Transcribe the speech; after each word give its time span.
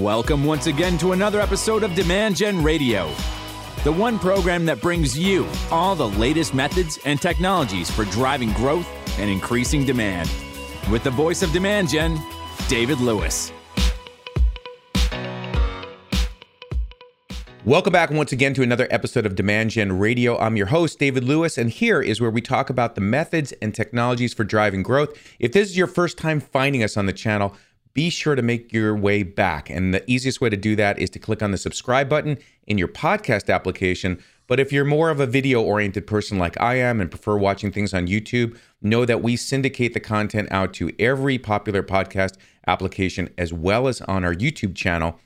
Welcome 0.00 0.44
once 0.44 0.66
again 0.66 0.96
to 0.96 1.12
another 1.12 1.42
episode 1.42 1.82
of 1.82 1.94
Demand 1.94 2.34
Gen 2.34 2.62
Radio, 2.62 3.08
the 3.84 3.92
one 3.92 4.18
program 4.18 4.64
that 4.64 4.80
brings 4.80 5.18
you 5.18 5.46
all 5.70 5.94
the 5.94 6.08
latest 6.08 6.54
methods 6.54 6.98
and 7.04 7.20
technologies 7.20 7.90
for 7.90 8.06
driving 8.06 8.50
growth 8.54 8.88
and 9.18 9.28
increasing 9.28 9.84
demand. 9.84 10.30
With 10.90 11.04
the 11.04 11.10
voice 11.10 11.42
of 11.42 11.52
Demand 11.52 11.90
Gen, 11.90 12.18
David 12.66 12.98
Lewis. 13.00 13.52
Welcome 17.66 17.92
back 17.92 18.10
once 18.10 18.32
again 18.32 18.54
to 18.54 18.62
another 18.62 18.88
episode 18.90 19.26
of 19.26 19.34
Demand 19.34 19.68
Gen 19.68 19.98
Radio. 19.98 20.38
I'm 20.38 20.56
your 20.56 20.68
host, 20.68 20.98
David 20.98 21.24
Lewis, 21.24 21.58
and 21.58 21.68
here 21.68 22.00
is 22.00 22.22
where 22.22 22.30
we 22.30 22.40
talk 22.40 22.70
about 22.70 22.94
the 22.94 23.02
methods 23.02 23.52
and 23.60 23.74
technologies 23.74 24.32
for 24.32 24.44
driving 24.44 24.82
growth. 24.82 25.10
If 25.38 25.52
this 25.52 25.68
is 25.68 25.76
your 25.76 25.86
first 25.86 26.16
time 26.16 26.40
finding 26.40 26.82
us 26.82 26.96
on 26.96 27.04
the 27.04 27.12
channel, 27.12 27.54
be 27.92 28.10
sure 28.10 28.34
to 28.34 28.42
make 28.42 28.72
your 28.72 28.94
way 28.96 29.22
back. 29.22 29.68
And 29.68 29.92
the 29.92 30.08
easiest 30.10 30.40
way 30.40 30.48
to 30.48 30.56
do 30.56 30.76
that 30.76 30.98
is 30.98 31.10
to 31.10 31.18
click 31.18 31.42
on 31.42 31.50
the 31.50 31.58
subscribe 31.58 32.08
button 32.08 32.38
in 32.66 32.78
your 32.78 32.88
podcast 32.88 33.52
application. 33.52 34.22
But 34.46 34.60
if 34.60 34.72
you're 34.72 34.84
more 34.84 35.10
of 35.10 35.20
a 35.20 35.26
video 35.26 35.60
oriented 35.60 36.06
person 36.06 36.38
like 36.38 36.60
I 36.60 36.76
am 36.76 37.00
and 37.00 37.10
prefer 37.10 37.36
watching 37.36 37.70
things 37.70 37.94
on 37.94 38.06
YouTube, 38.06 38.58
know 38.82 39.04
that 39.04 39.22
we 39.22 39.36
syndicate 39.36 39.94
the 39.94 40.00
content 40.00 40.48
out 40.50 40.72
to 40.74 40.92
every 40.98 41.38
popular 41.38 41.82
podcast 41.82 42.36
application 42.66 43.28
as 43.38 43.52
well 43.52 43.88
as 43.88 44.00
on 44.02 44.24
our 44.24 44.34
YouTube 44.34 44.74
channel 44.74 45.18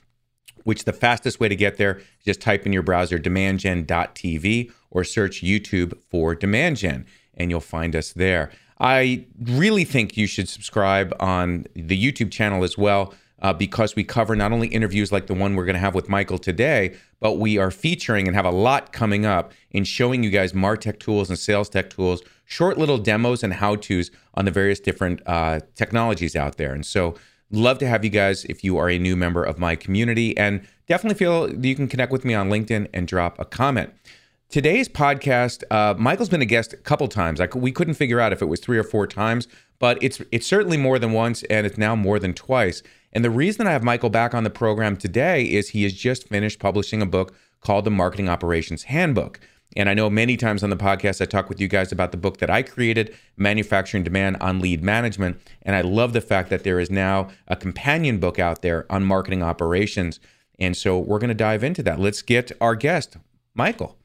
which 0.65 0.83
the 0.83 0.93
fastest 0.93 1.39
way 1.39 1.47
to 1.47 1.55
get 1.55 1.77
there 1.77 1.97
is 1.97 2.25
just 2.25 2.41
type 2.41 2.65
in 2.65 2.73
your 2.73 2.81
browser 2.81 3.17
demandgen.tv 3.17 4.71
or 4.89 5.03
search 5.03 5.41
YouTube 5.41 5.97
for 6.09 6.35
DemandGen 6.35 7.05
and 7.35 7.49
you'll 7.51 7.59
find 7.61 7.95
us 7.95 8.11
there. 8.11 8.51
I 8.79 9.25
really 9.41 9.85
think 9.85 10.17
you 10.17 10.27
should 10.27 10.49
subscribe 10.49 11.13
on 11.19 11.65
the 11.73 12.01
YouTube 12.01 12.31
channel 12.31 12.63
as 12.63 12.77
well 12.77 13.13
uh, 13.41 13.53
because 13.53 13.95
we 13.95 14.03
cover 14.03 14.35
not 14.35 14.51
only 14.51 14.67
interviews 14.67 15.11
like 15.11 15.27
the 15.27 15.33
one 15.33 15.55
we're 15.55 15.65
going 15.65 15.75
to 15.75 15.79
have 15.79 15.95
with 15.95 16.09
Michael 16.09 16.37
today, 16.37 16.95
but 17.19 17.33
we 17.33 17.57
are 17.57 17.71
featuring 17.71 18.27
and 18.27 18.35
have 18.35 18.45
a 18.45 18.51
lot 18.51 18.91
coming 18.91 19.25
up 19.25 19.51
in 19.71 19.83
showing 19.83 20.23
you 20.23 20.29
guys 20.29 20.53
Martech 20.53 20.99
tools 20.99 21.29
and 21.29 21.39
sales 21.39 21.69
tech 21.69 21.89
tools, 21.89 22.21
short 22.43 22.77
little 22.77 22.97
demos 22.97 23.43
and 23.43 23.53
how 23.53 23.75
to's 23.75 24.11
on 24.33 24.45
the 24.45 24.51
various 24.51 24.79
different 24.79 25.21
uh, 25.25 25.59
technologies 25.75 26.35
out 26.35 26.57
there. 26.57 26.73
And 26.73 26.85
so, 26.85 27.15
Love 27.51 27.77
to 27.77 27.87
have 27.87 28.03
you 28.03 28.09
guys 28.09 28.43
if 28.45 28.63
you 28.63 28.77
are 28.77 28.89
a 28.89 28.97
new 28.97 29.15
member 29.15 29.43
of 29.43 29.59
my 29.59 29.75
community, 29.75 30.35
and 30.35 30.67
definitely 30.87 31.17
feel 31.17 31.53
you 31.63 31.75
can 31.75 31.87
connect 31.87 32.11
with 32.11 32.25
me 32.25 32.33
on 32.33 32.49
LinkedIn 32.49 32.87
and 32.93 33.07
drop 33.07 33.39
a 33.39 33.45
comment. 33.45 33.93
Today's 34.49 34.87
podcast, 34.87 35.63
uh, 35.71 35.95
Michael's 35.97 36.29
been 36.29 36.41
a 36.41 36.45
guest 36.45 36.71
a 36.71 36.77
couple 36.77 37.07
times. 37.07 37.41
We 37.55 37.71
couldn't 37.71 37.95
figure 37.95 38.19
out 38.19 38.31
if 38.31 38.41
it 38.41 38.45
was 38.45 38.59
three 38.59 38.77
or 38.77 38.83
four 38.83 39.07
times, 39.07 39.47
but 39.79 39.97
it's 40.01 40.21
it's 40.31 40.47
certainly 40.47 40.77
more 40.77 40.97
than 40.99 41.11
once, 41.11 41.43
and 41.43 41.65
it's 41.65 41.77
now 41.77 41.95
more 41.95 42.19
than 42.19 42.33
twice. 42.33 42.81
And 43.11 43.25
the 43.25 43.29
reason 43.29 43.67
I 43.67 43.71
have 43.71 43.83
Michael 43.83 44.09
back 44.09 44.33
on 44.33 44.43
the 44.43 44.49
program 44.49 44.97
today 44.97 45.43
is 45.43 45.69
he 45.69 45.83
has 45.83 45.93
just 45.93 46.29
finished 46.29 46.59
publishing 46.59 47.01
a 47.01 47.05
book 47.05 47.33
called 47.59 47.85
The 47.85 47.91
Marketing 47.91 48.29
Operations 48.29 48.83
Handbook. 48.83 49.39
And 49.75 49.89
I 49.89 49.93
know 49.93 50.09
many 50.09 50.37
times 50.37 50.63
on 50.63 50.69
the 50.69 50.77
podcast, 50.77 51.21
I 51.21 51.25
talk 51.25 51.49
with 51.49 51.59
you 51.59 51.67
guys 51.67 51.91
about 51.91 52.11
the 52.11 52.17
book 52.17 52.37
that 52.37 52.49
I 52.49 52.61
created, 52.61 53.13
Manufacturing 53.35 54.03
Demand 54.03 54.37
on 54.39 54.59
Lead 54.59 54.83
Management. 54.83 55.41
And 55.63 55.75
I 55.75 55.81
love 55.81 56.13
the 56.13 56.21
fact 56.21 56.49
that 56.49 56.63
there 56.63 56.79
is 56.79 56.89
now 56.89 57.29
a 57.47 57.55
companion 57.55 58.19
book 58.19 58.39
out 58.39 58.61
there 58.61 58.85
on 58.89 59.03
marketing 59.03 59.43
operations. 59.43 60.19
And 60.59 60.77
so 60.77 60.97
we're 60.97 61.19
going 61.19 61.29
to 61.29 61.33
dive 61.33 61.63
into 61.63 61.83
that. 61.83 61.99
Let's 61.99 62.21
get 62.21 62.51
our 62.61 62.75
guest, 62.75 63.17
Michael. 63.53 63.97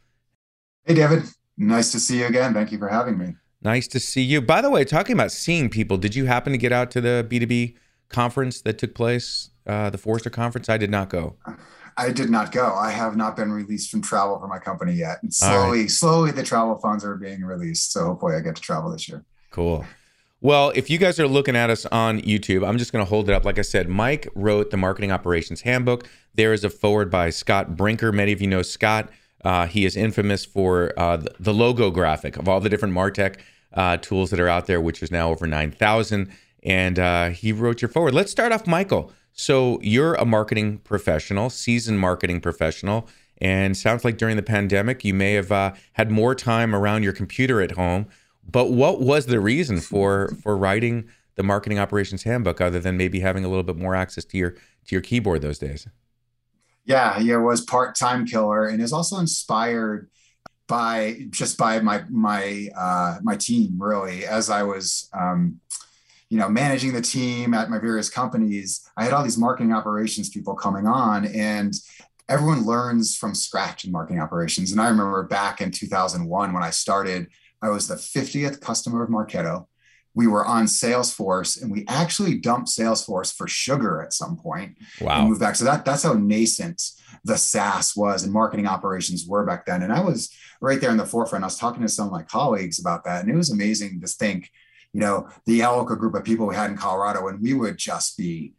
Hey, 0.85 0.95
David. 0.95 1.25
Nice 1.57 1.93
to 1.93 2.01
see 2.01 2.21
you 2.21 2.27
again. 2.27 2.55
Thank 2.55 2.73
you 2.73 2.79
for 2.79 2.89
having 2.89 3.19
me. 3.19 3.35
Nice 3.63 3.87
to 3.89 4.01
see 4.01 4.23
you. 4.23 4.41
By 4.41 4.63
the 4.63 4.71
way, 4.71 4.85
talking 4.85 5.13
about 5.13 5.33
seeing 5.33 5.69
people, 5.69 5.99
did 5.99 6.15
you 6.15 6.25
happen 6.25 6.53
to 6.53 6.59
get 6.59 6.73
out 6.73 6.91
to 6.93 7.01
the 7.01 7.27
B2B 7.29 7.77
conference 8.09 8.63
that 8.63 8.79
took 8.79 8.95
place, 8.95 9.51
uh, 9.67 9.91
the 9.91 9.99
Forrester 9.99 10.31
conference? 10.31 10.69
I 10.69 10.79
did 10.79 10.91
not 10.91 11.11
go. 11.11 11.37
I 11.99 12.11
did 12.11 12.31
not 12.31 12.51
go. 12.53 12.75
I 12.75 12.91
have 12.91 13.17
not 13.17 13.37
been 13.37 13.53
released 13.53 13.91
from 13.91 14.01
travel 14.01 14.39
for 14.39 14.49
my 14.49 14.59
company 14.59 14.95
yet. 14.95 15.23
And 15.23 15.35
slowly, 15.35 15.81
right. 15.81 15.91
slowly 15.91 16.31
the 16.31 16.43
travel 16.43 16.77
funds 16.77 17.05
are 17.05 17.17
being 17.17 17.43
released. 17.43 17.93
So 17.93 18.07
hopefully 18.07 18.35
I 18.37 18.41
get 18.41 18.57
to 18.57 18.63
travel 18.63 18.91
this 18.91 19.07
year. 19.07 19.23
Cool. 19.51 19.85
Well, 20.41 20.73
if 20.75 20.89
you 20.89 20.97
guys 20.97 21.21
are 21.21 21.29
looking 21.29 21.57
at 21.57 21.69
us 21.69 21.85
on 21.87 22.23
YouTube, 22.23 22.67
I'm 22.67 22.79
just 22.79 22.93
going 22.93 23.05
to 23.05 23.09
hold 23.09 23.29
it 23.29 23.35
up. 23.35 23.45
Like 23.45 23.59
I 23.59 23.63
said, 23.63 23.91
Mike 23.91 24.27
wrote 24.35 24.71
the 24.71 24.79
Marketing 24.79 25.13
Operations 25.13 25.61
Handbook. 25.61 26.09
There 26.35 26.55
is 26.55 26.65
a 26.65 26.71
forward 26.71 27.11
by 27.11 27.29
Scott 27.29 27.77
Brinker. 27.77 28.11
Many 28.13 28.33
of 28.33 28.41
you 28.41 28.47
know 28.47 28.63
Scott. 28.63 29.11
Uh, 29.45 29.67
he 29.67 29.85
is 29.85 29.97
infamous 29.97 30.45
for 30.45 30.93
uh, 30.97 31.17
the 31.39 31.55
logo 31.55 31.91
graphic 31.91 32.37
of 32.37 32.49
all 32.49 32.61
the 32.61 32.69
different 32.69 32.95
Martech 32.95 33.37
uh, 33.75 33.97
tools 33.99 34.31
that 34.31 34.41
are 34.41 34.49
out 34.49 34.67
there, 34.67 34.81
which 34.81 35.03
is 35.03 35.11
now 35.11 35.31
over 35.31 35.47
9,000. 35.47 36.31
And 36.63 36.99
uh, 36.99 37.31
he 37.31 37.53
wrote 37.53 37.81
your 37.81 37.89
forward. 37.89 38.15
Let's 38.15 38.31
start 38.31 38.53
off, 38.53 38.67
Michael. 38.67 39.13
So 39.33 39.79
you're 39.81 40.15
a 40.15 40.25
marketing 40.25 40.79
professional, 40.79 41.51
seasoned 41.51 42.01
marketing 42.01 42.41
professional, 42.41 43.09
and 43.41 43.77
sounds 43.77 44.05
like 44.05 44.19
during 44.19 44.37
the 44.37 44.43
pandemic 44.43 45.05
you 45.05 45.15
may 45.15 45.33
have 45.35 45.51
uh, 45.51 45.73
had 45.95 46.11
more 46.11 46.35
time 46.35 46.75
around 46.75 47.03
your 47.03 47.13
computer 47.13 47.63
at 47.63 47.73
home. 47.73 48.07
But 48.47 48.71
what 48.71 49.01
was 49.01 49.27
the 49.27 49.41
reason 49.41 49.81
for 49.81 50.35
for 50.43 50.57
writing 50.57 51.09
the 51.37 51.43
marketing 51.43 51.79
operations 51.79 52.25
handbook, 52.25 52.61
other 52.61 52.81
than 52.81 52.97
maybe 52.97 53.21
having 53.21 53.45
a 53.45 53.49
little 53.49 53.63
bit 53.63 53.77
more 53.77 53.95
access 53.95 54.25
to 54.27 54.37
your 54.37 54.51
to 54.51 54.95
your 54.95 55.01
keyboard 55.01 55.41
those 55.41 55.59
days? 55.59 55.87
Yeah, 56.85 57.21
it 57.21 57.37
was 57.37 57.61
part 57.61 57.95
time 57.95 58.27
killer, 58.27 58.67
and 58.67 58.83
is 58.83 58.93
also 58.93 59.19
inspired 59.19 60.11
by 60.67 61.27
just 61.31 61.59
by 61.59 61.81
my 61.81 62.05
my 62.09 62.69
uh, 62.77 63.19
my 63.23 63.37
team 63.37 63.77
really 63.79 64.25
as 64.27 64.51
I 64.51 64.63
was. 64.63 65.09
Um, 65.13 65.61
you 66.33 66.39
know, 66.39 66.49
managing 66.49 66.93
the 66.93 67.01
team 67.01 67.55
at 67.55 67.71
my 67.71 67.81
various 67.81 68.09
companies, 68.09 68.89
I 68.97 69.03
had 69.03 69.13
all 69.13 69.25
these 69.25 69.37
marketing 69.37 69.73
operations 69.73 70.31
people 70.31 70.55
coming 70.55 70.87
on 70.87 71.27
and 71.27 71.75
everyone 72.31 72.65
learns 72.65 73.17
from 73.17 73.35
scratch 73.35 73.85
in 73.85 73.91
marketing 73.91 74.23
operations. 74.23 74.71
And 74.71 74.81
I 74.81 74.89
remember 74.89 75.25
back 75.25 75.61
in 75.61 75.73
2001 75.73 76.53
when 76.53 76.63
I 76.63 76.71
started, 76.71 77.27
I 77.61 77.69
was 77.69 77.89
the 77.89 77.97
50th 77.97 78.61
customer 78.61 79.03
of 79.03 79.11
Marketo. 79.11 79.67
We 80.15 80.27
were 80.27 80.45
on 80.45 80.67
Salesforce 80.67 81.61
and 81.61 81.71
we 81.71 81.85
actually 81.89 82.39
dumped 82.39 82.69
Salesforce 82.69 83.35
for 83.35 83.47
sugar 83.47 84.03
at 84.03 84.13
some 84.13 84.37
point. 84.37 84.77
Wow. 85.01 85.21
And 85.21 85.29
moved 85.29 85.41
back. 85.41 85.57
So 85.57 85.65
that, 85.65 85.85
that's 85.85 86.03
how 86.03 86.15
nascent 86.15 86.83
the 87.25 87.37
SaaS 87.37 87.97
was 87.97 88.25
and 88.25 88.33
marketing 88.33 88.67
operations 88.67 89.27
were 89.27 89.45
back 89.45 89.67
then. 89.67 89.83
And 89.83 89.93
I 89.93 90.01
was 90.01 90.31
right 90.61 90.81
there 90.81 90.91
in 90.91 90.97
the 90.97 91.07
forefront. 91.07 91.45
I 91.45 91.47
was 91.47 91.59
talking 91.59 91.83
to 91.83 91.89
some 91.89 92.07
of 92.07 92.13
my 92.13 92.23
colleagues 92.23 92.81
about 92.81 93.05
that. 93.05 93.23
And 93.23 93.33
it 93.33 93.37
was 93.37 93.51
amazing 93.51 94.01
to 94.01 94.07
think 94.07 94.51
you 94.93 95.01
know, 95.01 95.29
the 95.47 95.61
Eloqua 95.61 95.97
group 95.99 96.15
of 96.15 96.25
people 96.25 96.47
we 96.47 96.55
had 96.57 96.71
in 96.71 96.77
Colorado, 96.77 97.29
and 97.29 97.41
we 97.41 97.55
would 97.55 97.79
just 97.79 98.17
be 98.17 98.55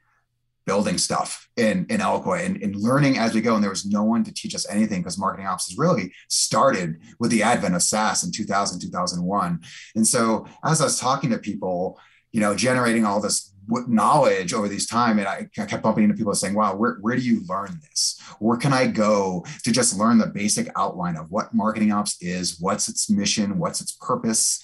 building 0.66 0.98
stuff 0.98 1.48
in, 1.58 1.86
in 1.90 2.00
Eloqua 2.00 2.46
and, 2.46 2.62
and 2.62 2.76
learning 2.76 3.18
as 3.18 3.34
we 3.34 3.42
go. 3.42 3.56
And 3.56 3.64
there 3.64 3.70
was 3.70 3.86
no 3.86 4.04
one 4.04 4.24
to 4.24 4.34
teach 4.34 4.56
us 4.56 4.70
anything 4.70 5.02
because 5.02 5.18
marketing 5.18 5.48
ops 5.48 5.70
has 5.70 5.78
really 5.78 6.14
started 6.30 7.00
with 7.20 7.32
the 7.32 7.44
advent 7.44 7.76
of 7.76 7.82
SaaS 7.82 8.24
in 8.24 8.32
2000, 8.32 8.80
2001. 8.80 9.60
And 9.96 10.08
so 10.08 10.46
as 10.64 10.82
I 10.82 10.86
was 10.86 11.00
talking 11.00 11.30
to 11.32 11.38
people, 11.38 12.00
you 12.32 12.40
know, 12.40 12.56
generating 12.56 13.06
all 13.06 13.20
this 13.20 13.54
knowledge 13.88 14.54
over 14.54 14.68
these 14.68 14.88
time 14.88 15.18
and 15.20 15.28
I, 15.28 15.48
I 15.58 15.66
kept 15.66 15.84
bumping 15.84 16.04
into 16.04 16.16
people 16.16 16.34
saying 16.34 16.56
wow 16.56 16.76
where, 16.76 16.98
where 17.00 17.16
do 17.16 17.22
you 17.22 17.42
learn 17.48 17.80
this 17.82 18.20
where 18.40 18.58
can 18.58 18.74
i 18.74 18.86
go 18.88 19.46
to 19.64 19.72
just 19.72 19.98
learn 19.98 20.18
the 20.18 20.28
basic 20.28 20.68
outline 20.76 21.16
of 21.16 21.32
what 21.32 21.54
marketing 21.54 21.94
ops 21.94 22.18
is 22.22 22.60
what's 22.60 22.90
its 22.90 23.10
mission 23.10 23.60
what's 23.60 23.80
its 23.80 23.94
purpose 23.94 24.62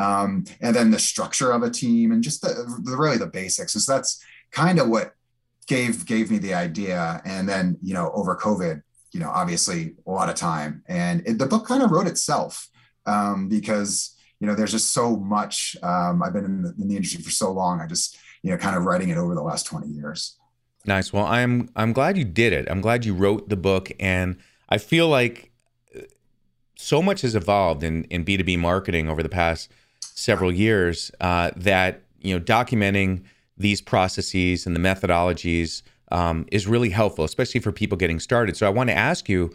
um, 0.00 0.44
and 0.60 0.74
then 0.74 0.90
the 0.90 0.98
structure 0.98 1.52
of 1.52 1.62
a 1.62 1.70
team 1.70 2.12
and 2.12 2.22
just 2.22 2.40
the, 2.40 2.80
the 2.82 2.96
really 2.96 3.18
the 3.18 3.26
basics. 3.26 3.74
And 3.74 3.82
So 3.82 3.92
that's 3.92 4.22
kind 4.50 4.78
of 4.78 4.88
what 4.88 5.12
gave 5.70 6.04
gave 6.04 6.32
me 6.32 6.38
the 6.38 6.52
idea. 6.52 7.22
And 7.24 7.48
then 7.48 7.78
you 7.80 7.94
know 7.94 8.10
over 8.12 8.36
COVID, 8.36 8.82
you 9.12 9.20
know 9.20 9.30
obviously 9.30 9.94
a 10.06 10.10
lot 10.10 10.28
of 10.28 10.34
time, 10.34 10.82
and 10.88 11.22
it, 11.26 11.38
the 11.38 11.46
book 11.46 11.66
kind 11.66 11.82
of 11.82 11.92
wrote 11.92 12.08
itself 12.08 12.68
um, 13.06 13.48
because 13.48 14.16
you 14.40 14.46
know 14.46 14.54
there's 14.54 14.72
just 14.72 14.92
so 14.92 15.16
much. 15.16 15.76
Um, 15.82 16.22
I've 16.22 16.32
been 16.32 16.44
in 16.44 16.62
the, 16.62 16.74
in 16.80 16.88
the 16.88 16.96
industry 16.96 17.22
for 17.22 17.30
so 17.30 17.52
long. 17.52 17.80
I 17.80 17.86
just 17.86 18.18
you 18.42 18.50
know 18.50 18.58
kind 18.58 18.76
of 18.76 18.82
writing 18.82 19.10
it 19.10 19.16
over 19.16 19.34
the 19.34 19.42
last 19.42 19.64
20 19.66 19.86
years. 19.86 20.36
Nice. 20.84 21.12
Well, 21.12 21.26
I'm 21.26 21.70
I'm 21.76 21.92
glad 21.92 22.18
you 22.18 22.24
did 22.24 22.52
it. 22.52 22.66
I'm 22.68 22.80
glad 22.80 23.04
you 23.04 23.14
wrote 23.14 23.48
the 23.48 23.56
book, 23.56 23.92
and 24.00 24.36
I 24.68 24.78
feel 24.78 25.08
like 25.08 25.52
uh, 25.96 26.02
so 26.74 27.00
much 27.00 27.20
has 27.20 27.36
evolved 27.36 27.84
in 27.84 28.04
in 28.04 28.24
B2B 28.24 28.58
marketing 28.58 29.08
over 29.08 29.22
the 29.22 29.28
past 29.28 29.70
several 30.00 30.50
years 30.50 31.12
uh, 31.20 31.52
that 31.54 32.02
you 32.20 32.36
know 32.36 32.44
documenting 32.44 33.22
these 33.60 33.80
processes 33.80 34.66
and 34.66 34.74
the 34.74 34.80
methodologies 34.80 35.82
um, 36.10 36.46
is 36.50 36.66
really 36.66 36.90
helpful, 36.90 37.24
especially 37.24 37.60
for 37.60 37.72
people 37.72 37.96
getting 37.96 38.18
started. 38.18 38.56
So 38.56 38.66
I 38.66 38.70
want 38.70 38.88
to 38.90 38.96
ask 38.96 39.28
you, 39.28 39.50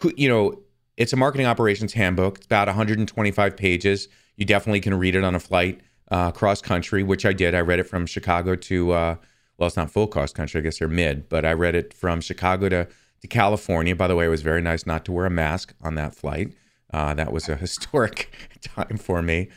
who 0.00 0.12
you 0.16 0.28
know, 0.28 0.58
it's 0.96 1.12
a 1.12 1.16
marketing 1.16 1.46
operations 1.46 1.92
handbook. 1.92 2.38
It's 2.38 2.46
about 2.46 2.68
125 2.68 3.56
pages. 3.56 4.08
You 4.36 4.44
definitely 4.44 4.80
can 4.80 4.94
read 4.94 5.14
it 5.16 5.24
on 5.24 5.34
a 5.34 5.40
flight 5.40 5.80
uh, 6.10 6.30
cross 6.30 6.62
country, 6.62 7.02
which 7.02 7.26
I 7.26 7.32
did. 7.32 7.54
I 7.54 7.60
read 7.60 7.80
it 7.80 7.84
from 7.84 8.06
Chicago 8.06 8.54
to 8.54 8.92
uh, 8.92 9.16
well, 9.58 9.66
it's 9.66 9.76
not 9.76 9.90
full 9.90 10.06
cross 10.06 10.32
country. 10.32 10.60
I 10.60 10.62
guess 10.62 10.78
they're 10.78 10.88
mid, 10.88 11.28
but 11.28 11.44
I 11.44 11.52
read 11.52 11.74
it 11.74 11.92
from 11.92 12.20
Chicago 12.20 12.68
to 12.68 12.88
to 13.20 13.26
California. 13.26 13.96
By 13.96 14.06
the 14.06 14.14
way, 14.14 14.26
it 14.26 14.28
was 14.28 14.42
very 14.42 14.62
nice 14.62 14.86
not 14.86 15.04
to 15.06 15.12
wear 15.12 15.26
a 15.26 15.30
mask 15.30 15.74
on 15.82 15.96
that 15.96 16.14
flight. 16.14 16.52
Uh, 16.92 17.12
that 17.14 17.32
was 17.32 17.48
a 17.48 17.56
historic 17.66 18.32
time 18.62 18.98
for 18.98 19.20
me. 19.20 19.48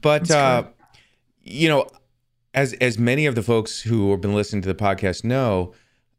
But 0.00 0.30
uh, 0.30 0.64
you 1.42 1.68
know, 1.68 1.86
as 2.54 2.72
as 2.74 2.98
many 2.98 3.26
of 3.26 3.34
the 3.34 3.42
folks 3.42 3.82
who 3.82 4.10
have 4.10 4.20
been 4.20 4.34
listening 4.34 4.62
to 4.62 4.68
the 4.68 4.74
podcast 4.74 5.24
know, 5.24 5.72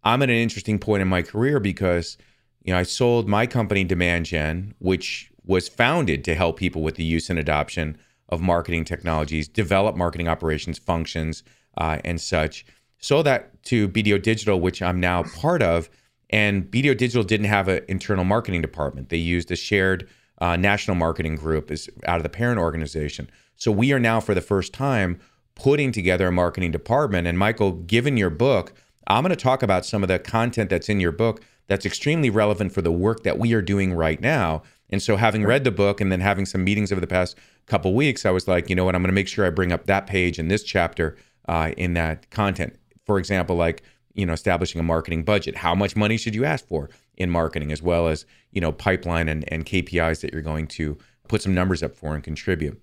I'm 0.03 0.21
at 0.21 0.29
an 0.29 0.35
interesting 0.35 0.79
point 0.79 1.01
in 1.01 1.07
my 1.07 1.21
career 1.21 1.59
because 1.59 2.17
you 2.63 2.73
know 2.73 2.79
I 2.79 2.83
sold 2.83 3.27
my 3.27 3.45
company 3.47 3.83
Demand 3.83 4.25
Gen, 4.25 4.73
which 4.79 5.31
was 5.45 5.67
founded 5.67 6.23
to 6.25 6.35
help 6.35 6.57
people 6.57 6.81
with 6.81 6.95
the 6.95 7.03
use 7.03 7.29
and 7.29 7.39
adoption 7.39 7.97
of 8.29 8.41
marketing 8.41 8.85
technologies, 8.85 9.47
develop 9.47 9.95
marketing 9.95 10.27
operations 10.27 10.77
functions, 10.77 11.43
uh, 11.77 11.99
and 12.03 12.21
such. 12.21 12.65
Sold 12.99 13.25
that 13.25 13.61
to 13.63 13.89
BDO 13.89 14.21
Digital, 14.21 14.59
which 14.59 14.81
I'm 14.81 14.99
now 14.99 15.23
part 15.23 15.61
of. 15.61 15.89
And 16.29 16.63
BDO 16.63 16.95
Digital 16.95 17.23
didn't 17.23 17.47
have 17.47 17.67
an 17.67 17.83
internal 17.89 18.23
marketing 18.23 18.61
department. 18.61 19.09
They 19.09 19.17
used 19.17 19.51
a 19.51 19.55
shared 19.55 20.07
uh, 20.39 20.55
national 20.55 20.95
marketing 20.95 21.35
group 21.35 21.71
as 21.71 21.89
out 22.05 22.17
of 22.17 22.23
the 22.23 22.29
parent 22.29 22.59
organization. 22.59 23.29
So 23.55 23.71
we 23.71 23.91
are 23.91 23.99
now, 23.99 24.19
for 24.19 24.33
the 24.33 24.41
first 24.41 24.71
time, 24.73 25.19
putting 25.55 25.91
together 25.91 26.27
a 26.27 26.31
marketing 26.31 26.71
department. 26.71 27.27
And 27.27 27.37
Michael, 27.37 27.71
given 27.73 28.17
your 28.17 28.29
book, 28.29 28.73
I'm 29.07 29.23
going 29.23 29.31
to 29.31 29.35
talk 29.35 29.63
about 29.63 29.85
some 29.85 30.03
of 30.03 30.07
the 30.07 30.19
content 30.19 30.69
that's 30.69 30.89
in 30.89 30.99
your 30.99 31.11
book 31.11 31.41
that's 31.67 31.85
extremely 31.85 32.29
relevant 32.29 32.73
for 32.73 32.81
the 32.81 32.91
work 32.91 33.23
that 33.23 33.37
we 33.37 33.53
are 33.53 33.61
doing 33.61 33.93
right 33.93 34.19
now. 34.19 34.63
And 34.89 35.01
so, 35.01 35.15
having 35.15 35.45
read 35.45 35.63
the 35.63 35.71
book 35.71 36.01
and 36.01 36.11
then 36.11 36.19
having 36.19 36.45
some 36.45 36.63
meetings 36.63 36.91
over 36.91 36.99
the 36.99 37.07
past 37.07 37.37
couple 37.65 37.93
weeks, 37.93 38.25
I 38.25 38.31
was 38.31 38.47
like, 38.47 38.69
you 38.69 38.75
know 38.75 38.83
what, 38.83 38.95
I'm 38.95 39.01
going 39.01 39.09
to 39.09 39.15
make 39.15 39.27
sure 39.27 39.45
I 39.45 39.49
bring 39.49 39.71
up 39.71 39.85
that 39.85 40.05
page 40.05 40.37
in 40.37 40.49
this 40.49 40.63
chapter 40.63 41.15
uh, 41.47 41.71
in 41.77 41.93
that 41.93 42.29
content. 42.29 42.75
For 43.05 43.17
example, 43.17 43.55
like 43.55 43.83
you 44.13 44.25
know, 44.25 44.33
establishing 44.33 44.79
a 44.79 44.83
marketing 44.83 45.23
budget. 45.23 45.55
How 45.55 45.73
much 45.73 45.95
money 45.95 46.17
should 46.17 46.35
you 46.35 46.45
ask 46.45 46.67
for 46.67 46.89
in 47.17 47.29
marketing, 47.29 47.71
as 47.71 47.81
well 47.81 48.07
as 48.07 48.25
you 48.51 48.61
know, 48.61 48.71
pipeline 48.71 49.29
and, 49.29 49.45
and 49.51 49.65
KPIs 49.65 50.21
that 50.21 50.33
you're 50.33 50.41
going 50.41 50.67
to 50.67 50.97
put 51.27 51.41
some 51.41 51.53
numbers 51.53 51.81
up 51.81 51.95
for 51.95 52.13
and 52.13 52.23
contribute. 52.23 52.81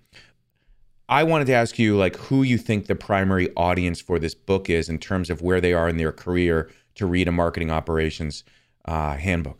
I 1.09 1.23
wanted 1.23 1.45
to 1.45 1.53
ask 1.53 1.79
you, 1.79 1.97
like, 1.97 2.15
who 2.15 2.43
you 2.43 2.59
think 2.59 2.85
the 2.85 2.95
primary 2.95 3.49
audience 3.55 3.99
for 3.99 4.19
this 4.19 4.35
book 4.35 4.69
is 4.69 4.89
in 4.89 4.99
terms 4.99 5.31
of 5.31 5.41
where 5.41 5.59
they 5.59 5.73
are 5.73 5.89
in 5.89 5.97
their 5.97 6.11
career 6.11 6.69
to 6.95 7.07
read 7.07 7.27
a 7.27 7.31
marketing 7.31 7.71
operations 7.71 8.43
uh, 8.85 9.15
handbook. 9.15 9.59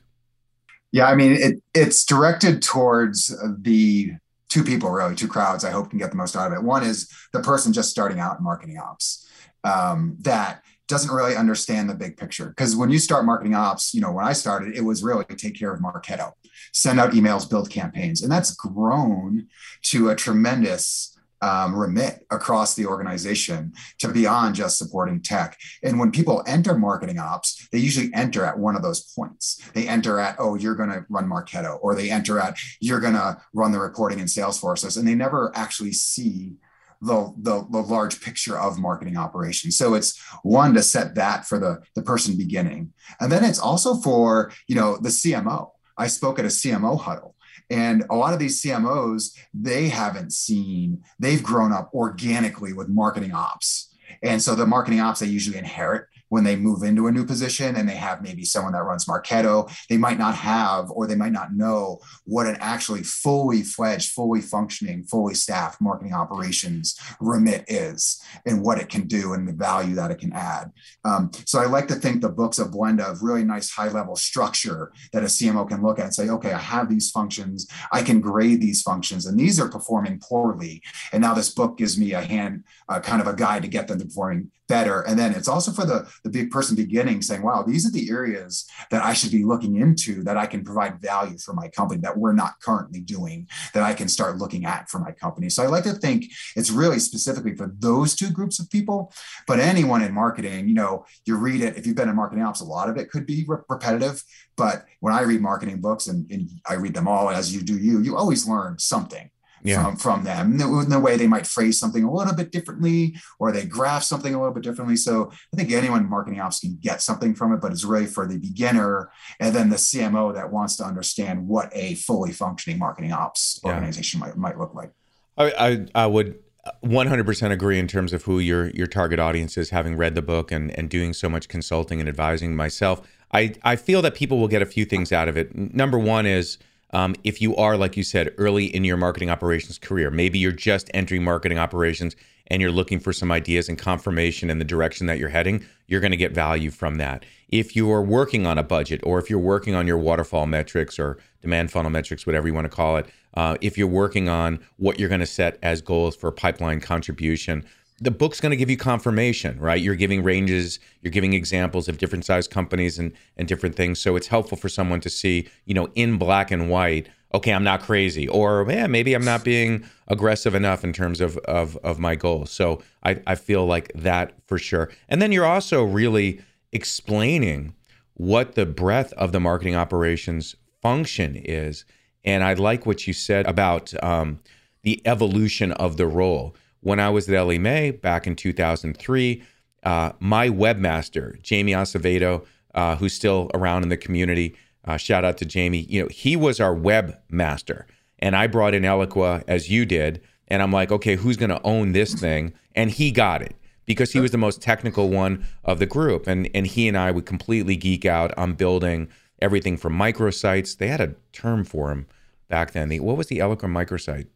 Yeah, 0.92 1.08
I 1.08 1.16
mean, 1.16 1.34
it, 1.34 1.64
it's 1.74 2.06
directed 2.06 2.62
towards 2.62 3.36
the 3.62 4.14
two 4.48 4.64
people, 4.64 4.92
really, 4.92 5.16
two 5.16 5.28
crowds 5.28 5.64
I 5.64 5.72
hope 5.72 5.90
can 5.90 6.00
get 6.00 6.12
the 6.12 6.18
most 6.18 6.36
out 6.36 6.52
of 6.52 6.58
it. 6.58 6.64
One 6.64 6.84
is 6.84 7.12
the 7.34 7.40
person 7.40 7.74
just 7.74 7.90
starting 7.90 8.20
out 8.20 8.38
in 8.38 8.44
marketing 8.44 8.78
ops 8.78 9.28
um, 9.64 10.18
that 10.22 10.64
doesn't 10.88 11.14
really 11.14 11.36
understand 11.36 11.90
the 11.90 11.96
big 11.96 12.18
picture. 12.18 12.48
Because 12.48 12.76
when 12.76 12.90
you 12.90 12.98
start 12.98 13.26
marketing 13.26 13.54
ops, 13.54 13.94
you 13.94 14.02
know, 14.02 14.12
when 14.12 14.26
I 14.26 14.34
started, 14.34 14.76
it 14.76 14.82
was 14.82 15.04
really 15.04 15.24
take 15.26 15.58
care 15.58 15.72
of 15.72 15.80
Marketo, 15.80 16.32
send 16.74 17.00
out 17.00 17.12
emails, 17.12 17.48
build 17.48 17.70
campaigns. 17.70 18.24
And 18.24 18.32
that's 18.32 18.56
grown 18.56 19.48
to 19.84 20.10
a 20.10 20.16
tremendous 20.16 21.16
um, 21.42 21.76
remit 21.76 22.26
across 22.32 22.76
the 22.76 22.86
organization 22.86 23.74
to 24.00 24.10
beyond 24.10 24.56
just 24.56 24.78
supporting 24.78 25.22
tech. 25.22 25.58
And 25.84 26.00
when 26.00 26.12
people 26.12 26.44
enter 26.48 26.78
marketing 26.78 27.20
ops, 27.20 27.68
they 27.72 27.80
usually 27.80 28.12
enter 28.14 28.46
at 28.46 28.60
one 28.60 28.76
of 28.76 28.82
those 28.82 29.12
points. 29.14 29.62
They 29.74 29.88
enter 29.88 30.20
at, 30.20 30.36
oh, 30.40 30.56
you're 30.56 30.76
going 30.76 30.90
to 30.90 31.06
run 31.10 31.30
Marketo, 31.30 31.78
or 31.82 31.96
they 31.96 32.10
enter 32.10 32.40
at, 32.40 32.58
you're 32.80 33.00
going 33.00 33.14
to 33.14 33.38
run 33.54 33.72
the 33.72 33.80
reporting 33.80 34.20
in 34.20 34.26
Salesforce, 34.26 34.98
and 34.98 35.08
they 35.08 35.16
never 35.16 35.52
actually 35.56 35.94
see 35.94 36.56
the, 37.02 37.34
the, 37.38 37.66
the, 37.72 37.80
large 37.80 38.22
picture 38.22 38.60
of 38.60 38.78
marketing 38.78 39.16
operations. 39.16 39.78
So 39.78 39.94
it's 39.94 40.22
one 40.44 40.74
to 40.74 40.84
set 40.84 41.16
that 41.16 41.46
for 41.46 41.58
the, 41.58 41.82
the 41.96 42.02
person 42.02 42.38
beginning. 42.38 42.92
And 43.22 43.32
then 43.32 43.46
it's 43.46 43.60
also 43.60 43.96
for, 43.96 44.52
you 44.68 44.76
know, 44.76 44.98
the 44.98 45.08
CMO. 45.08 45.70
I 45.98 46.08
spoke 46.08 46.40
at 46.40 46.46
a 46.46 46.50
CMO 46.50 47.00
huddle 47.00 47.36
and 47.70 48.06
a 48.10 48.16
lot 48.16 48.34
of 48.34 48.40
these 48.40 48.62
CMOs, 48.62 49.36
they 49.54 49.90
haven't 49.90 50.34
seen, 50.34 51.04
they've 51.20 51.44
grown 51.44 51.72
up 51.72 51.92
organically 51.94 52.74
with 52.74 52.90
marketing 52.90 53.34
ops. 53.34 53.96
And 54.24 54.42
so 54.42 54.56
the 54.56 54.66
marketing 54.66 55.00
ops 55.00 55.20
they 55.20 55.28
usually 55.28 55.58
inherit 55.58 56.06
when 56.30 56.44
they 56.44 56.56
move 56.56 56.84
into 56.84 57.08
a 57.08 57.12
new 57.12 57.26
position 57.26 57.76
and 57.76 57.88
they 57.88 57.96
have 57.96 58.22
maybe 58.22 58.46
someone 58.46 58.74
that 58.74 58.84
runs 58.84 59.06
Marketo, 59.06 59.72
they 59.90 59.98
might 59.98 60.18
not 60.18 60.36
have 60.36 60.90
or 60.92 61.06
they 61.06 61.16
might 61.16 61.32
not 61.32 61.54
know 61.54 62.00
what 62.26 62.48
an 62.48 62.58
actually 62.60 63.04
fully 63.04 63.62
fledged, 63.62 64.12
fully 64.12 64.42
functioning, 64.42 65.04
fully 65.04 65.34
staffed 65.34 65.82
marketing 65.82 66.14
operations 66.14 66.98
remit 67.20 67.66
is 67.68 68.22
and 68.46 68.64
what 68.64 68.80
it 68.80 68.90
can 68.90 69.08
do 69.08 69.34
and 69.34 69.48
the 69.48 69.54
value 69.54 69.96
that 69.96 70.12
it 70.12 70.20
can 70.20 70.34
add. 70.34 70.72
Um, 71.04 71.32
so 71.46 71.60
I 71.60 71.66
like 71.66 71.88
to 71.88 71.96
think 71.96 72.22
the 72.22 72.30
book's 72.30 72.60
a 72.60 72.66
blend 72.66 73.02
of 73.02 73.22
really 73.22 73.44
nice 73.44 73.70
high 73.70 73.90
level 73.90 74.16
structure 74.16 74.92
that 75.14 75.24
a 75.24 75.28
CMO 75.28 75.68
can 75.68 75.82
look 75.82 76.00
at 76.00 76.06
and 76.06 76.14
say, 76.14 76.30
okay, 76.30 76.54
I 76.54 76.60
have 76.60 76.90
these 76.90 77.12
functions, 77.12 77.68
I 77.92 78.02
can 78.02 78.22
grade 78.22 78.62
these 78.62 78.82
functions, 78.82 79.26
and 79.26 79.40
these 79.40 79.60
are 79.60 79.70
performing 79.70 80.20
poorly. 80.20 80.82
And 81.12 81.22
now 81.22 81.34
this 81.34 81.50
book 81.50 81.78
gives 81.78 81.98
me 81.98 82.14
a 82.14 82.22
hand, 82.22 82.64
uh, 82.88 83.00
kind 83.00 83.22
of 83.22 83.28
a 83.28 83.36
guide 83.36 83.64
to 83.64 83.68
get 83.68 83.88
them 83.88 84.00
performing 84.00 84.52
better. 84.68 85.02
And 85.02 85.20
then 85.20 85.34
it's 85.34 85.48
also 85.48 85.72
for 85.72 85.84
the, 85.84 86.08
the 86.24 86.30
big 86.30 86.52
person 86.52 86.76
beginning 86.76 87.22
saying, 87.22 87.42
wow, 87.42 87.64
these 87.64 87.86
are 87.88 87.92
the 87.92 88.10
areas 88.10 88.66
that 88.92 89.04
I 89.04 89.14
should 89.14 89.32
be 89.32 89.44
looking 89.44 89.78
into 89.78 90.24
that 90.24 90.38
I 90.38 90.46
can 90.46 90.64
provide 90.64 91.02
value 91.02 91.38
for 91.38 91.54
my 91.54 91.68
company 91.70 92.02
that 92.02 92.18
we're 92.18 92.34
not 92.34 92.60
currently 92.62 93.02
doing, 93.02 93.48
that 93.74 93.84
I 93.84 93.94
can 93.94 94.08
start 94.08 94.38
looking 94.38 94.66
at 94.66 94.90
for 94.90 95.00
my 95.00 95.12
company. 95.12 95.50
So 95.50 95.64
I 95.64 95.68
like 95.68 95.84
to 95.86 95.94
think 95.94 96.26
it's 96.56 96.72
really 96.72 97.00
specifically 97.00 97.56
for 97.56 97.74
those 97.80 98.16
two 98.16 98.30
groups 98.30 98.60
of 98.60 98.70
people. 98.70 99.14
But 99.48 99.60
anyone 99.60 100.02
in 100.02 100.14
marketing, 100.14 100.68
you 100.68 100.76
know, 100.76 101.06
you 101.26 101.36
read 101.38 101.62
it, 101.62 101.78
if 101.78 101.86
you've 101.86 101.96
been 101.96 102.10
in 102.10 102.16
marketing 102.16 102.44
ops, 102.44 102.62
a 102.62 102.66
lot 102.66 102.90
of 102.90 102.98
it 102.98 103.10
could 103.10 103.26
be 103.26 103.46
re- 103.48 103.58
repetitive. 103.68 104.24
But 104.56 104.86
when 105.00 105.14
I 105.14 105.22
read 105.22 105.42
marketing 105.42 105.80
books 105.80 106.08
and, 106.08 106.30
and 106.32 106.50
I 106.68 106.74
read 106.74 106.94
them 106.94 107.08
all 107.08 107.30
as 107.30 107.56
you 107.56 107.62
do 107.62 107.78
you, 107.78 108.02
you 108.02 108.18
always 108.18 108.48
learn 108.48 108.78
something 108.78 109.30
yeah. 109.64 109.84
from, 109.84 109.98
from 109.98 110.24
them 110.24 110.60
in 110.60 110.90
the 110.90 111.00
way 111.00 111.18
they 111.18 111.28
might 111.28 111.48
phrase 111.48 111.80
something 111.80 112.04
a 112.04 112.12
little 112.12 112.34
bit 112.34 112.52
differently 112.52 113.16
or 113.40 113.52
they 113.52 113.66
graph 113.66 114.04
something 114.04 114.34
a 114.34 114.38
little 114.38 114.54
bit 114.54 114.64
differently. 114.64 114.96
So 114.96 115.32
I 115.54 115.58
think 115.58 115.72
anyone 115.72 116.02
in 116.02 116.10
marketing 116.10 116.40
ops 116.40 116.60
can 116.60 116.78
get 116.82 117.02
something 117.02 117.36
from 117.36 117.54
it, 117.54 117.62
but 117.62 117.72
it's 117.72 117.84
really 117.84 118.06
for 118.06 118.28
the 118.28 118.38
beginner 118.38 119.12
and 119.40 119.56
then 119.56 119.70
the 119.70 119.76
CMO 119.76 120.34
that 120.34 120.52
wants 120.52 120.76
to 120.78 120.84
understand 120.84 121.48
what 121.48 121.70
a 121.74 121.96
fully 121.96 122.32
functioning 122.32 122.80
marketing 122.80 123.12
ops 123.12 123.60
organization 123.64 124.20
yeah. 124.20 124.28
might, 124.28 124.38
might 124.38 124.60
look 124.60 124.74
like. 124.74 124.92
I, 125.38 125.52
I, 125.96 126.04
I 126.04 126.06
would 126.08 126.40
uh, 126.66 126.72
100% 126.84 127.52
agree 127.52 127.80
in 127.80 127.88
terms 127.88 128.12
of 128.12 128.24
who 128.24 128.40
your 128.40 128.70
your 128.72 128.88
target 128.88 129.20
audience 129.20 129.58
is 129.58 129.70
having 129.70 129.96
read 129.96 130.14
the 130.14 130.22
book 130.22 130.52
and 130.52 130.78
and 130.78 130.90
doing 130.90 131.14
so 131.14 131.30
much 131.30 131.48
consulting 131.48 132.02
and 132.02 132.10
advising 132.10 132.54
myself 132.54 133.02
i 133.32 133.54
i 133.64 133.78
feel 133.78 134.02
that 134.02 134.14
people 134.14 134.38
will 134.38 134.50
get 134.50 134.62
a 134.62 134.66
few 134.66 134.84
things 134.84 135.14
out 135.14 135.30
of 135.30 135.38
it 135.38 135.56
number 135.56 135.98
one 135.98 136.26
is 136.26 136.58
um, 136.92 137.16
if 137.24 137.42
you 137.42 137.56
are, 137.56 137.78
like 137.78 137.96
you 137.98 138.04
said, 138.04 138.34
early 138.38 138.66
in 138.66 138.84
your 138.84 138.98
marketing 138.98 139.30
operations 139.30 139.78
career. 139.78 140.10
Maybe 140.10 140.40
you're 140.40 140.52
just 140.52 140.90
entering 140.94 141.24
marketing 141.24 141.58
operations 141.58 142.16
and 142.48 142.62
you're 142.62 142.72
looking 142.72 143.00
for 143.00 143.14
some 143.14 143.32
ideas 143.32 143.70
and 143.70 143.78
confirmation 143.78 144.50
in 144.50 144.60
the 144.60 144.66
direction 144.66 145.08
that 145.08 145.20
you're 145.20 145.30
heading, 145.30 145.64
you're 145.88 146.02
going 146.02 146.12
to 146.12 146.18
get 146.18 146.32
value 146.32 146.72
from 146.72 146.98
that. 146.98 147.24
If 147.50 147.76
you 147.76 147.92
are 147.92 148.02
working 148.02 148.46
on 148.46 148.58
a 148.58 148.64
budget 148.64 149.02
or 149.04 149.20
if 149.20 149.30
you're 149.30 149.40
working 149.40 149.76
on 149.76 149.88
your 149.88 149.98
waterfall 149.98 150.48
metrics 150.48 151.00
or 151.00 151.18
demand 151.42 151.72
funnel 151.72 151.92
metrics, 151.92 152.26
whatever 152.26 152.48
you 152.48 152.54
want 152.54 152.66
to 152.66 152.70
call 152.76 152.98
it, 152.98 153.08
uh, 153.36 153.58
if 153.62 153.78
you're 153.78 153.88
working 153.88 154.28
on 154.28 154.60
what 154.78 155.00
you're 155.00 155.10
going 155.10 155.20
to 155.20 155.28
set 155.28 155.60
as 155.62 155.82
goals 155.82 156.16
for 156.16 156.32
pipeline 156.32 156.80
contribution, 156.80 157.64
the 158.02 158.12
book's 158.12 158.40
going 158.40 158.52
to 158.52 158.58
give 158.58 158.70
you 158.70 158.78
confirmation, 158.78 159.60
right? 159.60 159.82
You're 159.82 159.96
giving 159.96 160.24
ranges, 160.24 160.80
you're 161.02 161.12
giving 161.12 161.34
examples 161.34 161.88
of 161.88 161.98
different 161.98 162.26
size 162.26 162.48
companies 162.48 162.98
and 162.98 163.12
and 163.38 163.48
different 163.48 163.76
things. 163.76 164.00
So 164.00 164.16
it's 164.16 164.28
helpful 164.28 164.58
for 164.58 164.70
someone 164.70 165.02
to 165.02 165.10
see, 165.10 165.48
you 165.66 165.74
know, 165.74 165.90
in 165.96 166.18
black 166.18 166.52
and 166.52 166.70
white. 166.70 167.10
Okay, 167.34 167.54
I'm 167.54 167.64
not 167.64 167.82
crazy, 167.84 168.28
or 168.28 168.66
yeah, 168.68 168.88
maybe 168.88 169.14
I'm 169.14 169.26
not 169.26 169.44
being 169.44 169.86
aggressive 170.08 170.56
enough 170.56 170.84
in 170.84 170.94
terms 170.94 171.22
of 171.22 171.38
of 171.40 171.78
of 171.78 172.00
my 172.00 172.16
goals. 172.16 172.52
So 172.52 172.82
I 173.04 173.22
I 173.28 173.36
feel 173.36 173.66
like 173.66 173.92
that 173.94 174.34
for 174.48 174.58
sure. 174.58 174.90
And 175.08 175.22
then 175.22 175.32
you're 175.32 175.46
also 175.46 175.84
really 175.84 176.42
explaining 176.72 177.74
what 178.14 178.56
the 178.56 178.66
breadth 178.66 179.14
of 179.14 179.32
the 179.32 179.40
marketing 179.40 179.76
operations 179.76 180.56
function 180.82 181.36
is. 181.36 181.86
And 182.26 182.44
I 182.44 182.54
like 182.54 182.86
what 182.86 183.08
you 183.08 183.14
said 183.14 183.48
about 183.48 183.94
um, 184.04 184.40
the 184.84 185.02
evolution 185.06 185.72
of 185.74 185.98
the 185.98 186.08
role 186.08 186.56
when 186.82 187.00
I 187.00 187.10
was 187.10 187.28
at 187.28 187.36
Ellie 187.36 187.60
Mae 187.60 187.92
back 187.92 188.28
in 188.28 188.36
2003, 188.36 189.44
uh, 189.84 190.12
my 190.20 190.50
webmaster, 190.50 191.42
Jamie 191.42 191.74
Acevedo, 191.74 192.46
uh, 192.76 192.96
who's 192.96 193.14
still 193.14 193.50
around 193.54 193.84
in 193.84 193.90
the 193.90 193.98
community, 193.98 194.56
uh, 194.86 194.98
shout 194.98 195.26
out 195.26 195.38
to 195.38 195.46
Jamie, 195.46 195.86
you 195.90 196.02
know, 196.02 196.08
he 196.08 196.36
was 196.36 196.60
our 196.60 196.76
webmaster. 196.76 197.84
And 198.20 198.36
I 198.36 198.48
brought 198.48 198.74
in 198.74 198.84
Eloqua 198.84 199.44
as 199.48 199.70
you 199.70 199.86
did. 199.86 200.22
And 200.48 200.62
I'm 200.62 200.72
like, 200.72 200.92
okay, 200.92 201.16
who's 201.16 201.38
going 201.38 201.50
to 201.50 201.62
own 201.64 201.92
this 201.92 202.14
thing? 202.14 202.54
And 202.76 202.90
he 202.92 203.12
got 203.12 203.42
it 203.42 203.56
because 203.86 204.12
he 204.12 204.20
was 204.20 204.32
the 204.32 204.38
most 204.38 204.62
technical 204.62 205.10
one 205.10 205.46
of 205.64 205.80
the 205.80 205.86
group. 205.86 206.28
And, 206.28 206.50
and 206.54 206.68
he 206.68 206.88
and 206.88 206.98
I 206.98 207.12
would 207.12 207.26
completely 207.26 207.76
geek 207.76 208.06
out 208.06 208.36
on 208.38 208.54
building 208.54 209.10
everything 209.42 209.78
from 209.78 209.98
microsites. 209.98 210.78
They 210.78 210.88
had 210.88 211.02
a 211.02 211.16
term 211.34 211.64
for 211.64 211.90
them 211.90 212.08
back 212.48 212.72
then. 212.72 212.90
The, 212.90 213.00
what 213.00 213.18
was 213.18 213.28
the 213.28 213.40
Eloqua 213.40 213.70
microsite? 213.70 214.28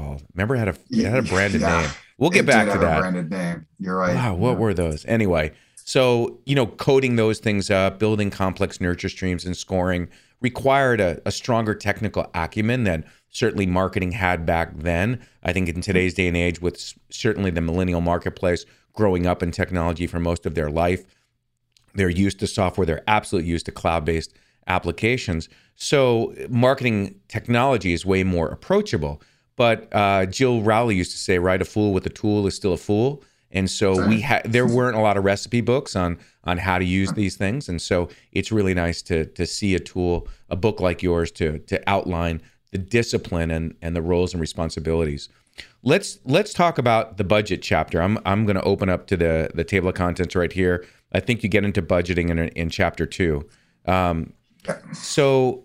Called? 0.00 0.22
Remember, 0.34 0.54
it 0.54 0.58
had 0.58 0.68
a 0.68 0.76
it 0.90 1.06
had 1.06 1.18
a 1.18 1.28
branded 1.28 1.60
yeah, 1.60 1.82
name. 1.82 1.90
We'll 2.18 2.30
get 2.30 2.46
back 2.46 2.72
to 2.72 2.78
that. 2.78 3.00
branded 3.00 3.30
name. 3.30 3.66
You're 3.78 3.96
right. 3.96 4.14
Wow, 4.14 4.34
what 4.34 4.52
yeah. 4.52 4.58
were 4.58 4.74
those? 4.74 5.04
Anyway, 5.06 5.52
so 5.76 6.38
you 6.46 6.54
know, 6.54 6.66
coding 6.66 7.16
those 7.16 7.38
things 7.38 7.70
up, 7.70 7.98
building 7.98 8.30
complex 8.30 8.80
nurture 8.80 9.08
streams, 9.08 9.44
and 9.44 9.56
scoring 9.56 10.08
required 10.40 11.00
a, 11.00 11.20
a 11.24 11.32
stronger 11.32 11.74
technical 11.74 12.30
acumen 12.34 12.84
than 12.84 13.04
certainly 13.30 13.66
marketing 13.66 14.12
had 14.12 14.46
back 14.46 14.76
then. 14.76 15.20
I 15.42 15.52
think 15.52 15.68
in 15.68 15.80
today's 15.80 16.14
day 16.14 16.28
and 16.28 16.36
age, 16.36 16.60
with 16.60 16.94
certainly 17.10 17.50
the 17.50 17.60
millennial 17.60 18.00
marketplace 18.00 18.64
growing 18.92 19.26
up 19.26 19.42
in 19.42 19.50
technology 19.50 20.06
for 20.06 20.18
most 20.18 20.46
of 20.46 20.54
their 20.54 20.70
life, 20.70 21.04
They're 21.94 22.10
used 22.10 22.40
to 22.40 22.46
software. 22.46 22.86
They're 22.86 23.04
absolutely 23.06 23.50
used 23.50 23.66
to 23.66 23.72
cloud-based 23.72 24.32
applications. 24.66 25.48
So 25.76 26.34
marketing 26.48 27.20
technology 27.28 27.92
is 27.92 28.04
way 28.04 28.24
more 28.24 28.48
approachable. 28.48 29.22
But 29.56 29.88
uh, 29.92 30.26
Jill 30.26 30.62
Rowley 30.62 30.94
used 30.94 31.12
to 31.12 31.18
say, 31.18 31.38
"Right, 31.38 31.60
a 31.60 31.64
fool 31.64 31.92
with 31.92 32.06
a 32.06 32.10
tool 32.10 32.46
is 32.46 32.54
still 32.54 32.72
a 32.72 32.78
fool." 32.78 33.22
And 33.52 33.70
so 33.70 34.06
we 34.06 34.20
had 34.20 34.42
there 34.44 34.66
weren't 34.66 34.96
a 34.96 35.00
lot 35.00 35.16
of 35.16 35.24
recipe 35.24 35.60
books 35.60 35.96
on 35.96 36.18
on 36.44 36.58
how 36.58 36.78
to 36.78 36.84
use 36.84 37.12
these 37.12 37.36
things, 37.36 37.68
and 37.68 37.80
so 37.80 38.08
it's 38.32 38.52
really 38.52 38.74
nice 38.74 39.02
to 39.02 39.24
to 39.26 39.46
see 39.46 39.74
a 39.74 39.80
tool, 39.80 40.28
a 40.50 40.56
book 40.56 40.80
like 40.80 41.02
yours, 41.02 41.30
to 41.32 41.58
to 41.60 41.82
outline 41.88 42.42
the 42.72 42.78
discipline 42.78 43.50
and 43.50 43.74
and 43.80 43.96
the 43.96 44.02
roles 44.02 44.34
and 44.34 44.40
responsibilities. 44.40 45.28
Let's 45.82 46.18
let's 46.24 46.52
talk 46.52 46.76
about 46.76 47.16
the 47.16 47.24
budget 47.24 47.62
chapter. 47.62 48.02
I'm 48.02 48.18
I'm 48.26 48.44
going 48.44 48.56
to 48.56 48.64
open 48.64 48.88
up 48.88 49.06
to 49.06 49.16
the 49.16 49.50
the 49.54 49.64
table 49.64 49.88
of 49.88 49.94
contents 49.94 50.34
right 50.34 50.52
here. 50.52 50.84
I 51.12 51.20
think 51.20 51.42
you 51.42 51.48
get 51.48 51.64
into 51.64 51.80
budgeting 51.80 52.30
in 52.30 52.38
in 52.38 52.68
chapter 52.68 53.06
two. 53.06 53.48
Um, 53.86 54.32
so 54.92 55.64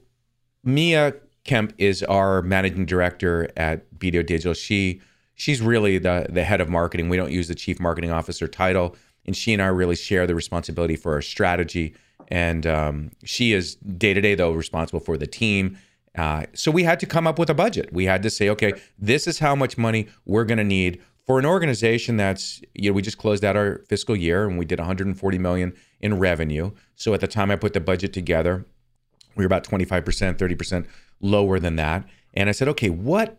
Mia 0.64 1.16
Kemp 1.44 1.74
is 1.78 2.04
our 2.04 2.42
managing 2.42 2.86
director 2.86 3.50
at 3.58 3.92
BDO 3.98 4.26
Digital. 4.26 4.54
She 4.54 5.02
she's 5.36 5.62
really 5.62 5.98
the 5.98 6.28
the 6.30 6.44
head 6.44 6.62
of 6.62 6.70
marketing. 6.70 7.10
We 7.10 7.18
don't 7.18 7.32
use 7.32 7.48
the 7.48 7.56
chief 7.56 7.80
marketing 7.80 8.12
officer 8.12 8.48
title, 8.48 8.96
and 9.26 9.36
she 9.36 9.54
and 9.54 9.62
I 9.62 9.68
really 9.68 9.96
share 9.96 10.28
the 10.28 10.36
responsibility 10.36 10.96
for 10.96 11.14
our 11.14 11.22
strategy. 11.22 11.96
And 12.28 12.66
um, 12.66 13.12
she 13.24 13.54
is 13.54 13.76
day 13.76 14.14
to 14.14 14.22
day 14.22 14.36
though 14.36 14.52
responsible 14.52 15.00
for 15.00 15.18
the 15.18 15.28
team. 15.28 15.78
Uh, 16.18 16.44
so 16.54 16.72
we 16.72 16.84
had 16.84 17.00
to 17.00 17.06
come 17.06 17.26
up 17.26 17.40
with 17.40 17.50
a 17.50 17.54
budget. 17.54 17.92
We 17.94 18.06
had 18.06 18.22
to 18.24 18.30
say, 18.30 18.50
okay, 18.50 18.74
this 19.00 19.28
is 19.28 19.40
how 19.40 19.56
much 19.56 19.78
money 19.78 20.08
we're 20.26 20.44
going 20.44 20.58
to 20.58 20.64
need 20.64 21.02
for 21.26 21.40
an 21.40 21.46
organization 21.46 22.18
that's 22.18 22.62
you 22.74 22.90
know 22.90 22.94
we 22.94 23.02
just 23.02 23.18
closed 23.18 23.46
out 23.46 23.56
our 23.56 23.84
fiscal 23.88 24.16
year 24.16 24.48
and 24.48 24.58
we 24.58 24.66
did 24.66 24.80
140 24.80 25.38
million 25.38 25.74
in 26.00 26.20
revenue. 26.20 26.72
So 26.96 27.14
at 27.14 27.22
the 27.22 27.28
time 27.28 27.52
I 27.52 27.56
put 27.56 27.74
the 27.74 27.80
budget 27.80 28.14
together, 28.14 28.66
we 29.36 29.44
were 29.44 29.48
about 29.48 29.64
25%, 29.64 30.04
30% 30.38 30.86
lower 31.20 31.60
than 31.60 31.76
that. 31.78 32.06
And 32.34 32.50
I 32.50 32.52
said, 32.52 32.68
okay, 32.70 32.90
what 32.90 33.38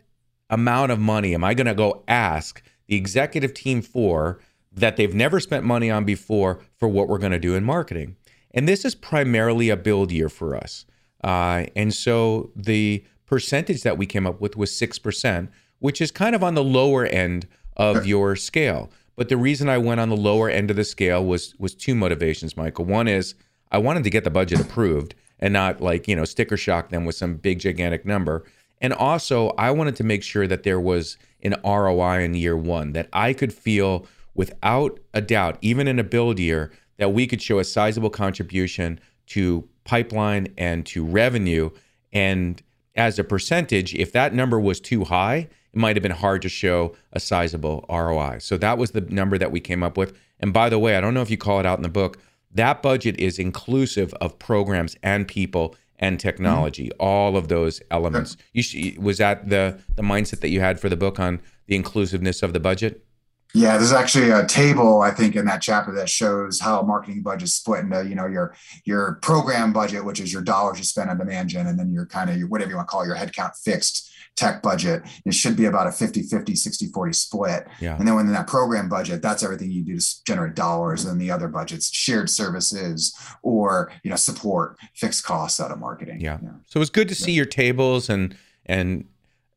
amount 0.51 0.93
of 0.93 0.99
money 0.99 1.35
am 1.35 1.45
I 1.45 1.55
going 1.55 1.67
to 1.67 1.75
go 1.75 2.05
ask 2.09 2.63
the 2.87 2.97
executive 2.97 3.55
team 3.55 3.83
for 3.83 4.41
that 4.73 4.97
they've 4.97 5.15
never 5.15 5.41
spent 5.41 5.65
money 5.65 5.91
on 5.91 6.05
before 6.05 6.61
for 6.77 6.89
what 6.89 7.09
we're 7.09 7.19
going 7.19 7.33
to 7.33 7.39
do 7.39 7.55
in 7.55 7.65
marketing? 7.65 8.17
And 8.53 8.69
this 8.69 8.85
is 8.85 8.95
primarily 8.95 9.71
a 9.71 9.77
build 9.77 10.13
year 10.13 10.29
for 10.29 10.55
us. 10.55 10.85
Uh, 11.25 11.67
and 11.75 11.95
so 11.95 12.51
the 12.55 13.05
percentage 13.27 13.83
that 13.83 13.97
we 13.97 14.07
came 14.07 14.27
up 14.27 14.41
with 14.41 14.57
was 14.57 14.71
6%, 14.73 15.49
which 15.79 16.01
is 16.01 16.11
kind 16.11 16.35
of 16.35 16.43
on 16.43 16.55
the 16.55 16.65
lower 16.65 17.07
end 17.07 17.47
of 17.77 18.07
your 18.07 18.37
scale. 18.37 18.91
But 19.17 19.29
the 19.29 19.37
reason 19.37 19.69
I 19.69 19.79
went 19.79 20.01
on 20.01 20.09
the 20.09 20.17
lower 20.17 20.49
end 20.49 20.71
of 20.71 20.77
the 20.77 20.85
scale 20.85 21.25
was 21.25 21.55
was 21.59 21.75
two 21.75 21.95
motivations, 21.95 22.57
Michael. 22.57 22.85
One 22.85 23.09
is 23.09 23.35
I 23.71 23.79
wanted 23.79 24.05
to 24.05 24.11
get 24.11 24.25
the 24.25 24.31
budget 24.31 24.61
approved 24.61 25.15
and 25.43 25.53
not 25.53 25.83
like, 25.83 26.09
you 26.09 26.17
know, 26.17 26.25
sticker 26.25 26.57
shock 26.57 26.89
them 26.89 27.05
with 27.05 27.15
some 27.15 27.35
big 27.35 27.59
gigantic 27.59 28.07
number. 28.07 28.45
And 28.81 28.95
also, 28.95 29.51
I 29.59 29.71
wanted 29.71 29.97
to 29.97 30.05
make 30.05 30.23
sure 30.23 30.47
that 30.47 30.63
there 30.63 30.81
was 30.81 31.19
an 31.43 31.55
ROI 31.63 32.21
in 32.23 32.33
year 32.33 32.57
1 32.57 32.93
that 32.93 33.09
I 33.13 33.35
could 33.35 33.53
feel 33.53 34.07
without 34.35 34.99
a 35.13 35.21
doubt, 35.21 35.59
even 35.61 35.87
in 35.87 35.99
a 35.99 36.05
build 36.05 36.39
year, 36.39 36.73
that 36.97 37.13
we 37.13 37.27
could 37.27 37.43
show 37.43 37.59
a 37.59 37.65
sizable 37.65 38.09
contribution 38.09 38.99
to 39.27 39.69
pipeline 39.85 40.49
and 40.57 40.87
to 40.87 41.05
revenue 41.05 41.71
and 42.13 42.63
as 42.95 43.19
a 43.19 43.25
percentage, 43.25 43.95
if 43.95 44.13
that 44.13 44.35
number 44.35 44.61
was 44.61 44.81
too 44.81 45.05
high, 45.05 45.49
it 45.73 45.79
might 45.79 45.97
have 45.97 46.03
been 46.03 46.13
hard 46.13 46.43
to 46.43 46.49
show 46.49 46.95
a 47.13 47.21
sizable 47.21 47.85
ROI. 47.89 48.39
So 48.41 48.59
that 48.59 48.77
was 48.77 48.91
the 48.91 49.01
number 49.01 49.39
that 49.39 49.51
we 49.51 49.61
came 49.61 49.83
up 49.83 49.97
with. 49.97 50.17
And 50.41 50.53
by 50.53 50.69
the 50.69 50.79
way, 50.79 50.97
I 50.97 51.01
don't 51.01 51.15
know 51.15 51.23
if 51.23 51.31
you 51.31 51.39
call 51.39 51.61
it 51.61 51.67
out 51.67 51.79
in 51.79 51.83
the 51.83 51.89
book, 51.89 52.19
that 52.55 52.83
budget 52.83 53.19
is 53.19 53.39
inclusive 53.39 54.13
of 54.15 54.39
programs 54.39 54.97
and 55.03 55.27
people 55.27 55.75
and 55.99 56.19
technology, 56.19 56.87
mm-hmm. 56.89 57.01
all 57.01 57.37
of 57.37 57.49
those 57.49 57.81
elements. 57.91 58.37
You 58.53 59.01
was 59.01 59.19
that 59.19 59.49
the 59.49 59.81
the 59.95 60.03
mindset 60.03 60.41
that 60.41 60.49
you 60.49 60.61
had 60.61 60.81
for 60.81 60.89
the 60.89 60.97
book 60.97 61.21
on 61.21 61.41
the 61.67 61.77
inclusiveness 61.77 62.43
of 62.43 62.53
the 62.53 62.61
budget? 62.61 63.05
Yeah, 63.55 63.77
there's 63.77 63.93
actually 63.93 64.31
a 64.31 64.47
table 64.47 65.03
I 65.03 65.11
think 65.11 65.37
in 65.37 65.45
that 65.47 65.61
chapter 65.61 65.93
that 65.93 66.09
shows 66.09 66.61
how 66.61 66.83
marketing 66.83 67.23
budget 67.23 67.45
is 67.45 67.55
split 67.55 67.81
into 67.81 68.07
you 68.09 68.15
know 68.15 68.27
your 68.27 68.55
your 68.85 69.19
program 69.23 69.73
budget, 69.73 70.05
which 70.05 70.21
is 70.21 70.33
your 70.33 70.43
dollars 70.43 70.79
you 70.79 70.85
spend 70.85 71.11
on 71.11 71.19
demand 71.19 71.51
gen, 71.51 71.67
and 71.67 71.79
then 71.79 71.93
your 71.93 72.07
kind 72.07 72.31
of 72.31 72.37
your 72.37 72.49
whatever 72.49 72.71
you 72.71 72.77
want 72.77 72.89
to 72.89 72.91
call 72.91 73.03
it, 73.03 73.07
your 73.07 73.17
headcount 73.17 73.57
fixed 73.63 74.13
tech 74.37 74.63
budget. 74.63 75.03
It 75.25 75.35
should 75.35 75.57
be 75.57 75.67
about 75.67 75.87
a 75.87 75.93
50 75.93 76.23
50, 76.23 76.55
60 76.55 76.87
40 76.87 77.13
split. 77.13 77.67
Yeah. 77.81 77.97
And 77.97 78.07
then 78.07 78.15
within 78.15 78.33
that 78.33 78.47
program 78.47 78.89
budget, 78.89 79.23
that's 79.23 79.43
everything 79.43 79.71
you 79.71 79.85
do 79.85 79.99
to 79.99 80.25
generate 80.25 80.55
dollars. 80.55 81.05
And 81.05 81.13
then 81.13 81.19
the 81.19 81.31
other 81.31 81.49
budgets, 81.49 81.93
shared 81.95 82.31
services 82.31 83.15
or, 83.43 83.93
you 84.03 84.11
know, 84.11 84.17
support 84.17 84.77
fixed 84.95 85.25
costs 85.25 85.61
out 85.61 85.71
of 85.71 85.79
marketing. 85.79 86.21
Yeah. 86.21 86.39
yeah. 86.43 86.51
So 86.67 86.79
it 86.79 86.81
was 86.81 86.91
good 86.91 87.09
to 87.09 87.15
see 87.15 87.33
your 87.33 87.47
tables 87.47 88.09
and, 88.09 88.37
and, 88.67 89.07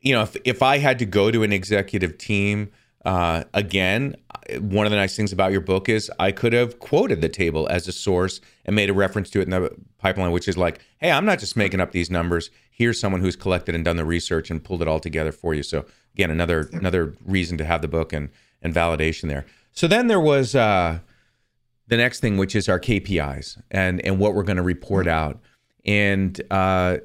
you 0.02 0.14
know, 0.14 0.24
if, 0.24 0.36
if 0.44 0.62
I 0.62 0.78
had 0.78 1.00
to 1.00 1.06
go 1.06 1.32
to 1.32 1.44
an 1.44 1.52
executive 1.52 2.18
team, 2.18 2.72
uh, 3.06 3.44
again, 3.54 4.16
one 4.60 4.86
of 4.86 4.92
the 4.92 4.98
nice 4.98 5.16
things 5.16 5.32
about 5.32 5.52
your 5.52 5.62
book 5.62 5.90
is 5.90 6.12
I 6.20 6.32
could 6.32 6.54
have 6.54 6.80
quoted 6.80 7.22
the 7.22 7.30
table 7.30 7.68
as 7.70 7.88
a 7.88 7.92
source 7.92 8.42
and 8.66 8.76
made 8.76 8.90
a 8.90 8.94
reference 8.94 9.30
to 9.32 9.40
it 9.40 9.44
in 9.44 9.52
the 9.52 9.76
pipeline, 10.00 10.32
which 10.32 10.48
is 10.48 10.58
like, 10.58 10.82
hey, 10.98 11.12
I'm 11.12 11.26
not 11.26 11.40
just 11.40 11.56
making 11.56 11.82
up 11.82 11.92
these 11.92 12.10
numbers. 12.10 12.50
Here's 12.72 13.00
someone 13.00 13.22
who's 13.22 13.36
collected 13.36 13.76
and 13.76 13.86
done 13.86 13.98
the 13.98 14.06
research 14.06 14.50
and 14.50 14.64
pulled 14.64 14.82
it 14.82 14.88
all 14.88 15.00
together 15.00 15.32
for 15.32 15.54
you. 15.54 15.64
So 15.64 15.86
again, 16.14 16.32
another 16.32 16.70
another 16.74 17.16
reason 17.26 17.58
to 17.60 17.66
have 17.66 17.82
the 17.82 17.88
book 17.88 18.12
and 18.12 18.30
and 18.62 18.74
validation 18.74 19.30
there. 19.30 19.46
So 19.72 19.88
then 19.88 20.08
there 20.08 20.20
was 20.20 20.56
uh, 20.56 21.00
the 21.88 21.98
next 21.98 22.20
thing, 22.20 22.38
which 22.38 22.56
is 22.56 22.68
our 22.68 22.80
KPIs 22.80 23.62
and 23.70 24.02
and 24.02 24.20
what 24.20 24.34
we're 24.34 24.44
going 24.44 24.58
to 24.58 24.64
report 24.64 25.08
out. 25.08 25.40
And 25.86 26.42
uh, 26.50 26.98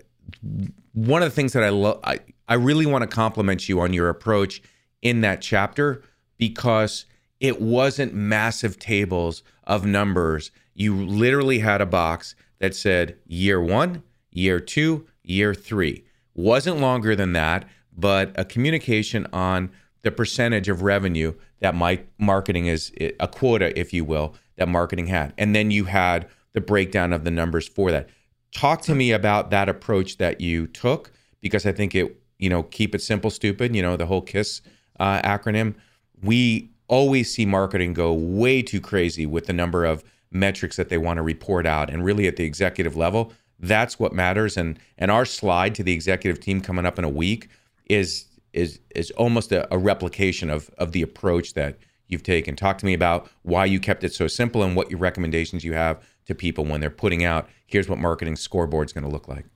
one 0.94 1.22
of 1.22 1.28
the 1.28 1.34
things 1.34 1.52
that 1.52 1.62
I 1.62 1.68
love, 1.68 2.00
I, 2.02 2.20
I 2.48 2.54
really 2.54 2.86
want 2.86 3.02
to 3.02 3.06
compliment 3.06 3.68
you 3.68 3.80
on 3.80 3.92
your 3.92 4.08
approach 4.08 4.62
in 5.02 5.20
that 5.22 5.40
chapter 5.40 6.02
because 6.38 7.06
it 7.38 7.60
wasn't 7.60 8.14
massive 8.14 8.78
tables 8.78 9.42
of 9.64 9.86
numbers. 9.86 10.50
You 10.74 10.94
literally 10.94 11.60
had 11.60 11.80
a 11.80 11.86
box 11.86 12.34
that 12.58 12.74
said 12.74 13.16
year 13.26 13.60
one, 13.60 14.02
year 14.30 14.60
two, 14.60 15.06
year 15.22 15.54
three. 15.54 16.04
Wasn't 16.34 16.78
longer 16.78 17.16
than 17.16 17.32
that, 17.32 17.66
but 17.96 18.32
a 18.36 18.44
communication 18.44 19.26
on 19.32 19.70
the 20.02 20.10
percentage 20.10 20.68
of 20.68 20.82
revenue 20.82 21.34
that 21.60 21.74
my 21.74 22.00
marketing 22.18 22.66
is 22.66 22.92
a 22.98 23.28
quota, 23.28 23.78
if 23.78 23.92
you 23.92 24.04
will, 24.04 24.34
that 24.56 24.68
marketing 24.68 25.06
had. 25.06 25.32
And 25.36 25.54
then 25.54 25.70
you 25.70 25.84
had 25.84 26.28
the 26.52 26.60
breakdown 26.60 27.12
of 27.12 27.24
the 27.24 27.30
numbers 27.30 27.68
for 27.68 27.90
that. 27.90 28.08
Talk 28.52 28.82
to 28.82 28.94
me 28.94 29.12
about 29.12 29.50
that 29.50 29.68
approach 29.68 30.18
that 30.18 30.40
you 30.40 30.66
took 30.66 31.12
because 31.40 31.66
I 31.66 31.72
think 31.72 31.94
it, 31.94 32.20
you 32.38 32.48
know, 32.48 32.62
keep 32.62 32.94
it 32.94 33.02
simple, 33.02 33.30
stupid, 33.30 33.76
you 33.76 33.82
know, 33.82 33.96
the 33.96 34.06
whole 34.06 34.22
KISS 34.22 34.62
uh, 35.00 35.20
acronym, 35.22 35.74
we 36.22 36.70
always 36.86 37.32
see 37.32 37.46
marketing 37.46 37.94
go 37.94 38.12
way 38.12 38.62
too 38.62 38.80
crazy 38.80 39.26
with 39.26 39.46
the 39.46 39.52
number 39.52 39.84
of 39.84 40.04
metrics 40.30 40.76
that 40.76 40.88
they 40.88 40.98
want 40.98 41.16
to 41.16 41.22
report 41.22 41.66
out. 41.66 41.90
And 41.90 42.04
really, 42.04 42.28
at 42.28 42.36
the 42.36 42.44
executive 42.44 42.96
level, 42.96 43.32
that's 43.58 43.98
what 43.98 44.12
matters. 44.12 44.56
And 44.56 44.78
and 44.98 45.10
our 45.10 45.24
slide 45.24 45.74
to 45.76 45.82
the 45.82 45.92
executive 45.92 46.40
team 46.40 46.60
coming 46.60 46.86
up 46.86 46.98
in 46.98 47.04
a 47.04 47.08
week 47.08 47.48
is 47.86 48.26
is 48.52 48.80
is 48.94 49.10
almost 49.12 49.50
a, 49.50 49.72
a 49.74 49.78
replication 49.78 50.50
of 50.50 50.70
of 50.78 50.92
the 50.92 51.02
approach 51.02 51.54
that 51.54 51.78
you've 52.06 52.22
taken. 52.22 52.54
Talk 52.56 52.78
to 52.78 52.86
me 52.86 52.94
about 52.94 53.28
why 53.42 53.64
you 53.64 53.80
kept 53.80 54.04
it 54.04 54.12
so 54.12 54.26
simple 54.26 54.62
and 54.62 54.76
what 54.76 54.90
your 54.90 54.98
recommendations 54.98 55.64
you 55.64 55.72
have 55.74 56.02
to 56.26 56.34
people 56.34 56.64
when 56.64 56.80
they're 56.80 56.90
putting 56.90 57.24
out. 57.24 57.48
Here's 57.66 57.88
what 57.88 57.98
marketing 57.98 58.36
scoreboard 58.36 58.88
is 58.88 58.92
going 58.92 59.04
to 59.04 59.10
look 59.10 59.28
like. 59.28 59.46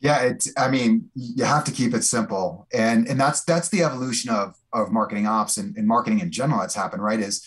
Yeah, 0.00 0.20
it's. 0.22 0.52
I 0.58 0.68
mean, 0.68 1.10
you 1.14 1.44
have 1.44 1.64
to 1.64 1.72
keep 1.72 1.94
it 1.94 2.04
simple, 2.04 2.66
and 2.72 3.08
and 3.08 3.18
that's 3.18 3.42
that's 3.44 3.70
the 3.70 3.82
evolution 3.82 4.30
of 4.30 4.54
of 4.72 4.92
marketing 4.92 5.26
ops 5.26 5.56
and, 5.56 5.76
and 5.76 5.88
marketing 5.88 6.20
in 6.20 6.30
general. 6.30 6.60
That's 6.60 6.74
happened, 6.74 7.02
right? 7.02 7.18
Is 7.18 7.46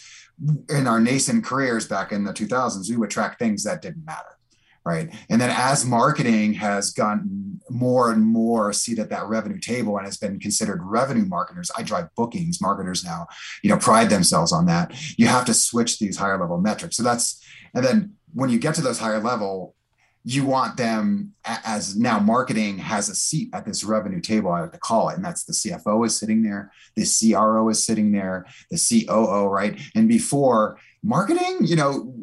in 0.69 0.87
our 0.87 0.99
nascent 0.99 1.43
careers 1.43 1.87
back 1.87 2.11
in 2.11 2.23
the 2.23 2.33
2000s, 2.33 2.89
we 2.89 2.97
would 2.97 3.09
track 3.09 3.37
things 3.37 3.63
that 3.63 3.81
didn't 3.81 4.05
matter, 4.05 4.37
right? 4.85 5.13
And 5.29 5.39
then 5.39 5.49
as 5.53 5.85
marketing 5.85 6.53
has 6.53 6.91
gotten 6.91 7.59
more 7.69 8.11
and 8.11 8.23
more 8.23 8.69
a 8.69 8.73
seat 8.73 8.99
at 8.99 9.09
that 9.09 9.27
revenue 9.27 9.59
table 9.59 9.97
and 9.97 10.05
has 10.05 10.17
been 10.17 10.39
considered 10.39 10.81
revenue 10.81 11.25
marketers, 11.25 11.69
I 11.77 11.83
drive 11.83 12.07
bookings. 12.15 12.61
Marketers 12.61 13.03
now, 13.03 13.27
you 13.63 13.69
know, 13.69 13.77
pride 13.77 14.09
themselves 14.09 14.51
on 14.51 14.65
that. 14.67 14.93
You 15.17 15.27
have 15.27 15.45
to 15.45 15.53
switch 15.53 15.99
these 15.99 16.17
higher 16.17 16.39
level 16.39 16.59
metrics. 16.59 16.97
So 16.97 17.03
that's 17.03 17.43
and 17.73 17.85
then 17.85 18.13
when 18.33 18.49
you 18.49 18.59
get 18.59 18.75
to 18.75 18.81
those 18.81 18.99
higher 18.99 19.19
level 19.19 19.75
you 20.23 20.45
want 20.45 20.77
them 20.77 21.33
as 21.45 21.97
now 21.97 22.19
marketing 22.19 22.77
has 22.77 23.09
a 23.09 23.15
seat 23.15 23.49
at 23.53 23.65
this 23.65 23.83
revenue 23.83 24.21
table, 24.21 24.51
I 24.51 24.61
like 24.61 24.73
to 24.73 24.77
call 24.77 25.09
it. 25.09 25.15
And 25.15 25.23
that's 25.23 25.43
the 25.43 25.53
CFO 25.53 26.05
is 26.05 26.17
sitting 26.17 26.43
there, 26.43 26.71
the 26.95 27.05
CRO 27.05 27.69
is 27.69 27.85
sitting 27.85 28.11
there, 28.11 28.45
the 28.69 29.05
COO, 29.07 29.45
right? 29.47 29.79
And 29.95 30.07
before 30.07 30.77
marketing, 31.03 31.59
you 31.61 31.75
know, 31.75 32.13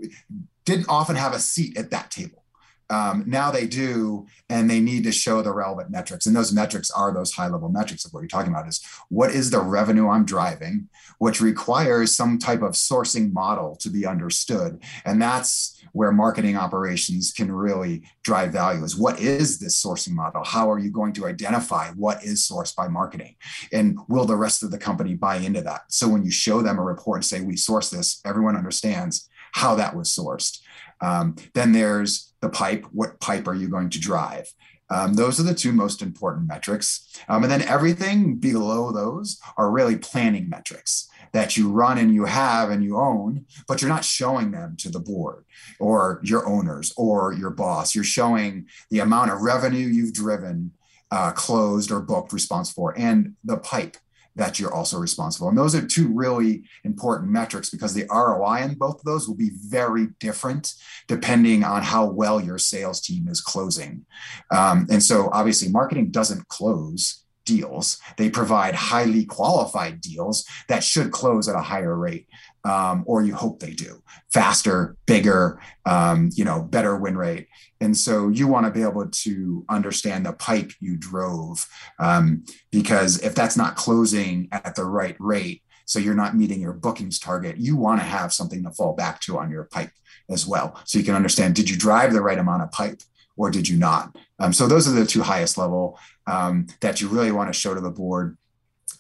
didn't 0.65 0.87
often 0.88 1.17
have 1.17 1.33
a 1.35 1.38
seat 1.38 1.79
at 1.79 1.91
that 1.91 2.11
table 2.11 2.43
Um, 2.90 3.25
now 3.26 3.50
they 3.50 3.66
do, 3.66 4.26
and 4.49 4.71
they 4.71 4.81
need 4.81 5.05
to 5.05 5.12
show 5.12 5.43
the 5.43 5.52
relevant 5.52 5.90
metrics. 5.90 6.26
And 6.26 6.37
those 6.37 6.52
metrics 6.52 6.90
are 6.90 7.12
those 7.12 7.33
high 7.33 7.49
level 7.49 7.69
metrics 7.69 8.05
of 8.05 8.12
what 8.12 8.21
you're 8.21 8.28
talking 8.28 8.52
about 8.52 8.69
is 8.69 8.85
what 9.09 9.31
is 9.31 9.50
the 9.50 9.61
revenue 9.61 10.09
I'm 10.09 10.25
driving, 10.25 10.88
which 11.19 11.40
requires 11.40 12.14
some 12.14 12.38
type 12.38 12.62
of 12.62 12.73
sourcing 12.73 13.33
model 13.33 13.76
to 13.76 13.90
be 13.90 14.07
understood. 14.07 14.83
And 15.05 15.21
that's 15.21 15.83
where 15.93 16.12
marketing 16.12 16.57
operations 16.57 17.33
can 17.33 17.50
really 17.50 18.02
drive 18.23 18.52
value 18.52 18.85
is 18.85 18.97
what 18.97 19.19
is 19.19 19.59
this 19.59 19.83
sourcing 19.83 20.12
model? 20.12 20.45
How 20.45 20.71
are 20.71 20.78
you 20.78 20.90
going 20.90 21.14
to 21.14 21.26
identify 21.26 21.90
what 21.93 22.23
is 22.23 22.47
sourced 22.47 22.76
by 22.76 22.87
marketing? 22.87 23.37
And 23.73 23.99
will 24.07 24.26
the 24.26 24.37
rest 24.37 24.62
of 24.62 24.71
the 24.71 24.78
company 24.78 25.14
buy 25.14 25.37
into 25.37 25.62
that? 25.62 25.85
So 25.88 26.07
when 26.09 26.23
you 26.23 26.31
show 26.31 26.61
them 26.61 26.78
a 26.78 26.83
report 26.83 27.19
and 27.19 27.25
say, 27.25 27.40
we 27.40 27.57
source 27.57 27.88
this, 27.88 28.21
everyone 28.26 28.57
understands 28.57 29.28
how 29.52 29.75
that 29.76 29.97
was 29.97 30.14
sourced. 30.14 30.61
Um, 31.00 31.37
then 31.55 31.73
there's 31.73 32.35
the 32.47 32.53
pipe. 32.57 32.87
What 32.93 33.21
pipe 33.21 33.49
are 33.49 33.55
you 33.55 33.69
going 33.69 33.91
to 33.91 34.00
drive? 34.00 34.53
Um, 34.88 35.15
those 35.15 35.41
are 35.41 35.43
the 35.43 35.55
two 35.55 35.73
most 35.73 36.00
important 36.00 36.47
metrics. 36.47 37.09
Um, 37.29 37.43
and 37.43 37.50
then 37.50 37.62
everything 37.62 38.37
below 38.37 38.93
those 38.93 39.41
are 39.57 39.71
really 39.71 39.97
planning 39.97 40.49
metrics 40.49 41.09
that 41.33 41.57
you 41.57 41.71
run 41.71 41.99
and 41.99 42.15
you 42.15 42.25
have 42.25 42.71
and 42.71 42.85
you 42.85 42.97
own, 42.97 43.47
but 43.67 43.83
you're 43.83 43.91
not 43.91 44.05
showing 44.05 44.53
them 44.53 44.76
to 44.79 44.88
the 44.88 45.00
board 45.00 45.45
or 45.81 46.21
your 46.23 46.47
owners 46.47 46.93
or 46.97 47.33
your 47.33 47.50
boss. 47.50 47.95
You're 47.97 48.05
showing 48.05 48.67
the 48.91 49.00
amount 49.00 49.33
of 49.33 49.41
revenue 49.41 49.88
you've 49.88 50.15
driven, 50.15 50.71
uh, 51.11 51.33
closed 51.33 51.91
or 51.91 52.00
booked 52.00 52.33
response 52.33 52.71
for, 52.71 52.97
and 52.97 53.35
the 53.45 53.57
pipe 53.59 53.97
that 54.37 54.61
you're 54.61 54.73
also 54.73 54.99
responsible. 54.99 55.49
And 55.49 55.59
those 55.59 55.75
are 55.75 55.85
two 55.85 56.09
really 56.09 56.64
important 56.85 57.31
metrics 57.31 57.71
because 57.71 57.95
the 57.95 58.07
ROI 58.11 58.62
in 58.62 58.75
both 58.75 59.00
of 59.00 59.05
those 59.05 59.26
will 59.26 59.37
be 59.37 59.50
very 59.55 60.09
different 60.21 60.75
depending 61.09 61.64
on 61.64 61.83
how 61.83 62.07
well 62.07 62.40
your 62.40 62.59
sales 62.59 63.00
team 63.00 63.28
is 63.28 63.40
closing. 63.40 64.05
Um, 64.50 64.87
and 64.90 65.02
so 65.02 65.31
obviously, 65.33 65.69
marketing 65.69 66.11
doesn't 66.11 66.49
close 66.49 67.25
deals. 67.47 67.99
They 68.19 68.28
provide 68.28 68.75
highly 68.75 69.25
qualified 69.25 70.00
deals 70.02 70.45
that 70.69 70.85
should 70.85 71.12
close 71.12 71.49
at 71.49 71.55
a 71.55 71.61
higher 71.62 71.97
rate, 71.97 72.26
um, 72.67 73.05
or 73.07 73.23
you 73.23 73.35
hope 73.35 73.61
they 73.61 73.71
do, 73.71 74.03
faster, 74.33 74.97
bigger, 75.07 75.61
um, 75.85 76.31
you 76.35 76.45
know, 76.45 76.63
better 76.63 76.97
win 76.97 77.17
rate. 77.17 77.47
And 77.81 77.97
so 77.97 78.29
you 78.29 78.49
want 78.49 78.67
to 78.67 78.73
be 78.73 78.83
able 78.83 79.09
to 79.09 79.65
understand 79.69 80.27
the 80.27 80.33
pipe 80.33 80.73
you 80.81 80.97
drove, 80.97 81.65
um, 82.01 82.45
because 82.73 83.21
if 83.23 83.35
that's 83.35 83.57
not 83.57 83.77
closing 83.77 84.49
at 84.51 84.75
the 84.75 84.85
right 84.85 85.17
rate, 85.21 85.63
so 85.85 86.01
you're 86.01 86.15
not 86.15 86.37
meeting 86.37 86.61
your 86.61 86.73
bookings 86.73 87.21
target, 87.21 87.59
you 87.59 87.77
want 87.77 88.01
to 88.01 88.07
have 88.07 88.33
something 88.33 88.65
to 88.65 88.71
fall 88.73 88.95
back 88.95 89.21
to 89.21 89.39
on 89.39 89.51
your 89.51 89.65
pipe 89.65 89.93
as 90.29 90.45
well, 90.45 90.81
so 90.85 90.99
you 90.99 91.05
can 91.05 91.15
understand 91.15 91.55
did 91.55 91.71
you 91.71 91.77
drive 91.77 92.13
the 92.13 92.21
right 92.21 92.39
amount 92.39 92.63
of 92.63 92.73
pipe 92.73 93.01
or 93.37 93.51
did 93.51 93.69
you 93.69 93.79
not? 93.79 94.17
Um, 94.41 94.53
so 94.53 94.67
those 94.67 94.89
are 94.89 94.93
the 94.93 95.07
two 95.07 95.23
highest 95.23 95.57
level 95.57 96.01
um, 96.27 96.67
that 96.81 97.01
you 97.01 97.07
really 97.07 97.31
want 97.31 97.53
to 97.53 97.59
show 97.59 97.75
to 97.75 97.81
the 97.81 97.91
board, 97.93 98.37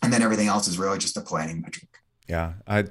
and 0.02 0.12
then 0.12 0.22
everything 0.22 0.46
else 0.46 0.68
is 0.68 0.78
really 0.78 0.98
just 0.98 1.16
a 1.16 1.20
planning 1.20 1.62
metric. 1.62 1.88
Yeah, 2.28 2.52
I. 2.68 2.84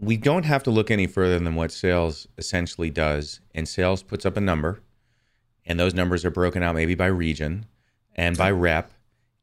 We 0.00 0.16
don't 0.16 0.44
have 0.44 0.62
to 0.64 0.70
look 0.70 0.90
any 0.90 1.06
further 1.06 1.38
than 1.38 1.54
what 1.54 1.72
sales 1.72 2.28
essentially 2.36 2.90
does, 2.90 3.40
and 3.54 3.68
sales 3.68 4.02
puts 4.02 4.24
up 4.24 4.36
a 4.36 4.40
number, 4.40 4.80
and 5.66 5.78
those 5.78 5.94
numbers 5.94 6.24
are 6.24 6.30
broken 6.30 6.62
out 6.62 6.74
maybe 6.74 6.94
by 6.94 7.06
region 7.06 7.66
and 8.14 8.36
by 8.36 8.50
rep, 8.50 8.92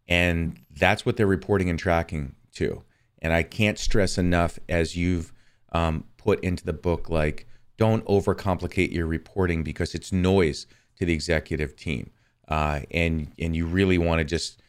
and 0.08 0.60
that's 0.72 1.06
what 1.06 1.18
they're 1.18 1.28
reporting 1.28 1.70
and 1.70 1.80
tracking 1.80 2.36
to. 2.54 2.84
And 3.20 3.34
I 3.34 3.44
can't 3.44 3.78
stress 3.80 4.18
enough, 4.18 4.60
as 4.70 4.96
you've 4.96 5.34
um, 5.72 6.06
put 6.18 6.42
into 6.42 6.64
the 6.64 6.74
book, 6.74 7.10
like 7.10 7.48
don't 7.78 8.06
overcomplicate 8.06 8.94
your 8.94 9.08
reporting 9.08 9.64
because 9.64 9.94
it's 9.94 10.12
noise 10.12 10.68
to 10.98 11.06
the 11.06 11.14
executive 11.14 11.76
team, 11.76 12.12
uh, 12.48 12.82
and 12.92 13.34
and 13.38 13.56
you 13.56 13.66
really 13.66 13.98
want 13.98 14.20
to 14.20 14.24
just 14.24 14.62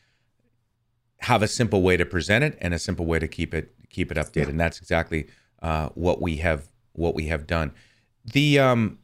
have 1.20 1.42
a 1.42 1.48
simple 1.48 1.82
way 1.82 1.96
to 1.96 2.04
present 2.04 2.44
it 2.44 2.58
and 2.60 2.74
a 2.74 2.78
simple 2.78 3.06
way 3.06 3.18
to 3.18 3.28
keep 3.28 3.54
it 3.54 3.72
keep 3.88 4.10
it 4.10 4.18
updated. 4.18 4.48
And 4.48 4.60
that's 4.60 4.80
exactly 4.80 5.28
uh, 5.62 5.88
what 5.90 6.20
we 6.20 6.36
have 6.36 6.68
what 6.92 7.14
we 7.14 7.26
have 7.26 7.46
done. 7.46 7.72
The 8.24 8.58
um, 8.58 8.98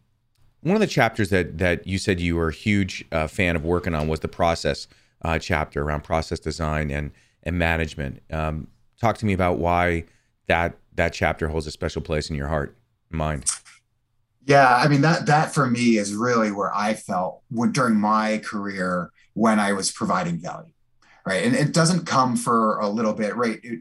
one 0.63 0.77
of 0.77 0.81
the 0.81 0.87
chapters 0.87 1.31
that 1.31 1.59
that 1.59 1.87
you 1.87 1.99
said 1.99 2.21
you 2.21 2.37
were 2.37 2.49
a 2.49 2.55
huge 2.55 3.05
uh, 3.13 3.27
fan 3.27 3.57
of 3.57 3.65
working 3.65 3.95
on 3.95 4.09
was 4.09 4.21
the 4.21 4.29
process 4.29 4.87
uh, 5.23 5.39
chapter 5.39 5.83
around 5.83 6.03
process 6.03 6.41
design 6.41 6.91
and 6.91 7.13
and 7.43 7.59
management. 7.59 8.23
Um, 8.31 8.69
talk 9.01 9.19
to 9.19 9.27
me 9.27 9.33
about 9.33 9.59
why 9.59 10.05
that 10.47 10.79
that 10.95 11.13
chapter 11.13 11.49
holds 11.49 11.67
a 11.67 11.71
special 11.71 12.03
place 12.03 12.31
in 12.31 12.37
your 12.37 12.49
heart 12.49 12.77
mind. 13.11 13.45
Yeah, 14.47 14.75
I 14.75 14.89
mean 14.89 15.03
that 15.03 15.27
that 15.27 15.55
for 15.55 15.67
me 15.67 15.99
is 15.99 16.15
really 16.15 16.51
where 16.51 16.75
I 16.75 16.95
felt 16.95 17.43
when, 17.51 17.73
during 17.73 17.97
my 17.97 18.39
career 18.39 19.11
when 19.35 19.61
I 19.61 19.73
was 19.73 19.91
providing 19.91 20.39
value, 20.39 20.73
right? 21.25 21.45
And 21.45 21.55
it 21.55 21.73
doesn't 21.73 22.07
come 22.07 22.37
for 22.37 22.79
a 22.79 22.89
little 22.89 23.15
bit, 23.15 23.37
right? 23.37 23.61
It, 23.63 23.81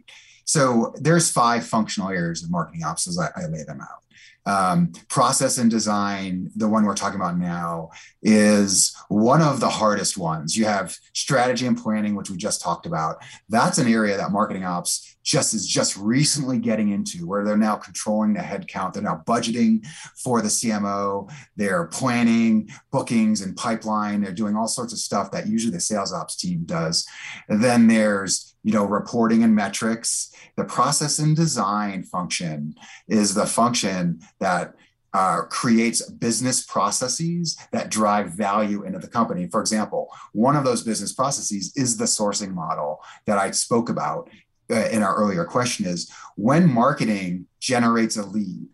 so 0.52 0.94
there's 1.00 1.32
five 1.32 1.66
functional 1.66 2.10
areas 2.10 2.44
of 2.44 2.52
marketing 2.52 2.84
ops 2.84 3.08
as 3.08 3.18
I, 3.18 3.28
I 3.42 3.46
lay 3.46 3.64
them 3.64 3.80
out. 3.80 4.04
Um, 4.46 4.92
process 5.08 5.58
and 5.58 5.72
design, 5.72 6.52
the 6.58 6.68
one 6.68 6.84
we're 6.84 6.94
talking 6.94 7.22
about 7.22 7.38
now, 7.38 7.92
is 8.22 8.94
one 9.08 9.42
of 9.42 9.62
the 9.62 9.70
hardest 9.70 10.18
ones. 10.18 10.58
You 10.58 10.66
have 10.66 10.98
strategy 11.14 11.68
and 11.68 11.82
planning, 11.82 12.16
which 12.16 12.30
we 12.30 12.36
just 12.36 12.62
talked 12.62 12.86
about. 12.86 13.24
That's 13.48 13.78
an 13.78 13.88
area 13.88 14.18
that 14.18 14.34
marketing 14.34 14.66
ops 14.66 15.16
just 15.24 15.54
is 15.54 15.66
just 15.66 15.96
recently 15.96 16.60
getting 16.60 16.90
into 16.90 17.26
where 17.26 17.46
they're 17.46 17.56
now 17.56 17.78
controlling 17.78 18.34
the 18.34 18.42
headcount. 18.42 18.92
They're 18.92 19.04
now 19.04 19.24
budgeting 19.26 19.86
for 20.22 20.42
the 20.42 20.50
CMO. 20.50 21.32
They're 21.56 21.88
planning 21.88 22.70
bookings 22.92 23.40
and 23.40 23.56
pipeline. 23.56 24.20
They're 24.20 24.34
doing 24.34 24.58
all 24.58 24.68
sorts 24.68 24.92
of 24.92 25.00
stuff 25.00 25.32
that 25.32 25.48
usually 25.48 25.72
the 25.72 25.80
sales 25.80 26.12
ops 26.12 26.36
team 26.36 26.64
does. 26.66 27.08
And 27.48 27.64
then 27.64 27.88
there's 27.88 28.51
you 28.64 28.74
know 28.74 28.86
reporting 28.86 29.44
and 29.44 29.56
metrics. 29.56 30.32
The 30.56 30.66
process 30.66 31.20
and 31.20 31.36
design 31.36 32.04
function 32.04 32.76
is 33.08 33.34
the 33.34 33.46
function 33.46 34.22
that 34.40 34.76
uh, 35.14 35.42
creates 35.50 36.10
business 36.10 36.64
processes 36.64 37.58
that 37.72 37.90
drive 37.90 38.32
value 38.32 38.84
into 38.84 39.00
the 39.00 39.08
company. 39.08 39.48
For 39.48 39.60
example, 39.60 40.10
one 40.32 40.56
of 40.56 40.64
those 40.64 40.84
business 40.84 41.12
processes 41.12 41.74
is 41.76 41.98
the 41.98 42.06
sourcing 42.06 42.54
model 42.54 43.02
that 43.26 43.38
I 43.38 43.52
spoke 43.52 43.90
about 43.90 44.30
uh, 44.70 44.88
in 44.90 45.04
our 45.04 45.16
earlier 45.16 45.44
question 45.44 45.86
is 45.86 46.10
when 46.38 46.72
marketing 46.72 47.46
generates 47.60 48.16
a 48.16 48.26
lead, 48.26 48.68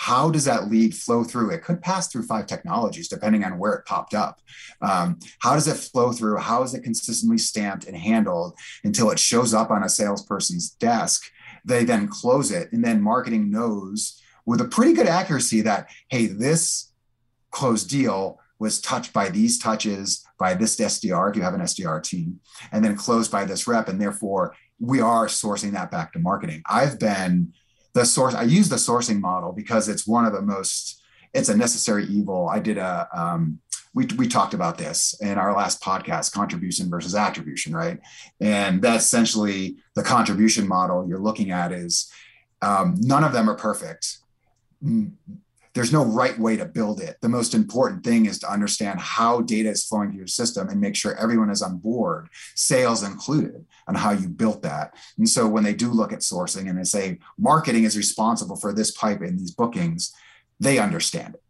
how 0.00 0.30
does 0.30 0.46
that 0.46 0.70
lead 0.70 0.96
flow 0.96 1.22
through? 1.22 1.50
It 1.50 1.62
could 1.62 1.82
pass 1.82 2.08
through 2.08 2.22
five 2.22 2.46
technologies 2.46 3.06
depending 3.06 3.44
on 3.44 3.58
where 3.58 3.74
it 3.74 3.84
popped 3.84 4.14
up. 4.14 4.40
Um, 4.80 5.18
how 5.40 5.52
does 5.52 5.68
it 5.68 5.76
flow 5.76 6.10
through? 6.10 6.38
How 6.38 6.62
is 6.62 6.72
it 6.72 6.82
consistently 6.82 7.36
stamped 7.36 7.86
and 7.86 7.94
handled 7.94 8.54
until 8.82 9.10
it 9.10 9.18
shows 9.18 9.52
up 9.52 9.70
on 9.70 9.82
a 9.82 9.90
salesperson's 9.90 10.70
desk? 10.70 11.30
They 11.66 11.84
then 11.84 12.08
close 12.08 12.50
it, 12.50 12.72
and 12.72 12.82
then 12.82 13.02
marketing 13.02 13.50
knows 13.50 14.18
with 14.46 14.62
a 14.62 14.68
pretty 14.68 14.94
good 14.94 15.06
accuracy 15.06 15.60
that, 15.60 15.90
hey, 16.08 16.28
this 16.28 16.92
closed 17.50 17.90
deal 17.90 18.40
was 18.58 18.80
touched 18.80 19.12
by 19.12 19.28
these 19.28 19.58
touches 19.58 20.24
by 20.38 20.54
this 20.54 20.76
SDR 20.76 21.28
if 21.28 21.36
you 21.36 21.42
have 21.42 21.52
an 21.52 21.60
SDR 21.60 22.02
team, 22.02 22.40
and 22.72 22.82
then 22.82 22.96
closed 22.96 23.30
by 23.30 23.44
this 23.44 23.66
rep, 23.66 23.86
and 23.86 24.00
therefore 24.00 24.56
we 24.78 25.02
are 25.02 25.26
sourcing 25.26 25.72
that 25.72 25.90
back 25.90 26.14
to 26.14 26.18
marketing. 26.18 26.62
I've 26.64 26.98
been 26.98 27.52
the 27.92 28.04
source. 28.04 28.34
I 28.34 28.42
use 28.42 28.68
the 28.68 28.76
sourcing 28.76 29.20
model 29.20 29.52
because 29.52 29.88
it's 29.88 30.06
one 30.06 30.24
of 30.24 30.32
the 30.32 30.42
most. 30.42 31.02
It's 31.32 31.48
a 31.48 31.56
necessary 31.56 32.04
evil. 32.06 32.48
I 32.48 32.58
did 32.58 32.78
a. 32.78 33.08
Um, 33.14 33.60
we 33.92 34.06
we 34.16 34.28
talked 34.28 34.54
about 34.54 34.78
this 34.78 35.14
in 35.20 35.38
our 35.38 35.54
last 35.54 35.82
podcast: 35.82 36.32
contribution 36.32 36.88
versus 36.90 37.14
attribution, 37.14 37.74
right? 37.74 37.98
And 38.40 38.82
that's 38.82 39.04
essentially 39.04 39.76
the 39.94 40.02
contribution 40.02 40.66
model 40.66 41.08
you're 41.08 41.18
looking 41.18 41.50
at 41.50 41.72
is 41.72 42.10
um, 42.62 42.94
none 42.98 43.24
of 43.24 43.32
them 43.32 43.48
are 43.48 43.56
perfect 43.56 44.18
there's 45.74 45.92
no 45.92 46.04
right 46.04 46.38
way 46.38 46.56
to 46.56 46.64
build 46.64 47.00
it. 47.00 47.16
The 47.20 47.28
most 47.28 47.54
important 47.54 48.04
thing 48.04 48.26
is 48.26 48.38
to 48.40 48.52
understand 48.52 49.00
how 49.00 49.40
data 49.40 49.70
is 49.70 49.84
flowing 49.84 50.10
through 50.10 50.18
your 50.18 50.26
system 50.26 50.68
and 50.68 50.80
make 50.80 50.96
sure 50.96 51.14
everyone 51.16 51.50
is 51.50 51.62
on 51.62 51.78
board, 51.78 52.28
sales 52.54 53.02
included, 53.02 53.64
on 53.86 53.94
how 53.94 54.10
you 54.10 54.28
built 54.28 54.62
that. 54.62 54.94
And 55.16 55.28
so 55.28 55.46
when 55.46 55.62
they 55.62 55.74
do 55.74 55.90
look 55.90 56.12
at 56.12 56.20
sourcing 56.20 56.68
and 56.68 56.78
they 56.78 56.84
say 56.84 57.18
marketing 57.38 57.84
is 57.84 57.96
responsible 57.96 58.56
for 58.56 58.72
this 58.72 58.90
pipe 58.90 59.20
and 59.20 59.38
these 59.38 59.52
bookings, 59.52 60.12
they 60.58 60.78
understand 60.78 61.34
it. 61.34 61.42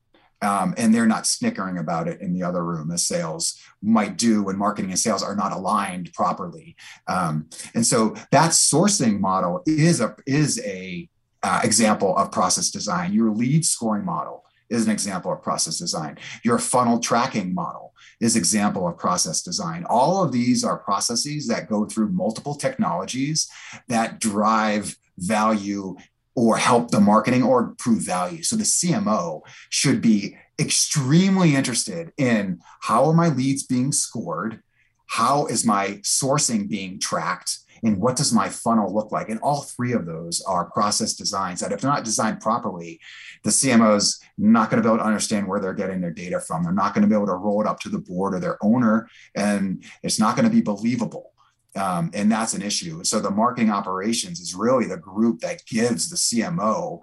Um, 0.43 0.75
and 0.79 0.95
they're 0.95 1.07
not 1.07 1.27
snickering 1.27 1.77
about 1.77 2.09
it 2.09 2.23
in 2.23 2.33
the 2.33 2.43
other 2.43 2.65
room 2.65 2.91
as 2.91 3.07
sales 3.07 3.61
might 3.83 4.17
do 4.17 4.43
when 4.43 4.57
marketing 4.57 4.91
and 4.91 4.99
sales 4.99 5.23
are 5.23 5.37
not 5.37 5.53
aligned 5.53 6.15
properly. 6.15 6.77
Um, 7.07 7.51
and 7.75 7.87
so 7.87 8.15
that 8.31 8.53
sourcing 8.53 9.21
model 9.21 9.63
is 9.67 10.01
a 10.01 10.17
is 10.27 10.59
a 10.65 11.11
uh, 11.42 11.61
example 11.64 12.16
of 12.16 12.33
process 12.33 12.70
design. 12.70 13.12
Your 13.12 13.31
lead 13.31 13.64
scoring 13.64 14.05
model 14.05 14.44
is 14.68 14.87
an 14.87 14.92
example 14.92 15.33
of 15.33 15.42
process 15.42 15.79
design. 15.79 16.18
Your 16.44 16.59
funnel 16.59 17.00
tracking 17.00 17.55
model 17.55 17.92
is 18.20 18.37
example 18.37 18.87
of 18.87 18.96
process 18.96 19.42
design. 19.42 19.85
All 19.88 20.22
of 20.22 20.33
these 20.33 20.62
are 20.64 20.79
processes 20.79 21.48
that 21.48 21.68
go 21.68 21.85
through 21.87 22.11
multiple 22.11 22.55
technologies 22.55 23.48
that 23.88 24.20
drive 24.20 24.96
value 25.18 25.96
or 26.37 26.57
help 26.57 26.90
the 26.90 27.00
marketing 27.00 27.42
or 27.42 27.74
prove 27.79 28.03
value. 28.03 28.42
So 28.42 28.57
the 28.57 28.62
CMO 28.62 29.42
should 29.68 30.00
be 30.00 30.37
extremely 30.59 31.57
interested 31.57 32.12
in 32.16 32.61
how 32.83 33.07
are 33.07 33.12
my 33.12 33.29
leads 33.29 33.64
being 33.64 33.92
scored? 33.92 34.62
How 35.07 35.46
is 35.46 35.64
my 35.64 36.00
sourcing 36.03 36.68
being 36.68 37.00
tracked? 37.00 37.59
And 37.83 37.99
what 37.99 38.16
does 38.16 38.33
my 38.33 38.49
funnel 38.49 38.93
look 38.95 39.12
like? 39.12 39.29
And 39.29 39.40
all 39.40 39.62
three 39.62 39.93
of 39.93 40.07
those 40.07 40.43
are 40.43 40.71
process 40.71 41.14
designs 41.14 41.61
that, 41.61 41.73
if 41.73 41.83
not 41.83 42.05
designed 42.05 42.40
properly, 42.40 43.01
the 43.43 43.51
CMO's 43.51 44.21
not 44.37 44.71
going 44.71 44.83
to 44.83 44.87
be 44.87 44.93
able 44.93 45.03
to 45.03 45.07
understand 45.07 45.49
where 45.49 45.61
they're 45.61 45.75
getting 45.75 46.01
their 46.01 46.11
data 46.11 46.40
from. 46.40 46.62
They're 46.62 46.73
not 46.73 46.95
going 46.95 47.03
to 47.03 47.09
be 47.09 47.14
able 47.14 47.27
to 47.27 47.35
roll 47.35 47.61
it 47.61 47.66
up 47.66 47.81
to 47.81 47.88
the 47.88 47.99
board 47.99 48.35
or 48.35 48.40
their 48.40 48.59
owner, 48.62 49.09
and 49.35 49.85
it's 50.03 50.19
not 50.19 50.37
going 50.37 50.49
to 50.49 50.55
be 50.55 50.62
believable. 50.62 51.33
Um, 51.77 52.11
and 52.14 52.31
that's 52.31 52.55
an 52.55 52.62
issue. 52.62 53.05
So 53.05 53.21
the 53.21 53.31
marketing 53.31 53.71
operations 53.71 54.40
is 54.40 54.55
really 54.55 54.87
the 54.87 54.97
group 54.97 55.40
that 55.40 55.64
gives 55.66 56.11
the 56.11 56.16
CMO, 56.16 57.01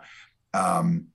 um, 0.54 1.08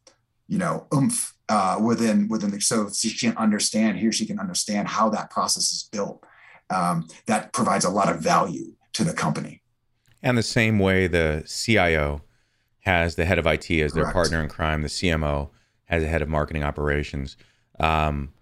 you 0.48 0.58
know, 0.58 0.86
oomph 0.94 1.34
uh, 1.48 1.78
within 1.82 2.28
within 2.28 2.50
the 2.50 2.60
so 2.60 2.88
she 2.90 3.14
can 3.14 3.36
understand 3.36 3.98
here 3.98 4.10
she 4.10 4.24
can 4.24 4.38
understand 4.38 4.88
how 4.88 5.10
that 5.10 5.30
process 5.30 5.72
is 5.72 5.88
built. 5.92 6.24
Um, 6.70 7.06
that 7.26 7.52
provides 7.52 7.84
a 7.84 7.90
lot 7.90 8.10
of 8.10 8.20
value 8.20 8.72
to 8.94 9.04
the 9.04 9.12
company. 9.12 9.62
And 10.22 10.38
the 10.38 10.42
same 10.42 10.78
way 10.78 11.06
the 11.06 11.44
CIO 11.46 12.22
has 12.80 13.16
the 13.16 13.24
head 13.24 13.38
of 13.38 13.46
IT 13.46 13.70
as 13.70 13.92
their 13.92 14.04
Correct. 14.04 14.14
partner 14.14 14.40
in 14.40 14.48
crime, 14.48 14.82
the 14.82 14.88
CMO 14.88 15.50
has 15.84 16.02
a 16.02 16.06
head 16.06 16.22
of 16.22 16.28
marketing 16.28 16.62
operations. 16.62 17.36
Um, 17.80 18.32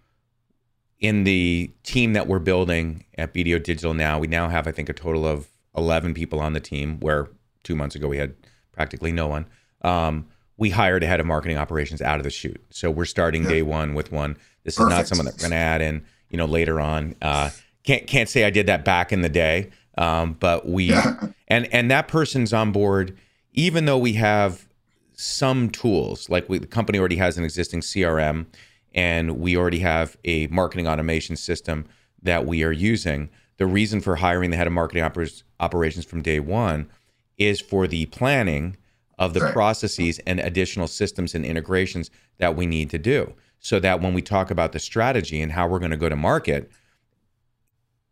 in 0.98 1.24
the 1.24 1.72
team 1.82 2.12
that 2.12 2.26
we're 2.26 2.38
building 2.38 3.04
at 3.16 3.32
BDO 3.32 3.62
Digital 3.62 3.94
now, 3.94 4.18
we 4.18 4.26
now 4.26 4.48
have, 4.48 4.66
I 4.66 4.72
think, 4.72 4.88
a 4.88 4.92
total 4.92 5.26
of 5.26 5.48
11 5.76 6.14
people 6.14 6.40
on 6.40 6.52
the 6.52 6.60
team, 6.60 7.00
where 7.00 7.28
two 7.62 7.74
months 7.74 7.94
ago 7.94 8.08
we 8.08 8.18
had 8.18 8.34
practically 8.72 9.12
no 9.12 9.26
one. 9.26 9.46
Um, 9.82 10.26
we 10.56 10.70
hired 10.70 11.02
a 11.02 11.06
head 11.06 11.20
of 11.20 11.26
marketing 11.26 11.56
operations 11.56 12.02
out 12.02 12.18
of 12.18 12.24
the 12.24 12.30
chute. 12.30 12.62
So 12.70 12.90
we're 12.90 13.06
starting 13.06 13.44
day 13.44 13.62
one 13.62 13.94
with 13.94 14.12
one. 14.12 14.36
This 14.64 14.76
Perfect. 14.76 14.92
is 14.92 14.98
not 14.98 15.06
someone 15.08 15.24
that 15.24 15.34
we're 15.36 15.48
going 15.48 15.52
to 15.52 15.56
add 15.56 15.80
in, 15.80 16.04
you 16.28 16.36
know, 16.36 16.44
later 16.44 16.78
on. 16.80 17.16
Uh, 17.22 17.48
can't 17.82 18.06
can't 18.06 18.28
say 18.28 18.44
I 18.44 18.50
did 18.50 18.66
that 18.66 18.84
back 18.84 19.10
in 19.10 19.22
the 19.22 19.30
day, 19.30 19.70
um, 19.98 20.34
but 20.38 20.68
we 20.68 20.92
and 21.48 21.72
and 21.72 21.90
that 21.90 22.08
person's 22.08 22.52
on 22.52 22.72
board, 22.72 23.16
even 23.52 23.84
though 23.84 23.98
we 23.98 24.14
have 24.14 24.66
some 25.12 25.68
tools 25.68 26.30
like 26.30 26.48
we, 26.48 26.58
the 26.58 26.66
company 26.66 26.98
already 26.98 27.16
has 27.16 27.36
an 27.36 27.44
existing 27.44 27.80
CRM 27.80 28.46
and 28.94 29.38
we 29.38 29.56
already 29.56 29.80
have 29.80 30.16
a 30.24 30.46
marketing 30.46 30.88
automation 30.88 31.36
system 31.36 31.86
that 32.22 32.46
we 32.46 32.64
are 32.64 32.72
using. 32.72 33.28
The 33.58 33.66
reason 33.66 34.00
for 34.00 34.16
hiring 34.16 34.50
the 34.50 34.56
head 34.56 34.66
of 34.66 34.72
marketing 34.72 35.04
oper- 35.04 35.42
operations 35.60 36.06
from 36.06 36.22
day 36.22 36.40
one 36.40 36.88
is 37.36 37.60
for 37.60 37.86
the 37.86 38.06
planning 38.06 38.76
of 39.18 39.34
the 39.34 39.40
right. 39.40 39.52
processes 39.52 40.18
and 40.26 40.40
additional 40.40 40.86
systems 40.86 41.34
and 41.34 41.44
integrations 41.44 42.10
that 42.38 42.56
we 42.56 42.64
need 42.64 42.88
to 42.90 42.98
do 42.98 43.34
so 43.58 43.78
that 43.78 44.00
when 44.00 44.14
we 44.14 44.22
talk 44.22 44.50
about 44.50 44.72
the 44.72 44.78
strategy 44.78 45.42
and 45.42 45.52
how 45.52 45.66
we're 45.66 45.78
going 45.78 45.90
to 45.90 45.96
go 45.96 46.08
to 46.08 46.16
market 46.16 46.70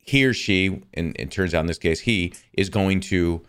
he 0.08 0.24
or 0.24 0.32
she 0.32 0.82
and 0.94 1.14
it 1.18 1.30
turns 1.30 1.54
out 1.54 1.60
in 1.60 1.66
this 1.66 1.78
case 1.78 2.00
he 2.00 2.32
is 2.54 2.70
going 2.70 2.98
to 2.98 3.42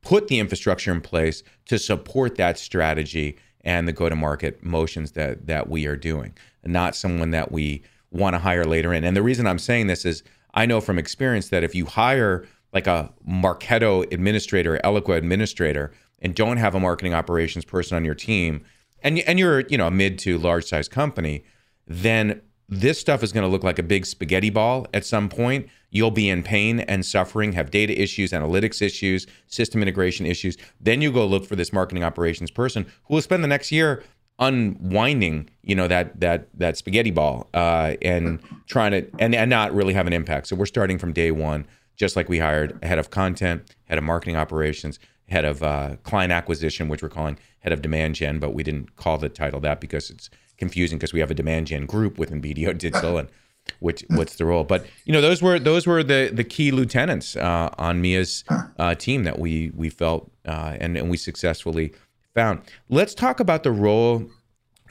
put 0.00 0.28
the 0.28 0.38
infrastructure 0.38 0.92
in 0.92 1.00
place 1.00 1.42
to 1.66 1.78
support 1.78 2.36
that 2.36 2.58
strategy 2.58 3.36
and 3.62 3.88
the 3.88 3.92
go 3.92 4.08
to 4.08 4.14
market 4.14 4.62
motions 4.62 5.12
that 5.12 5.46
that 5.46 5.68
we 5.68 5.86
are 5.86 5.96
doing 5.96 6.32
not 6.64 6.94
someone 6.94 7.30
that 7.30 7.50
we 7.50 7.82
want 8.12 8.34
to 8.34 8.38
hire 8.38 8.64
later 8.64 8.92
in. 8.92 9.02
And 9.02 9.16
the 9.16 9.22
reason 9.22 9.46
i'm 9.46 9.58
saying 9.58 9.88
this 9.88 10.04
is 10.04 10.22
i 10.54 10.66
know 10.66 10.80
from 10.80 10.98
experience 10.98 11.48
that 11.48 11.64
if 11.64 11.74
you 11.74 11.86
hire 11.86 12.46
like 12.72 12.86
a 12.86 13.12
marketo 13.28 14.10
administrator 14.12 14.80
eloqua 14.84 15.16
administrator 15.16 15.92
and 16.20 16.34
don't 16.34 16.58
have 16.58 16.76
a 16.76 16.80
marketing 16.80 17.12
operations 17.12 17.64
person 17.64 17.96
on 17.96 18.04
your 18.04 18.14
team 18.14 18.64
and 19.02 19.18
and 19.20 19.40
you're 19.40 19.60
you 19.62 19.76
know 19.76 19.88
a 19.88 19.90
mid 19.90 20.16
to 20.20 20.38
large 20.38 20.64
size 20.64 20.88
company 20.88 21.44
then 21.88 22.40
this 22.68 22.98
stuff 22.98 23.22
is 23.22 23.32
going 23.32 23.44
to 23.44 23.48
look 23.48 23.64
like 23.64 23.78
a 23.78 23.82
big 23.82 24.06
spaghetti 24.06 24.50
ball 24.50 24.86
at 24.94 25.04
some 25.04 25.28
point 25.28 25.68
you'll 25.92 26.10
be 26.10 26.28
in 26.28 26.42
pain 26.42 26.80
and 26.80 27.06
suffering, 27.06 27.52
have 27.52 27.70
data 27.70 28.00
issues, 28.00 28.32
analytics 28.32 28.82
issues, 28.82 29.26
system 29.46 29.80
integration 29.80 30.26
issues. 30.26 30.56
Then 30.80 31.00
you 31.00 31.12
go 31.12 31.24
look 31.24 31.44
for 31.46 31.54
this 31.54 31.72
marketing 31.72 32.02
operations 32.02 32.50
person 32.50 32.84
who 33.04 33.14
will 33.14 33.22
spend 33.22 33.44
the 33.44 33.48
next 33.48 33.70
year 33.70 34.02
unwinding, 34.38 35.48
you 35.62 35.76
know, 35.76 35.86
that 35.86 36.18
that 36.18 36.48
that 36.58 36.76
spaghetti 36.76 37.12
ball 37.12 37.48
uh, 37.54 37.94
and 38.02 38.40
trying 38.66 38.90
to 38.90 39.06
and, 39.20 39.34
and 39.34 39.50
not 39.50 39.72
really 39.72 39.94
have 39.94 40.08
an 40.08 40.12
impact. 40.12 40.48
So 40.48 40.56
we're 40.56 40.66
starting 40.66 40.98
from 40.98 41.12
day 41.12 41.30
one, 41.30 41.66
just 41.94 42.16
like 42.16 42.28
we 42.28 42.38
hired 42.38 42.82
head 42.82 42.98
of 42.98 43.10
content, 43.10 43.76
head 43.84 43.98
of 43.98 44.04
marketing 44.04 44.36
operations, 44.36 44.98
head 45.28 45.44
of 45.44 45.62
uh, 45.62 45.96
client 46.02 46.32
acquisition, 46.32 46.88
which 46.88 47.02
we're 47.02 47.10
calling 47.10 47.38
head 47.60 47.72
of 47.72 47.82
demand 47.82 48.14
gen, 48.16 48.38
but 48.38 48.54
we 48.54 48.62
didn't 48.62 48.96
call 48.96 49.18
the 49.18 49.28
title 49.28 49.60
that 49.60 49.80
because 49.80 50.10
it's 50.10 50.30
confusing 50.62 50.96
because 50.96 51.12
we 51.12 51.18
have 51.18 51.32
a 51.32 51.34
demand 51.34 51.66
gen 51.66 51.86
group 51.86 52.18
within 52.18 52.40
BDO 52.40 52.78
Digital 52.86 53.18
and 53.18 53.28
which 53.80 54.04
what's 54.10 54.36
the 54.36 54.44
role. 54.44 54.64
But 54.64 54.86
you 55.04 55.12
know, 55.12 55.20
those 55.20 55.42
were 55.42 55.58
those 55.58 55.86
were 55.86 56.02
the 56.04 56.30
the 56.32 56.44
key 56.44 56.70
lieutenants 56.70 57.36
uh, 57.36 57.70
on 57.78 58.00
Mia's 58.00 58.44
uh, 58.78 58.94
team 58.94 59.24
that 59.24 59.38
we 59.38 59.72
we 59.74 59.88
felt 59.88 60.30
uh, 60.46 60.76
and 60.80 60.96
and 60.96 61.10
we 61.10 61.16
successfully 61.16 61.92
found. 62.34 62.60
Let's 62.88 63.14
talk 63.14 63.40
about 63.40 63.62
the 63.64 63.72
role. 63.72 64.24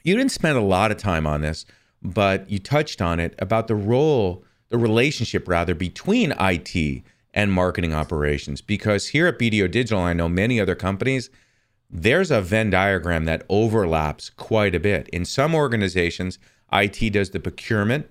You 0.04 0.18
didn't 0.18 0.32
spend 0.32 0.58
a 0.58 0.62
lot 0.62 0.92
of 0.92 0.98
time 0.98 1.26
on 1.26 1.42
this, 1.42 1.66
but 2.02 2.50
you 2.50 2.60
touched 2.60 3.02
on 3.02 3.20
it 3.20 3.36
about 3.40 3.68
the 3.68 3.76
role, 3.76 4.44
the 4.70 4.78
relationship 4.78 5.48
rather 5.48 5.76
between 5.76 6.34
IT 6.40 7.04
and 7.34 7.52
marketing 7.52 7.94
operations. 7.94 8.62
Because 8.62 9.08
here 9.08 9.28
at 9.28 9.40
BDO 9.40 9.72
Digital, 9.72 10.02
I 10.02 10.14
know 10.14 10.28
many 10.28 10.60
other 10.60 10.76
companies. 10.76 11.30
There's 11.94 12.32
a 12.32 12.42
Venn 12.42 12.70
diagram 12.70 13.26
that 13.26 13.44
overlaps 13.50 14.30
quite 14.30 14.74
a 14.74 14.80
bit. 14.80 15.10
In 15.10 15.26
some 15.26 15.54
organizations, 15.54 16.40
IT 16.72 17.12
does 17.12 17.32
the 17.32 17.40
procurement 17.40 18.08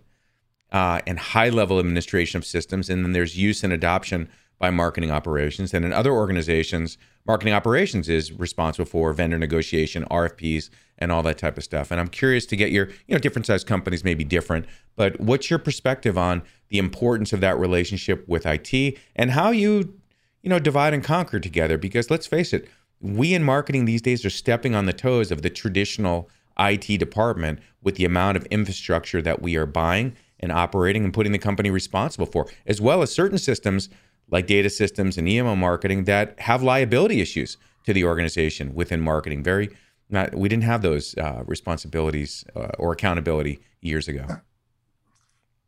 uh, 0.70 1.00
and 1.06 1.18
high 1.18 1.48
level 1.48 1.78
administration 1.78 2.36
of 2.36 2.44
systems. 2.44 2.90
And 2.90 3.04
then 3.04 3.12
there's 3.12 3.38
use 3.38 3.64
and 3.64 3.72
adoption 3.72 4.28
by 4.58 4.70
marketing 4.70 5.10
operations. 5.10 5.72
And 5.72 5.84
in 5.84 5.92
other 5.94 6.12
organizations, 6.12 6.98
marketing 7.26 7.54
operations 7.54 8.10
is 8.10 8.32
responsible 8.32 8.84
for 8.84 9.14
vendor 9.14 9.38
negotiation, 9.38 10.04
RFPs, 10.10 10.68
and 10.98 11.10
all 11.10 11.22
that 11.22 11.38
type 11.38 11.56
of 11.56 11.64
stuff. 11.64 11.90
And 11.90 11.98
I'm 11.98 12.08
curious 12.08 12.44
to 12.46 12.56
get 12.56 12.70
your, 12.70 12.88
you 13.06 13.14
know, 13.14 13.18
different 13.18 13.46
size 13.46 13.64
companies 13.64 14.04
may 14.04 14.12
be 14.14 14.24
different, 14.24 14.66
but 14.96 15.18
what's 15.18 15.48
your 15.48 15.58
perspective 15.58 16.18
on 16.18 16.42
the 16.68 16.76
importance 16.76 17.32
of 17.32 17.40
that 17.40 17.58
relationship 17.58 18.28
with 18.28 18.44
IT 18.44 18.98
and 19.16 19.30
how 19.30 19.50
you, 19.50 19.94
you 20.42 20.50
know, 20.50 20.58
divide 20.58 20.92
and 20.92 21.02
conquer 21.02 21.40
together? 21.40 21.78
Because 21.78 22.10
let's 22.10 22.26
face 22.26 22.52
it, 22.52 22.68
we 23.00 23.34
in 23.34 23.42
marketing 23.42 23.84
these 23.84 24.02
days 24.02 24.24
are 24.24 24.30
stepping 24.30 24.74
on 24.74 24.86
the 24.86 24.92
toes 24.92 25.30
of 25.30 25.42
the 25.42 25.50
traditional 25.50 26.28
IT 26.58 26.98
department 26.98 27.58
with 27.82 27.96
the 27.96 28.04
amount 28.04 28.36
of 28.36 28.44
infrastructure 28.46 29.22
that 29.22 29.40
we 29.40 29.56
are 29.56 29.66
buying 29.66 30.14
and 30.38 30.52
operating 30.52 31.04
and 31.04 31.14
putting 31.14 31.32
the 31.32 31.38
company 31.38 31.70
responsible 31.70 32.26
for, 32.26 32.46
as 32.66 32.80
well 32.80 33.02
as 33.02 33.12
certain 33.12 33.38
systems 33.38 33.88
like 34.30 34.46
data 34.46 34.70
systems 34.70 35.18
and 35.18 35.28
email 35.28 35.56
marketing 35.56 36.04
that 36.04 36.38
have 36.40 36.62
liability 36.62 37.20
issues 37.20 37.56
to 37.84 37.92
the 37.92 38.04
organization 38.04 38.74
within 38.74 39.00
marketing. 39.00 39.42
Very, 39.42 39.70
not, 40.08 40.34
we 40.34 40.48
didn't 40.48 40.64
have 40.64 40.82
those 40.82 41.16
uh, 41.16 41.42
responsibilities 41.46 42.44
uh, 42.54 42.68
or 42.78 42.92
accountability 42.92 43.60
years 43.80 44.08
ago. 44.08 44.26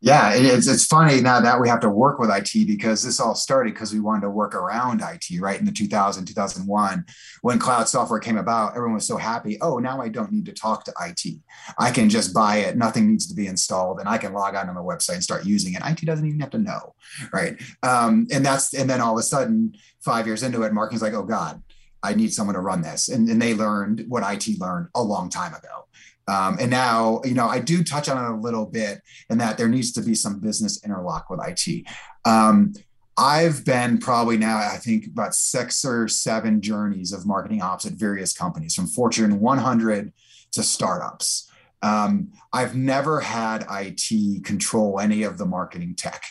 Yeah, 0.03 0.33
it's 0.33 0.67
it's 0.67 0.85
funny 0.85 1.21
now 1.21 1.39
that 1.39 1.61
we 1.61 1.69
have 1.69 1.79
to 1.79 1.89
work 1.89 2.19
with 2.19 2.29
IT 2.29 2.67
because 2.67 3.03
this 3.03 3.21
all 3.21 3.35
started 3.35 3.73
because 3.73 3.93
we 3.93 4.01
wanted 4.01 4.23
to 4.23 4.29
work 4.29 4.53
around 4.53 5.01
IT, 5.01 5.39
right? 5.39 5.57
In 5.57 5.65
the 5.65 5.71
2000, 5.71 6.25
2001, 6.25 7.05
when 7.41 7.57
cloud 7.57 7.87
software 7.87 8.19
came 8.19 8.37
about, 8.37 8.71
everyone 8.71 8.95
was 8.95 9.07
so 9.07 9.15
happy. 9.15 9.57
Oh, 9.61 9.79
now 9.79 10.01
I 10.01 10.09
don't 10.09 10.33
need 10.33 10.45
to 10.47 10.51
talk 10.51 10.83
to 10.83 10.93
IT. 11.07 11.39
I 11.79 11.89
can 11.89 12.09
just 12.09 12.33
buy 12.33 12.57
it. 12.57 12.75
Nothing 12.75 13.07
needs 13.07 13.27
to 13.27 13.33
be 13.33 13.47
installed, 13.47 14.01
and 14.01 14.09
I 14.09 14.17
can 14.17 14.33
log 14.33 14.55
on 14.55 14.67
to 14.67 14.73
my 14.73 14.81
website 14.81 15.13
and 15.13 15.23
start 15.23 15.45
using 15.45 15.73
it. 15.73 15.81
IT 15.85 16.05
doesn't 16.05 16.27
even 16.27 16.41
have 16.41 16.51
to 16.51 16.57
know, 16.57 16.95
right? 17.31 17.55
Um, 17.81 18.27
and 18.29 18.45
that's 18.45 18.73
and 18.73 18.89
then 18.89 18.99
all 18.99 19.13
of 19.13 19.19
a 19.19 19.23
sudden, 19.23 19.73
five 20.01 20.27
years 20.27 20.43
into 20.43 20.63
it, 20.63 20.73
marketing's 20.73 21.01
like, 21.01 21.13
oh 21.13 21.23
God, 21.23 21.63
I 22.03 22.13
need 22.13 22.33
someone 22.33 22.55
to 22.55 22.59
run 22.59 22.81
this, 22.81 23.07
and, 23.07 23.29
and 23.29 23.41
they 23.41 23.53
learned 23.53 24.03
what 24.09 24.29
IT 24.29 24.59
learned 24.59 24.89
a 24.95 25.01
long 25.01 25.29
time 25.29 25.53
ago. 25.53 25.87
Um, 26.27 26.57
and 26.59 26.71
now, 26.71 27.21
you 27.25 27.33
know, 27.33 27.47
I 27.47 27.59
do 27.59 27.83
touch 27.83 28.07
on 28.07 28.23
it 28.23 28.37
a 28.37 28.39
little 28.39 28.65
bit 28.65 29.01
in 29.29 29.37
that 29.39 29.57
there 29.57 29.67
needs 29.67 29.91
to 29.93 30.01
be 30.01 30.15
some 30.15 30.39
business 30.39 30.83
interlock 30.83 31.29
with 31.29 31.39
IT. 31.45 31.85
Um, 32.25 32.73
I've 33.17 33.63
been 33.63 33.99
probably 33.99 34.37
now, 34.37 34.57
I 34.57 34.77
think, 34.77 35.07
about 35.07 35.35
six 35.35 35.85
or 35.85 36.07
seven 36.07 36.61
journeys 36.61 37.11
of 37.11 37.27
marketing 37.27 37.61
ops 37.61 37.85
at 37.85 37.93
various 37.93 38.33
companies, 38.33 38.73
from 38.73 38.87
Fortune 38.87 39.39
100 39.39 40.13
to 40.53 40.63
startups. 40.63 41.49
Um, 41.83 42.31
I've 42.53 42.75
never 42.75 43.19
had 43.19 43.65
IT 43.69 44.45
control 44.45 44.99
any 44.99 45.23
of 45.23 45.37
the 45.37 45.45
marketing 45.45 45.95
tech. 45.95 46.23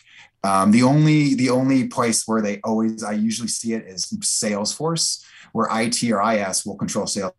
Um, 0.43 0.73
the 0.73 0.83
only 0.83 1.35
the 1.35 1.51
only 1.51 1.87
place 1.87 2.27
where 2.27 2.43
they 2.43 2.61
always 2.65 3.05
I 3.05 3.13
usually 3.13 3.49
see 3.49 3.75
it 3.75 3.87
is 3.87 4.07
Salesforce, 4.07 5.23
where 5.53 5.69
IT 5.71 6.03
or 6.11 6.21
IS 6.33 6.67
will 6.67 6.77
control 6.77 7.07
sales 7.07 7.33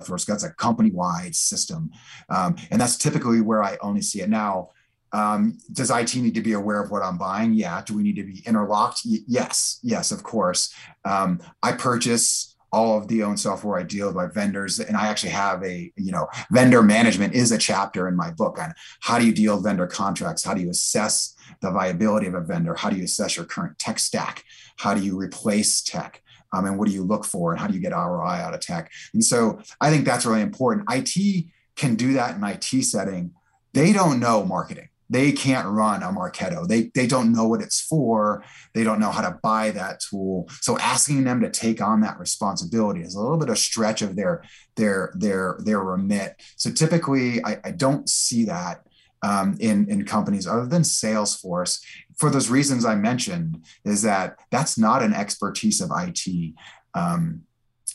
Salesforce. 0.00 0.26
That's 0.26 0.44
a 0.44 0.52
company 0.54 0.90
wide 0.90 1.34
system. 1.34 1.90
Um, 2.28 2.56
and 2.70 2.80
that's 2.80 2.96
typically 2.96 3.40
where 3.40 3.62
I 3.62 3.78
only 3.80 4.02
see 4.02 4.20
it. 4.20 4.28
Now, 4.28 4.70
um, 5.12 5.58
does 5.72 5.90
IT 5.90 6.14
need 6.16 6.34
to 6.34 6.40
be 6.40 6.52
aware 6.52 6.82
of 6.82 6.90
what 6.90 7.02
I'm 7.02 7.18
buying? 7.18 7.52
Yeah. 7.52 7.82
Do 7.84 7.96
we 7.96 8.02
need 8.02 8.16
to 8.16 8.24
be 8.24 8.42
interlocked? 8.46 9.02
Y- 9.04 9.18
yes. 9.26 9.80
Yes, 9.82 10.12
of 10.12 10.22
course. 10.22 10.72
Um, 11.04 11.40
I 11.62 11.72
purchase 11.72 12.56
all 12.72 12.96
of 12.96 13.08
the 13.08 13.22
own 13.22 13.36
software 13.36 13.80
I 13.80 13.82
deal 13.82 14.06
with 14.06 14.14
my 14.14 14.26
vendors. 14.28 14.78
And 14.78 14.96
I 14.96 15.08
actually 15.08 15.30
have 15.30 15.62
a, 15.64 15.92
you 15.96 16.12
know, 16.12 16.28
vendor 16.52 16.82
management 16.82 17.34
is 17.34 17.50
a 17.50 17.58
chapter 17.58 18.06
in 18.06 18.16
my 18.16 18.30
book 18.30 18.60
on 18.60 18.72
how 19.00 19.18
do 19.18 19.26
you 19.26 19.32
deal 19.32 19.56
with 19.56 19.64
vendor 19.64 19.88
contracts? 19.88 20.44
How 20.44 20.54
do 20.54 20.60
you 20.60 20.70
assess 20.70 21.34
the 21.60 21.72
viability 21.72 22.28
of 22.28 22.34
a 22.34 22.40
vendor? 22.40 22.74
How 22.74 22.90
do 22.90 22.96
you 22.96 23.04
assess 23.04 23.36
your 23.36 23.44
current 23.44 23.78
tech 23.78 23.98
stack? 23.98 24.44
How 24.76 24.94
do 24.94 25.02
you 25.02 25.18
replace 25.18 25.82
tech? 25.82 26.22
Um, 26.52 26.66
and 26.66 26.78
what 26.78 26.88
do 26.88 26.94
you 26.94 27.02
look 27.02 27.24
for? 27.24 27.52
And 27.52 27.60
how 27.60 27.66
do 27.66 27.74
you 27.74 27.80
get 27.80 27.92
ROI 27.92 28.26
out 28.26 28.54
of 28.54 28.60
tech? 28.60 28.90
And 29.12 29.24
so 29.24 29.60
I 29.80 29.90
think 29.90 30.04
that's 30.04 30.26
really 30.26 30.42
important. 30.42 30.88
IT 30.90 31.46
can 31.76 31.94
do 31.94 32.14
that 32.14 32.36
in 32.36 32.44
IT 32.44 32.84
setting. 32.84 33.32
They 33.72 33.92
don't 33.92 34.18
know 34.20 34.44
marketing 34.44 34.90
they 35.10 35.32
can't 35.32 35.66
run 35.66 36.04
a 36.04 36.06
Marketo. 36.06 36.66
They, 36.66 36.92
they 36.94 37.08
don't 37.08 37.32
know 37.32 37.46
what 37.48 37.60
it's 37.60 37.80
for. 37.80 38.44
They 38.74 38.84
don't 38.84 39.00
know 39.00 39.10
how 39.10 39.28
to 39.28 39.38
buy 39.42 39.72
that 39.72 40.00
tool. 40.00 40.48
So 40.60 40.78
asking 40.78 41.24
them 41.24 41.40
to 41.40 41.50
take 41.50 41.82
on 41.82 42.00
that 42.02 42.20
responsibility 42.20 43.00
is 43.00 43.16
a 43.16 43.20
little 43.20 43.36
bit 43.36 43.48
of 43.48 43.58
stretch 43.58 44.02
of 44.02 44.14
their 44.14 44.44
their 44.76 45.12
their 45.16 45.58
their 45.64 45.80
remit. 45.80 46.40
So 46.56 46.70
typically, 46.70 47.44
I, 47.44 47.58
I 47.64 47.70
don't 47.72 48.08
see 48.08 48.44
that 48.44 48.86
um, 49.22 49.56
in 49.58 49.90
in 49.90 50.04
companies 50.04 50.46
other 50.46 50.66
than 50.66 50.82
Salesforce 50.82 51.80
for 52.20 52.30
those 52.30 52.50
reasons 52.50 52.84
I 52.84 52.94
mentioned. 52.94 53.64
Is 53.84 54.02
that 54.02 54.38
that's 54.50 54.78
not 54.78 55.02
an 55.02 55.14
expertise 55.14 55.80
of 55.80 55.90
IT. 55.96 56.54
Um, 56.94 57.42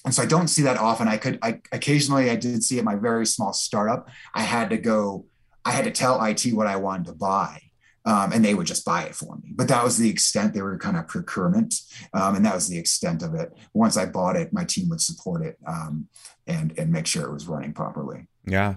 and 0.03 0.13
so 0.13 0.21
I 0.21 0.25
don't 0.25 0.49
see 0.49 0.63
that 0.63 0.77
often. 0.77 1.07
I 1.07 1.17
could, 1.17 1.39
I 1.41 1.61
occasionally 1.71 2.29
I 2.29 2.35
did 2.35 2.63
see 2.63 2.77
at 2.77 2.83
my 2.83 2.95
very 2.95 3.25
small 3.25 3.53
startup. 3.53 4.09
I 4.35 4.41
had 4.41 4.69
to 4.71 4.77
go 4.77 5.25
I 5.65 5.71
had 5.71 5.85
to 5.85 5.91
tell 5.91 6.23
IT 6.23 6.45
what 6.53 6.67
I 6.67 6.75
wanted 6.75 7.07
to 7.07 7.13
buy. 7.13 7.59
Um, 8.07 8.31
and 8.33 8.45
they 8.45 8.53
would 8.53 8.67
just 8.67 8.85
buy 8.85 9.01
it 9.05 9.15
for 9.15 9.35
me. 9.37 9.51
But 9.55 9.67
that 9.69 9.83
was 9.83 9.97
the 9.97 10.11
extent 10.11 10.53
they 10.53 10.61
were 10.61 10.77
kind 10.77 10.95
of 10.95 11.07
procurement, 11.07 11.73
um, 12.13 12.35
and 12.35 12.45
that 12.45 12.53
was 12.53 12.67
the 12.67 12.77
extent 12.77 13.23
of 13.23 13.33
it. 13.33 13.51
Once 13.73 13.97
I 13.97 14.05
bought 14.05 14.35
it, 14.35 14.53
my 14.53 14.63
team 14.63 14.89
would 14.89 15.01
support 15.01 15.43
it 15.43 15.57
um, 15.65 16.07
and 16.45 16.71
and 16.77 16.91
make 16.91 17.07
sure 17.07 17.25
it 17.25 17.33
was 17.33 17.47
running 17.47 17.73
properly. 17.73 18.27
Yeah. 18.45 18.75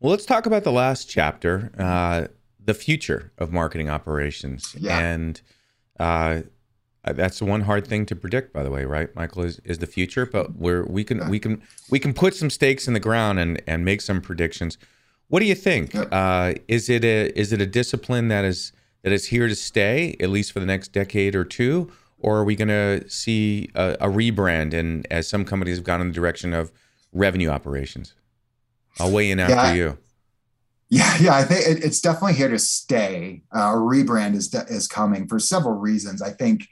Well, 0.00 0.12
let's 0.12 0.24
talk 0.24 0.46
about 0.46 0.64
the 0.64 0.72
last 0.72 1.10
chapter, 1.10 1.70
uh, 1.78 2.28
the 2.64 2.74
future 2.74 3.32
of 3.38 3.52
marketing 3.52 3.88
operations, 3.88 4.74
yeah. 4.78 4.98
and 4.98 5.40
uh, 5.98 6.42
that's 7.04 7.40
one 7.40 7.62
hard 7.62 7.86
thing 7.86 8.06
to 8.06 8.16
predict. 8.16 8.52
By 8.52 8.62
the 8.62 8.70
way, 8.70 8.84
right, 8.84 9.14
Michael 9.14 9.44
is, 9.44 9.60
is 9.64 9.78
the 9.78 9.86
future, 9.86 10.26
but 10.26 10.56
we're 10.56 10.84
we 10.84 11.04
can 11.04 11.28
we 11.28 11.38
can 11.38 11.62
we 11.90 11.98
can 11.98 12.12
put 12.12 12.34
some 12.34 12.50
stakes 12.50 12.86
in 12.86 12.94
the 12.94 13.00
ground 13.00 13.38
and 13.38 13.62
and 13.66 13.84
make 13.84 14.00
some 14.00 14.20
predictions. 14.20 14.78
What 15.28 15.40
do 15.40 15.46
you 15.46 15.54
think? 15.54 15.94
Uh, 15.94 16.54
is 16.68 16.88
it 16.88 17.04
a 17.04 17.38
is 17.38 17.52
it 17.52 17.60
a 17.60 17.66
discipline 17.66 18.28
that 18.28 18.44
is 18.44 18.72
that 19.02 19.12
is 19.12 19.26
here 19.26 19.48
to 19.48 19.54
stay 19.54 20.16
at 20.20 20.28
least 20.28 20.52
for 20.52 20.60
the 20.60 20.66
next 20.66 20.88
decade 20.88 21.34
or 21.34 21.44
two, 21.44 21.90
or 22.18 22.38
are 22.38 22.44
we 22.44 22.54
going 22.54 22.68
to 22.68 23.08
see 23.08 23.70
a, 23.74 23.96
a, 24.00 24.08
rebrand? 24.08 24.74
And 24.74 25.06
as 25.10 25.26
some 25.26 25.44
companies 25.44 25.76
have 25.76 25.84
gone 25.84 26.00
in 26.00 26.08
the 26.08 26.12
direction 26.12 26.52
of 26.52 26.70
revenue 27.12 27.48
operations, 27.48 28.14
I'll 28.98 29.10
weigh 29.10 29.30
in 29.30 29.40
after 29.40 29.54
yeah, 29.54 29.72
you. 29.72 29.98
Yeah, 30.90 31.16
yeah, 31.20 31.34
I 31.36 31.44
think 31.44 31.66
it, 31.66 31.84
it's 31.84 32.00
definitely 32.00 32.34
here 32.34 32.48
to 32.48 32.58
stay. 32.58 33.42
Uh, 33.54 33.60
a 33.60 33.76
rebrand 33.76 34.34
is 34.34 34.52
is 34.68 34.88
coming 34.88 35.28
for 35.28 35.38
several 35.38 35.74
reasons. 35.74 36.20
I 36.20 36.30
think 36.30 36.66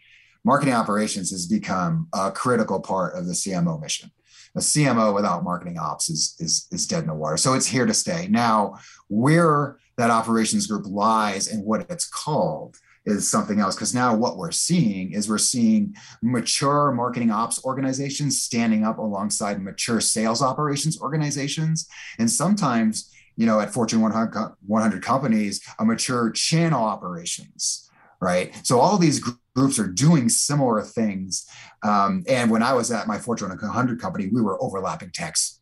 marketing 0.44 0.74
operations 0.74 1.30
has 1.30 1.46
become 1.46 2.08
a 2.12 2.32
critical 2.32 2.80
part 2.80 3.14
of 3.16 3.26
the 3.26 3.32
CMO 3.32 3.80
mission 3.80 4.10
a 4.58 4.60
CMO 4.60 5.14
without 5.14 5.44
marketing 5.44 5.78
ops 5.78 6.10
is, 6.10 6.34
is, 6.38 6.66
is 6.70 6.86
dead 6.86 7.02
in 7.02 7.08
the 7.08 7.14
water. 7.14 7.36
So 7.36 7.54
it's 7.54 7.66
here 7.66 7.86
to 7.86 7.94
stay. 7.94 8.28
Now, 8.28 8.78
where 9.08 9.78
that 9.96 10.10
operations 10.10 10.66
group 10.66 10.86
lies 10.86 11.48
and 11.48 11.64
what 11.64 11.90
it's 11.90 12.08
called 12.08 12.76
is 13.06 13.28
something 13.28 13.60
else. 13.60 13.74
Because 13.74 13.94
now 13.94 14.14
what 14.14 14.36
we're 14.36 14.50
seeing 14.50 15.12
is 15.12 15.28
we're 15.28 15.38
seeing 15.38 15.94
mature 16.22 16.92
marketing 16.92 17.30
ops 17.30 17.64
organizations 17.64 18.42
standing 18.42 18.84
up 18.84 18.98
alongside 18.98 19.62
mature 19.62 20.00
sales 20.00 20.42
operations 20.42 21.00
organizations. 21.00 21.88
And 22.18 22.30
sometimes, 22.30 23.12
you 23.38 23.46
know, 23.46 23.60
at 23.60 23.72
Fortune 23.72 24.02
100, 24.02 24.56
100 24.66 25.02
companies, 25.02 25.62
a 25.78 25.84
mature 25.86 26.30
channel 26.30 26.84
operations 26.84 27.88
right? 28.20 28.52
So 28.66 28.80
all 28.80 28.98
these 28.98 29.20
groups 29.54 29.78
are 29.78 29.86
doing 29.86 30.28
similar 30.28 30.82
things. 30.82 31.48
Um, 31.84 32.24
and 32.28 32.50
when 32.50 32.62
I 32.62 32.72
was 32.72 32.90
at 32.90 33.06
my 33.06 33.18
Fortune 33.18 33.48
100 33.48 34.00
company, 34.00 34.28
we 34.32 34.42
were 34.42 34.60
overlapping 34.62 35.10
techs 35.10 35.60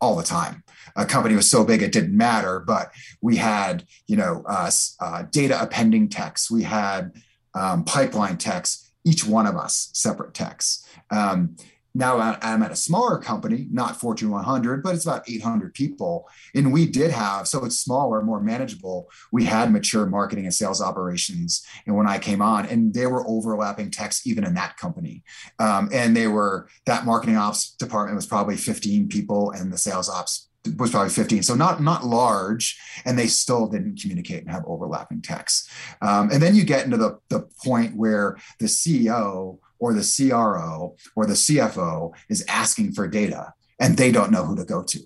all 0.00 0.16
the 0.16 0.22
time. 0.22 0.64
A 0.96 1.04
company 1.04 1.34
was 1.34 1.50
so 1.50 1.64
big 1.64 1.82
it 1.82 1.92
didn't 1.92 2.16
matter, 2.16 2.60
but 2.60 2.90
we 3.20 3.36
had 3.36 3.84
you 4.06 4.16
know 4.16 4.42
uh, 4.48 4.70
uh, 5.00 5.24
data 5.30 5.60
appending 5.60 6.08
techs, 6.08 6.50
we 6.50 6.62
had 6.62 7.12
um, 7.54 7.84
pipeline 7.84 8.38
techs, 8.38 8.90
each 9.04 9.26
one 9.26 9.46
of 9.46 9.56
us 9.56 9.90
separate 9.92 10.32
techs. 10.32 10.86
Um, 11.10 11.56
now 11.94 12.18
I'm 12.18 12.62
at 12.62 12.70
a 12.70 12.76
smaller 12.76 13.18
company, 13.18 13.66
not 13.70 14.00
Fortune 14.00 14.30
100, 14.30 14.82
but 14.82 14.94
it's 14.94 15.04
about 15.04 15.28
800 15.28 15.74
people. 15.74 16.28
And 16.54 16.72
we 16.72 16.86
did 16.86 17.10
have, 17.10 17.48
so 17.48 17.64
it's 17.64 17.78
smaller, 17.78 18.22
more 18.22 18.40
manageable. 18.40 19.08
We 19.32 19.44
had 19.44 19.72
mature 19.72 20.06
marketing 20.06 20.44
and 20.44 20.54
sales 20.54 20.80
operations. 20.80 21.64
And 21.86 21.96
when 21.96 22.06
I 22.06 22.18
came 22.18 22.40
on, 22.40 22.66
and 22.66 22.94
they 22.94 23.06
were 23.06 23.26
overlapping 23.26 23.90
techs 23.90 24.26
even 24.26 24.44
in 24.44 24.54
that 24.54 24.76
company. 24.76 25.24
Um, 25.58 25.88
and 25.92 26.16
they 26.16 26.28
were, 26.28 26.68
that 26.86 27.04
marketing 27.04 27.36
ops 27.36 27.72
department 27.72 28.16
was 28.16 28.26
probably 28.26 28.56
15 28.56 29.08
people, 29.08 29.50
and 29.50 29.72
the 29.72 29.78
sales 29.78 30.08
ops 30.08 30.48
was 30.76 30.90
probably 30.90 31.08
15 31.08 31.42
so 31.42 31.54
not 31.54 31.82
not 31.82 32.04
large 32.04 32.78
and 33.06 33.18
they 33.18 33.26
still 33.26 33.66
didn't 33.66 33.98
communicate 33.98 34.42
and 34.42 34.50
have 34.50 34.62
overlapping 34.66 35.22
techs 35.22 35.66
um, 36.02 36.30
and 36.30 36.42
then 36.42 36.54
you 36.54 36.64
get 36.64 36.84
into 36.84 36.98
the, 36.98 37.18
the 37.30 37.40
point 37.64 37.96
where 37.96 38.36
the 38.58 38.66
ceo 38.66 39.58
or 39.80 39.92
the 39.92 40.28
CRO 40.28 40.94
or 41.16 41.26
the 41.26 41.34
CFO 41.34 42.12
is 42.28 42.44
asking 42.48 42.92
for 42.92 43.08
data 43.08 43.52
and 43.80 43.96
they 43.96 44.12
don't 44.12 44.30
know 44.30 44.44
who 44.44 44.54
to 44.56 44.64
go 44.64 44.82
to. 44.84 45.00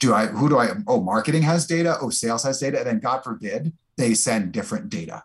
Do 0.00 0.14
I, 0.14 0.26
who 0.26 0.48
do 0.48 0.58
I, 0.58 0.70
oh, 0.86 1.00
marketing 1.00 1.42
has 1.42 1.66
data, 1.66 1.96
oh, 2.00 2.10
sales 2.10 2.44
has 2.44 2.60
data, 2.60 2.78
and 2.78 2.86
then 2.86 3.00
God 3.00 3.24
forbid 3.24 3.72
they 3.96 4.14
send 4.14 4.52
different 4.52 4.90
data. 4.90 5.22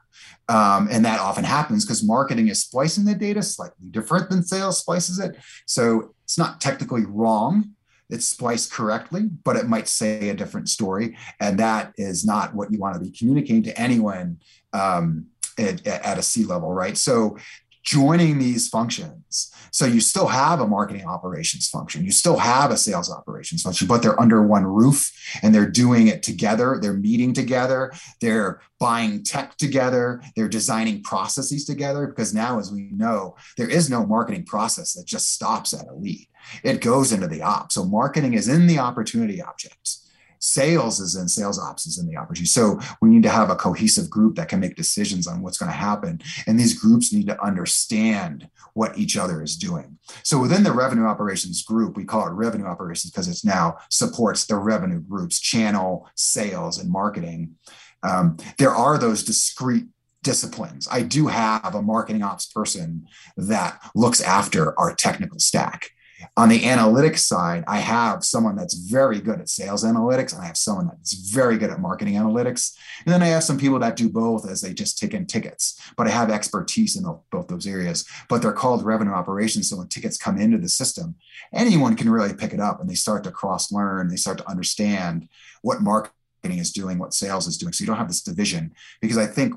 Um, 0.49 0.87
and 0.91 1.05
that 1.05 1.19
often 1.19 1.43
happens 1.43 1.85
because 1.85 2.03
marketing 2.03 2.47
is 2.47 2.61
splicing 2.61 3.05
the 3.05 3.15
data 3.15 3.41
slightly 3.43 3.87
different 3.91 4.29
than 4.29 4.43
sales 4.43 4.79
splices 4.79 5.19
it. 5.19 5.37
So 5.65 6.15
it's 6.23 6.37
not 6.37 6.59
technically 6.59 7.05
wrong. 7.05 7.71
It's 8.09 8.25
spliced 8.25 8.71
correctly, 8.71 9.29
but 9.43 9.55
it 9.55 9.67
might 9.67 9.87
say 9.87 10.29
a 10.29 10.33
different 10.33 10.69
story. 10.69 11.17
And 11.39 11.57
that 11.59 11.93
is 11.97 12.25
not 12.25 12.53
what 12.53 12.71
you 12.71 12.79
want 12.79 12.95
to 12.95 12.99
be 12.99 13.11
communicating 13.11 13.63
to 13.63 13.79
anyone 13.79 14.39
um, 14.73 15.27
at, 15.57 15.85
at, 15.87 16.17
a 16.17 16.23
C 16.23 16.45
level, 16.45 16.73
right? 16.73 16.97
So 16.97 17.37
joining 17.83 18.39
these 18.39 18.69
functions. 18.69 19.53
So 19.71 19.85
you 19.85 19.99
still 19.99 20.27
have 20.27 20.61
a 20.61 20.67
marketing 20.67 21.05
operations 21.05 21.67
function, 21.67 22.05
you 22.05 22.11
still 22.11 22.37
have 22.37 22.71
a 22.71 22.77
sales 22.77 23.11
operations 23.11 23.61
function, 23.61 23.87
but 23.87 24.01
they're 24.01 24.19
under 24.19 24.41
one 24.45 24.65
roof 24.65 25.11
and 25.41 25.53
they're 25.53 25.69
doing 25.69 26.07
it 26.07 26.23
together. 26.23 26.79
They're 26.81 26.93
meeting 26.93 27.33
together, 27.33 27.91
they're 28.21 28.61
buying 28.79 29.23
tech 29.23 29.57
together, 29.57 30.21
they're 30.35 30.47
designing 30.47 31.03
processes 31.03 31.65
together. 31.65 32.07
Because 32.07 32.33
now, 32.33 32.59
as 32.59 32.71
we 32.71 32.89
know, 32.91 33.35
there 33.57 33.69
is 33.69 33.89
no 33.89 34.05
marketing 34.05 34.45
process 34.45 34.93
that 34.93 35.05
just 35.05 35.33
stops 35.33 35.73
at 35.73 35.87
a 35.87 35.93
lead, 35.93 36.27
it 36.63 36.81
goes 36.81 37.11
into 37.11 37.27
the 37.27 37.41
op. 37.41 37.71
So 37.71 37.83
marketing 37.83 38.33
is 38.33 38.47
in 38.47 38.67
the 38.67 38.79
opportunity 38.79 39.41
objects 39.41 40.03
sales 40.43 40.99
is 40.99 41.15
in 41.15 41.29
sales 41.29 41.57
ops 41.57 41.85
is 41.85 41.97
in 41.97 42.05
the 42.05 42.17
opportunity 42.17 42.45
so 42.45 42.77
we 43.01 43.09
need 43.09 43.23
to 43.23 43.29
have 43.29 43.49
a 43.49 43.55
cohesive 43.55 44.09
group 44.09 44.35
that 44.35 44.49
can 44.49 44.59
make 44.59 44.75
decisions 44.75 45.25
on 45.25 45.41
what's 45.41 45.57
going 45.57 45.71
to 45.71 45.77
happen 45.77 46.19
and 46.47 46.59
these 46.59 46.77
groups 46.77 47.13
need 47.13 47.25
to 47.25 47.41
understand 47.41 48.49
what 48.73 48.97
each 48.97 49.15
other 49.15 49.41
is 49.41 49.55
doing 49.55 49.97
so 50.21 50.37
within 50.37 50.63
the 50.63 50.71
revenue 50.71 51.05
operations 51.05 51.63
group 51.63 51.95
we 51.95 52.03
call 52.03 52.27
it 52.27 52.31
revenue 52.31 52.65
operations 52.65 53.09
because 53.09 53.29
it's 53.29 53.45
now 53.45 53.77
supports 53.89 54.45
the 54.45 54.55
revenue 54.55 54.99
groups 54.99 55.39
channel 55.39 56.09
sales 56.15 56.77
and 56.77 56.91
marketing 56.91 57.55
um, 58.03 58.35
there 58.57 58.71
are 58.71 58.97
those 58.97 59.23
discrete 59.23 59.85
disciplines. 60.23 60.87
I 60.89 61.01
do 61.03 61.27
have 61.27 61.75
a 61.75 61.81
marketing 61.81 62.23
ops 62.23 62.47
person 62.47 63.07
that 63.37 63.79
looks 63.93 64.21
after 64.21 64.77
our 64.79 64.95
technical 64.95 65.39
stack. 65.39 65.91
On 66.37 66.49
the 66.49 66.61
analytics 66.61 67.19
side, 67.19 67.63
I 67.67 67.79
have 67.79 68.23
someone 68.23 68.55
that's 68.55 68.73
very 68.73 69.19
good 69.19 69.39
at 69.39 69.49
sales 69.49 69.83
analytics, 69.83 70.33
and 70.33 70.41
I 70.41 70.45
have 70.45 70.57
someone 70.57 70.87
that's 70.87 71.13
very 71.13 71.57
good 71.57 71.69
at 71.69 71.79
marketing 71.79 72.15
analytics. 72.15 72.75
And 73.05 73.13
then 73.13 73.21
I 73.21 73.27
have 73.27 73.43
some 73.43 73.57
people 73.57 73.79
that 73.79 73.95
do 73.95 74.09
both 74.09 74.49
as 74.49 74.61
they 74.61 74.73
just 74.73 74.97
take 74.97 75.13
in 75.13 75.25
tickets, 75.25 75.79
but 75.97 76.07
I 76.07 76.11
have 76.11 76.29
expertise 76.29 76.95
in 76.95 77.03
both 77.03 77.47
those 77.47 77.67
areas. 77.67 78.05
But 78.29 78.41
they're 78.41 78.51
called 78.51 78.83
revenue 78.85 79.13
operations. 79.13 79.69
So 79.69 79.77
when 79.77 79.87
tickets 79.87 80.17
come 80.17 80.37
into 80.37 80.57
the 80.57 80.69
system, 80.69 81.15
anyone 81.53 81.95
can 81.95 82.09
really 82.09 82.33
pick 82.33 82.53
it 82.53 82.59
up 82.59 82.79
and 82.79 82.89
they 82.89 82.95
start 82.95 83.23
to 83.25 83.31
cross 83.31 83.71
learn, 83.71 84.07
they 84.07 84.15
start 84.15 84.37
to 84.39 84.49
understand 84.49 85.27
what 85.61 85.81
marketing 85.81 86.13
is 86.43 86.71
doing, 86.71 86.99
what 86.99 87.13
sales 87.13 87.47
is 87.47 87.57
doing. 87.57 87.73
So 87.73 87.83
you 87.83 87.87
don't 87.87 87.97
have 87.97 88.07
this 88.07 88.21
division 88.21 88.73
because 89.01 89.17
I 89.17 89.25
think 89.25 89.55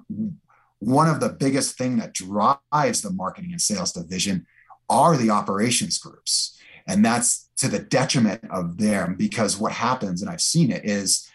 one 0.78 1.08
of 1.08 1.20
the 1.20 1.30
biggest 1.30 1.78
thing 1.78 1.96
that 1.96 2.12
drives 2.12 3.02
the 3.02 3.10
marketing 3.10 3.52
and 3.52 3.60
sales 3.60 3.92
division 3.92 4.46
are 4.88 5.16
the 5.16 5.30
operations 5.30 5.98
groups 5.98 6.55
and 6.86 7.04
that's 7.04 7.48
to 7.58 7.68
the 7.68 7.78
detriment 7.78 8.42
of 8.50 8.78
them 8.78 9.14
because 9.16 9.58
what 9.58 9.72
happens, 9.72 10.22
and 10.22 10.30
I've 10.30 10.40
seen 10.40 10.70
it, 10.70 10.84
is 10.84 11.28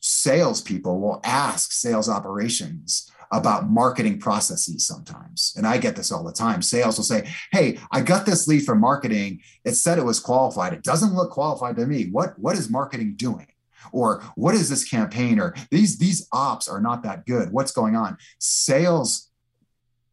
salespeople 0.00 1.00
will 1.00 1.20
ask 1.24 1.72
sales 1.72 2.08
operations, 2.08 3.10
about 3.34 3.68
marketing 3.68 4.18
processes 4.18 4.86
sometimes. 4.86 5.54
And 5.56 5.66
I 5.66 5.78
get 5.78 5.96
this 5.96 6.12
all 6.12 6.22
the 6.22 6.32
time. 6.32 6.62
Sales 6.62 6.96
will 6.96 7.04
say, 7.04 7.28
Hey, 7.50 7.78
I 7.90 8.00
got 8.00 8.26
this 8.26 8.46
lead 8.46 8.64
from 8.64 8.80
marketing. 8.80 9.40
It 9.64 9.74
said 9.74 9.98
it 9.98 10.04
was 10.04 10.20
qualified. 10.20 10.72
It 10.72 10.84
doesn't 10.84 11.14
look 11.14 11.30
qualified 11.30 11.76
to 11.76 11.86
me. 11.86 12.10
What, 12.10 12.38
what 12.38 12.56
is 12.56 12.70
marketing 12.70 13.14
doing? 13.16 13.48
Or 13.92 14.22
what 14.36 14.54
is 14.54 14.70
this 14.70 14.88
campaign? 14.88 15.40
Or 15.40 15.54
these, 15.70 15.98
these 15.98 16.28
ops 16.32 16.68
are 16.68 16.80
not 16.80 17.02
that 17.02 17.26
good. 17.26 17.50
What's 17.50 17.72
going 17.72 17.96
on? 17.96 18.16
Sales 18.38 19.30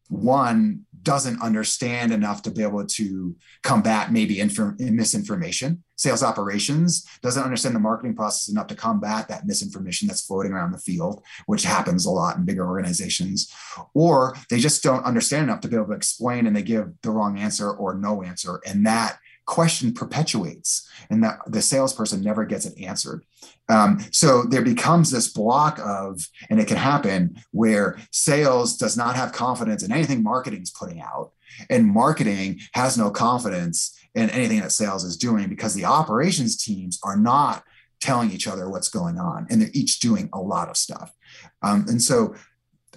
one 0.10 0.86
doesn't 1.04 1.42
understand 1.42 2.12
enough 2.12 2.42
to 2.44 2.52
be 2.52 2.64
able 2.64 2.86
to 2.86 3.36
combat 3.64 4.12
maybe 4.12 4.40
inf- 4.40 4.80
misinformation. 4.80 5.84
Sales 5.96 6.24
operations 6.24 7.06
doesn't 7.22 7.44
understand 7.44 7.76
the 7.76 7.80
marketing 7.80 8.16
process 8.16 8.50
enough 8.50 8.68
to 8.68 8.76
combat 8.76 9.28
that 9.28 9.46
misinformation 9.46 10.08
that's 10.08 10.26
floating 10.26 10.52
around 10.52 10.72
the 10.72 10.80
field, 10.80 11.24
which 11.46 11.64
happens 11.64 12.06
a 12.06 12.12
lot 12.12 12.38
in 12.38 12.46
bigger 12.46 12.68
organizations. 12.68 13.52
Or 13.94 14.36
they 14.50 14.60
just 14.60 14.84
don't 14.84 15.06
understand 15.06 15.44
enough 15.44 15.62
to 15.62 15.68
be 15.68 15.76
able 15.76 15.88
to 15.88 15.94
explain 15.94 16.48
and 16.48 16.56
they 16.56 16.64
give 16.64 16.90
the 17.04 17.12
wrong 17.12 17.38
answer 17.38 17.72
or 17.72 17.96
no 17.96 18.24
answer. 18.24 18.62
And 18.66 18.86
that 18.86 19.20
question 19.52 19.94
perpetuates 19.94 20.90
and 21.10 21.22
that 21.26 21.40
the 21.46 21.62
salesperson 21.62 22.24
never 22.24 22.46
gets 22.46 22.66
it 22.66 22.80
answered. 22.80 23.26
Um, 23.68 24.00
so 24.12 24.44
there 24.44 24.62
becomes 24.62 25.12
this 25.12 25.28
block 25.28 25.78
of, 25.84 26.26
and 26.50 26.58
it 26.58 26.70
can 26.70 26.78
happen 26.78 27.36
where 27.52 27.98
sales 28.12 28.78
does 28.78 28.96
not 28.96 29.18
have 29.18 29.34
confidence 29.34 29.84
in 29.84 29.92
anything 29.92 30.24
marketing 30.24 30.62
is 30.62 30.72
putting 30.72 31.02
out, 31.02 31.32
and 31.70 31.86
marketing 31.86 32.60
has 32.74 32.98
no 32.98 33.12
confidence 33.12 34.00
in 34.16 34.30
anything 34.30 34.62
that 34.62 34.72
sales 34.72 35.04
is 35.04 35.18
doing 35.18 35.50
because 35.50 35.74
the 35.74 35.86
operations 35.86 36.56
teams 36.56 36.98
are 37.04 37.18
not 37.18 37.64
telling 38.00 38.32
each 38.32 38.48
other 38.48 38.70
what's 38.70 38.90
going 38.90 39.18
on 39.20 39.48
and 39.50 39.62
they're 39.62 39.70
each 39.74 40.00
doing 40.00 40.30
a 40.32 40.40
lot 40.40 40.70
of 40.70 40.78
stuff. 40.78 41.14
Um, 41.62 41.86
and 41.90 42.02
so 42.02 42.36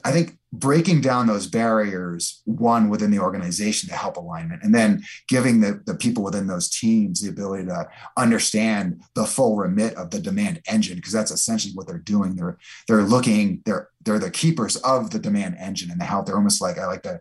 I 0.04 0.12
think 0.12 0.36
breaking 0.52 1.00
down 1.00 1.26
those 1.26 1.46
barriers, 1.46 2.42
one 2.44 2.88
within 2.88 3.10
the 3.10 3.18
organization 3.18 3.88
to 3.88 3.96
help 3.96 4.16
alignment, 4.16 4.62
and 4.62 4.74
then 4.74 5.02
giving 5.28 5.60
the, 5.60 5.82
the 5.86 5.94
people 5.94 6.22
within 6.22 6.46
those 6.46 6.68
teams 6.68 7.20
the 7.20 7.30
ability 7.30 7.66
to 7.66 7.88
understand 8.16 9.02
the 9.14 9.24
full 9.24 9.56
remit 9.56 9.94
of 9.94 10.10
the 10.10 10.20
demand 10.20 10.60
engine, 10.68 10.96
because 10.96 11.12
that's 11.12 11.30
essentially 11.30 11.74
what 11.74 11.86
they're 11.86 11.98
doing. 11.98 12.36
They're 12.36 12.58
they're 12.86 13.02
looking, 13.02 13.62
they're 13.64 13.88
they're 14.04 14.18
the 14.18 14.30
keepers 14.30 14.76
of 14.76 15.10
the 15.10 15.18
demand 15.18 15.56
engine 15.58 15.90
and 15.90 16.00
the. 16.00 16.22
They're 16.26 16.36
almost 16.36 16.60
like 16.60 16.78
I 16.78 16.86
like 16.86 17.02
to 17.02 17.20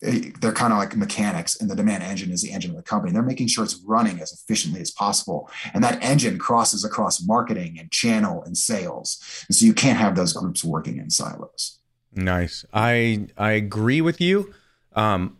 they're 0.00 0.52
kind 0.52 0.72
of 0.72 0.78
like 0.78 0.96
mechanics 0.96 1.60
and 1.60 1.68
the 1.68 1.74
demand 1.74 2.04
engine 2.04 2.30
is 2.30 2.42
the 2.42 2.52
engine 2.52 2.70
of 2.70 2.76
the 2.76 2.82
company 2.82 3.12
they're 3.12 3.22
making 3.22 3.48
sure 3.48 3.64
it's 3.64 3.82
running 3.84 4.20
as 4.20 4.32
efficiently 4.32 4.80
as 4.80 4.92
possible 4.92 5.50
and 5.74 5.82
that 5.82 6.00
engine 6.02 6.38
crosses 6.38 6.84
across 6.84 7.20
marketing 7.26 7.76
and 7.80 7.90
channel 7.90 8.42
and 8.44 8.56
sales 8.56 9.44
and 9.48 9.56
so 9.56 9.66
you 9.66 9.74
can't 9.74 9.98
have 9.98 10.14
those 10.14 10.32
groups 10.32 10.62
working 10.62 10.98
in 10.98 11.10
silos 11.10 11.78
Nice. 12.12 12.64
I 12.72 13.26
I 13.36 13.52
agree 13.52 14.00
with 14.00 14.20
you. 14.20 14.52
Um, 14.94 15.36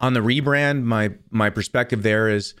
on 0.00 0.14
the 0.14 0.20
rebrand, 0.20 0.82
my 0.82 1.12
my 1.30 1.50
perspective 1.50 2.02
there 2.02 2.28
is 2.28 2.54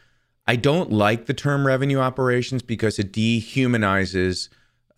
I 0.46 0.56
don't 0.56 0.92
like 0.92 1.26
the 1.26 1.34
term 1.34 1.66
revenue 1.66 1.98
operations 1.98 2.62
because 2.62 2.98
it 2.98 3.12
dehumanizes 3.12 4.48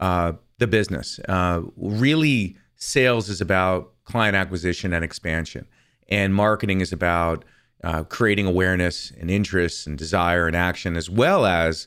uh, 0.00 0.32
the 0.58 0.66
business. 0.66 1.18
Uh, 1.28 1.62
really, 1.76 2.56
sales 2.76 3.28
is 3.28 3.40
about 3.40 3.92
client 4.04 4.36
acquisition 4.36 4.92
and 4.92 5.04
expansion, 5.04 5.66
and 6.08 6.34
marketing 6.34 6.80
is 6.80 6.92
about 6.92 7.44
uh, 7.84 8.04
creating 8.04 8.46
awareness 8.46 9.12
and 9.18 9.30
interest 9.30 9.86
and 9.86 9.96
desire 9.96 10.46
and 10.46 10.56
action, 10.56 10.96
as 10.96 11.08
well 11.08 11.46
as 11.46 11.86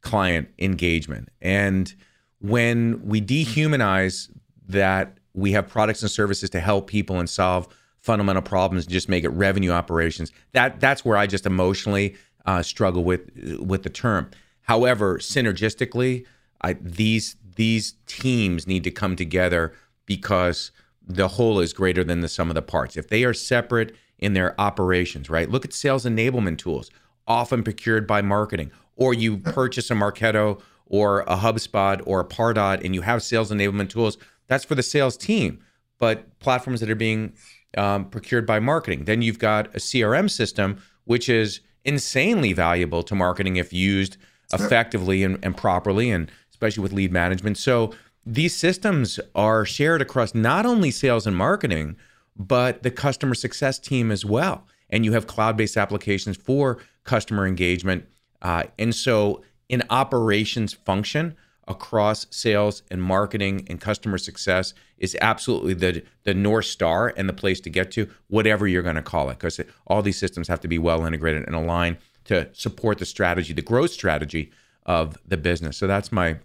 client 0.00 0.48
engagement. 0.58 1.28
And 1.40 1.94
when 2.40 3.00
we 3.04 3.20
dehumanize 3.20 4.30
that 4.68 5.18
we 5.34 5.52
have 5.52 5.68
products 5.68 6.02
and 6.02 6.10
services 6.10 6.50
to 6.50 6.60
help 6.60 6.88
people 6.88 7.18
and 7.18 7.30
solve 7.30 7.68
fundamental 8.00 8.42
problems 8.42 8.84
and 8.84 8.92
just 8.92 9.08
make 9.08 9.24
it 9.24 9.30
revenue 9.30 9.70
operations. 9.70 10.32
That 10.52 10.80
that's 10.80 11.04
where 11.04 11.16
I 11.16 11.26
just 11.26 11.46
emotionally 11.46 12.16
uh, 12.46 12.62
struggle 12.62 13.04
with 13.04 13.30
with 13.60 13.82
the 13.82 13.90
term. 13.90 14.30
However, 14.62 15.18
synergistically, 15.18 16.24
I, 16.62 16.74
these 16.74 17.36
these 17.56 17.94
teams 18.06 18.66
need 18.66 18.84
to 18.84 18.90
come 18.90 19.16
together 19.16 19.74
because 20.06 20.70
the 21.08 21.28
whole 21.28 21.58
is 21.58 21.72
greater 21.72 22.04
than 22.04 22.20
the 22.20 22.28
sum 22.28 22.50
of 22.50 22.54
the 22.54 22.62
parts. 22.62 22.96
If 22.96 23.08
they 23.08 23.24
are 23.24 23.34
separate 23.34 23.94
in 24.18 24.34
their 24.34 24.60
operations, 24.60 25.30
right? 25.30 25.50
Look 25.50 25.64
at 25.64 25.72
sales 25.72 26.04
enablement 26.04 26.58
tools, 26.58 26.90
often 27.26 27.62
procured 27.62 28.06
by 28.06 28.20
marketing, 28.22 28.70
or 28.96 29.14
you 29.14 29.38
purchase 29.38 29.90
a 29.90 29.94
Marketo 29.94 30.60
or 30.86 31.20
a 31.20 31.36
HubSpot 31.36 32.00
or 32.06 32.20
a 32.20 32.24
Pardot, 32.24 32.84
and 32.84 32.94
you 32.94 33.02
have 33.02 33.22
sales 33.22 33.50
enablement 33.50 33.90
tools 33.90 34.18
that's 34.48 34.64
for 34.64 34.74
the 34.74 34.82
sales 34.82 35.16
team. 35.16 35.62
But 35.98 36.38
platforms 36.40 36.80
that 36.80 36.90
are 36.90 36.94
being 36.94 37.34
um, 37.76 38.06
procured 38.06 38.46
by 38.46 38.60
marketing. 38.60 39.04
Then 39.04 39.22
you've 39.22 39.38
got 39.38 39.66
a 39.68 39.78
CRM 39.78 40.30
system, 40.30 40.82
which 41.04 41.28
is 41.28 41.60
insanely 41.84 42.52
valuable 42.52 43.02
to 43.02 43.14
marketing 43.14 43.56
if 43.56 43.72
used 43.72 44.16
effectively 44.52 45.22
and, 45.22 45.38
and 45.42 45.56
properly, 45.56 46.10
and 46.10 46.30
especially 46.50 46.82
with 46.82 46.92
lead 46.92 47.12
management. 47.12 47.58
So 47.58 47.92
these 48.26 48.54
systems 48.56 49.18
are 49.34 49.64
shared 49.64 50.02
across 50.02 50.34
not 50.34 50.66
only 50.66 50.90
sales 50.90 51.26
and 51.26 51.36
marketing, 51.36 51.96
but 52.36 52.82
the 52.82 52.90
customer 52.90 53.34
success 53.34 53.78
team 53.78 54.10
as 54.10 54.24
well. 54.24 54.66
And 54.90 55.04
you 55.04 55.12
have 55.12 55.26
cloud 55.26 55.56
based 55.56 55.76
applications 55.76 56.36
for 56.36 56.78
customer 57.04 57.46
engagement. 57.46 58.06
Uh, 58.40 58.64
and 58.78 58.94
so, 58.94 59.42
in 59.68 59.82
operations 59.90 60.72
function, 60.72 61.36
across 61.68 62.26
sales 62.30 62.82
and 62.90 63.00
marketing 63.00 63.66
and 63.68 63.80
customer 63.80 64.18
success 64.18 64.74
is 64.96 65.16
absolutely 65.20 65.74
the 65.74 66.02
the 66.24 66.34
north 66.34 66.64
star 66.64 67.12
and 67.16 67.28
the 67.28 67.32
place 67.32 67.60
to 67.60 67.70
get 67.70 67.92
to 67.92 68.08
whatever 68.28 68.66
you're 68.66 68.82
going 68.82 68.96
to 68.96 69.02
call 69.02 69.28
it 69.28 69.38
because 69.38 69.60
all 69.86 70.02
these 70.02 70.18
systems 70.18 70.48
have 70.48 70.60
to 70.60 70.66
be 70.66 70.78
well 70.78 71.04
integrated 71.06 71.44
and 71.46 71.54
aligned 71.54 71.98
to 72.24 72.48
support 72.54 72.98
the 72.98 73.04
strategy 73.04 73.52
the 73.52 73.62
growth 73.62 73.90
strategy 73.90 74.50
of 74.86 75.16
the 75.26 75.36
business 75.36 75.76
so 75.76 75.86
that's 75.86 76.10
my 76.10 76.36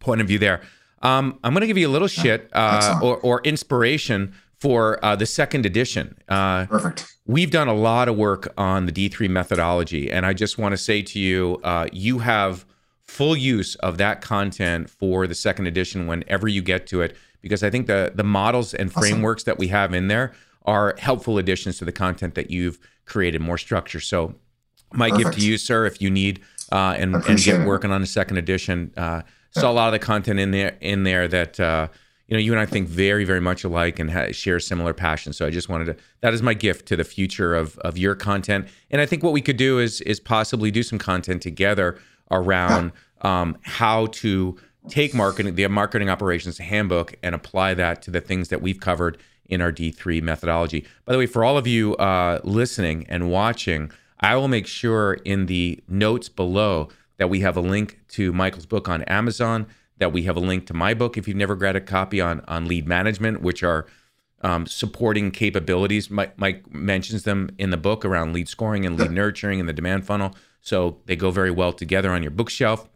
point 0.00 0.20
of 0.20 0.26
view 0.26 0.38
there 0.38 0.62
um, 1.04 1.38
i'm 1.44 1.52
going 1.52 1.60
to 1.60 1.66
give 1.66 1.78
you 1.78 1.88
a 1.88 1.90
little 1.90 2.08
shit 2.08 2.50
uh, 2.52 2.98
or, 3.02 3.18
or, 3.18 3.40
inspiration 3.42 4.34
for 4.58 5.04
uh, 5.04 5.14
the 5.14 5.26
second 5.26 5.64
edition 5.64 6.16
uh, 6.28 6.66
perfect 6.66 7.16
we've 7.26 7.50
done 7.50 7.68
a 7.68 7.74
lot 7.74 8.08
of 8.08 8.16
work 8.16 8.52
on 8.58 8.86
the 8.86 8.92
d3 8.92 9.30
methodology 9.30 10.10
and 10.10 10.26
i 10.26 10.32
just 10.32 10.58
want 10.58 10.72
to 10.72 10.76
say 10.76 11.02
to 11.02 11.20
you 11.20 11.60
uh, 11.62 11.86
you 11.92 12.18
have 12.18 12.64
full 13.02 13.36
use 13.36 13.74
of 13.76 13.98
that 13.98 14.20
content 14.20 14.90
for 14.90 15.26
the 15.26 15.34
second 15.34 15.66
edition 15.66 16.06
whenever 16.06 16.48
you 16.48 16.62
get 16.62 16.86
to 16.86 17.00
it 17.00 17.16
because 17.44 17.62
I 17.62 17.68
think 17.68 17.86
the 17.86 18.10
the 18.14 18.24
models 18.24 18.72
and 18.72 18.90
frameworks 18.90 19.42
awesome. 19.42 19.50
that 19.52 19.58
we 19.58 19.68
have 19.68 19.92
in 19.92 20.08
there 20.08 20.32
are 20.64 20.96
helpful 20.98 21.36
additions 21.36 21.78
to 21.78 21.84
the 21.84 21.92
content 21.92 22.34
that 22.36 22.50
you've 22.50 22.78
created, 23.04 23.42
more 23.42 23.58
structure. 23.58 24.00
So, 24.00 24.34
my 24.94 25.10
Perfect. 25.10 25.26
gift 25.26 25.38
to 25.40 25.46
you, 25.46 25.58
sir, 25.58 25.84
if 25.84 26.00
you 26.00 26.10
need 26.10 26.40
uh, 26.72 26.94
and 26.96 27.14
and 27.14 27.38
get 27.38 27.66
working 27.66 27.92
on 27.92 28.00
the 28.00 28.06
second 28.08 28.38
edition, 28.38 28.92
uh. 28.96 29.22
Saw 29.54 29.70
a 29.70 29.72
lot 29.72 29.86
of 29.88 29.92
the 29.92 29.98
content 29.98 30.40
in 30.40 30.50
there 30.50 30.76
in 30.80 31.04
there 31.04 31.28
that. 31.28 31.60
Uh, 31.60 31.88
you 32.26 32.34
know, 32.34 32.40
you 32.40 32.52
and 32.52 32.60
I 32.60 32.64
think 32.64 32.88
very, 32.88 33.26
very 33.26 33.40
much 33.40 33.64
alike 33.64 33.98
and 33.98 34.10
ha- 34.10 34.32
share 34.32 34.58
similar 34.58 34.94
passions. 34.94 35.36
So 35.36 35.46
I 35.46 35.50
just 35.50 35.68
wanted 35.68 35.84
to. 35.84 35.96
That 36.22 36.32
is 36.32 36.40
my 36.42 36.54
gift 36.54 36.86
to 36.86 36.96
the 36.96 37.04
future 37.04 37.54
of 37.54 37.76
of 37.80 37.98
your 37.98 38.14
content. 38.14 38.66
And 38.90 39.02
I 39.02 39.06
think 39.06 39.22
what 39.22 39.34
we 39.34 39.42
could 39.42 39.58
do 39.58 39.78
is 39.78 40.00
is 40.00 40.20
possibly 40.20 40.70
do 40.70 40.82
some 40.82 40.98
content 40.98 41.42
together 41.42 41.98
around 42.30 42.92
um, 43.20 43.58
how 43.62 44.06
to 44.06 44.56
take 44.88 45.14
marketing, 45.14 45.54
the 45.54 45.66
marketing 45.68 46.08
operations 46.08 46.58
handbook, 46.58 47.14
and 47.22 47.34
apply 47.34 47.74
that 47.74 48.02
to 48.02 48.10
the 48.10 48.20
things 48.20 48.48
that 48.48 48.62
we've 48.62 48.80
covered 48.80 49.18
in 49.46 49.60
our 49.60 49.72
D3 49.72 50.22
methodology. 50.22 50.86
By 51.04 51.12
the 51.12 51.18
way, 51.18 51.26
for 51.26 51.44
all 51.44 51.58
of 51.58 51.66
you 51.66 51.94
uh, 51.96 52.40
listening 52.44 53.06
and 53.08 53.30
watching, 53.30 53.90
I 54.20 54.36
will 54.36 54.48
make 54.48 54.66
sure 54.66 55.14
in 55.24 55.46
the 55.46 55.82
notes 55.88 56.28
below 56.28 56.88
that 57.16 57.28
we 57.28 57.40
have 57.40 57.56
a 57.56 57.60
link 57.60 58.00
to 58.08 58.32
Michael's 58.32 58.66
book 58.66 58.88
on 58.88 59.02
Amazon, 59.04 59.66
that 59.98 60.12
we 60.12 60.22
have 60.22 60.36
a 60.36 60.40
link 60.40 60.66
to 60.66 60.74
my 60.74 60.94
book 60.94 61.16
if 61.16 61.28
you've 61.28 61.36
never 61.36 61.54
grabbed 61.54 61.76
a 61.76 61.80
copy 61.80 62.20
on, 62.20 62.40
on 62.48 62.66
lead 62.66 62.86
management, 62.88 63.40
which 63.42 63.62
are 63.62 63.86
um, 64.42 64.66
supporting 64.66 65.30
capabilities. 65.30 66.10
Mike, 66.10 66.38
Mike, 66.38 66.72
mentions 66.72 67.22
them 67.22 67.50
in 67.58 67.70
the 67.70 67.76
book 67.76 68.04
around 68.04 68.32
lead 68.32 68.48
scoring 68.48 68.84
and 68.84 68.98
lead 68.98 69.10
nurturing 69.10 69.60
and 69.60 69.68
the 69.68 69.72
demand 69.72 70.06
funnel. 70.06 70.34
So 70.60 70.98
they 71.06 71.16
go 71.16 71.30
very 71.30 71.50
well 71.50 71.72
together 71.72 72.10
on 72.10 72.22
your 72.22 72.30
bookshelf 72.30 72.88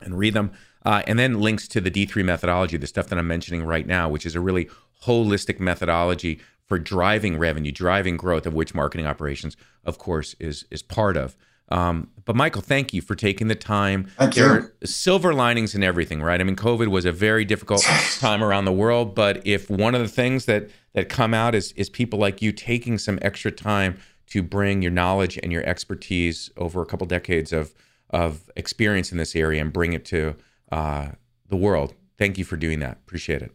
and 0.00 0.18
read 0.18 0.34
them. 0.34 0.52
Uh, 0.84 1.02
and 1.06 1.18
then 1.18 1.40
links 1.40 1.66
to 1.68 1.80
the 1.80 1.90
D3 1.90 2.24
methodology, 2.24 2.76
the 2.76 2.86
stuff 2.86 3.08
that 3.08 3.18
I'm 3.18 3.26
mentioning 3.26 3.64
right 3.64 3.86
now, 3.86 4.08
which 4.08 4.26
is 4.26 4.34
a 4.34 4.40
really 4.40 4.68
holistic 5.04 5.58
methodology 5.58 6.40
for 6.66 6.78
driving 6.78 7.38
revenue, 7.38 7.72
driving 7.72 8.16
growth, 8.16 8.46
of 8.46 8.54
which 8.54 8.74
marketing 8.74 9.06
operations, 9.06 9.56
of 9.84 9.98
course, 9.98 10.34
is 10.38 10.64
is 10.70 10.82
part 10.82 11.16
of. 11.16 11.36
Um, 11.70 12.10
but 12.24 12.36
Michael, 12.36 12.62
thank 12.62 12.92
you 12.92 13.00
for 13.00 13.14
taking 13.14 13.48
the 13.48 13.54
time. 13.54 14.04
Thank 14.18 14.34
there 14.34 14.46
you. 14.46 14.52
Are 14.52 14.72
silver 14.84 15.32
linings 15.32 15.74
in 15.74 15.82
everything, 15.82 16.22
right? 16.22 16.40
I 16.40 16.44
mean, 16.44 16.56
COVID 16.56 16.88
was 16.88 17.04
a 17.04 17.12
very 17.12 17.44
difficult 17.44 17.82
time 18.18 18.42
around 18.42 18.64
the 18.64 18.72
world, 18.72 19.14
but 19.14 19.46
if 19.46 19.70
one 19.70 19.94
of 19.94 20.00
the 20.00 20.08
things 20.08 20.44
that 20.46 20.70
that 20.92 21.08
come 21.08 21.34
out 21.34 21.54
is 21.54 21.72
is 21.72 21.88
people 21.88 22.18
like 22.18 22.42
you 22.42 22.52
taking 22.52 22.98
some 22.98 23.18
extra 23.22 23.50
time 23.50 23.98
to 24.28 24.42
bring 24.42 24.82
your 24.82 24.92
knowledge 24.92 25.38
and 25.42 25.52
your 25.52 25.64
expertise 25.64 26.50
over 26.56 26.82
a 26.82 26.86
couple 26.86 27.06
decades 27.06 27.52
of 27.52 27.74
of 28.10 28.50
experience 28.56 29.10
in 29.10 29.18
this 29.18 29.34
area 29.34 29.60
and 29.60 29.72
bring 29.72 29.92
it 29.92 30.04
to 30.04 30.36
uh, 30.70 31.08
the 31.48 31.56
world. 31.56 31.94
Thank 32.16 32.38
you 32.38 32.44
for 32.44 32.56
doing 32.56 32.78
that. 32.80 32.98
Appreciate 33.04 33.42
it. 33.42 33.52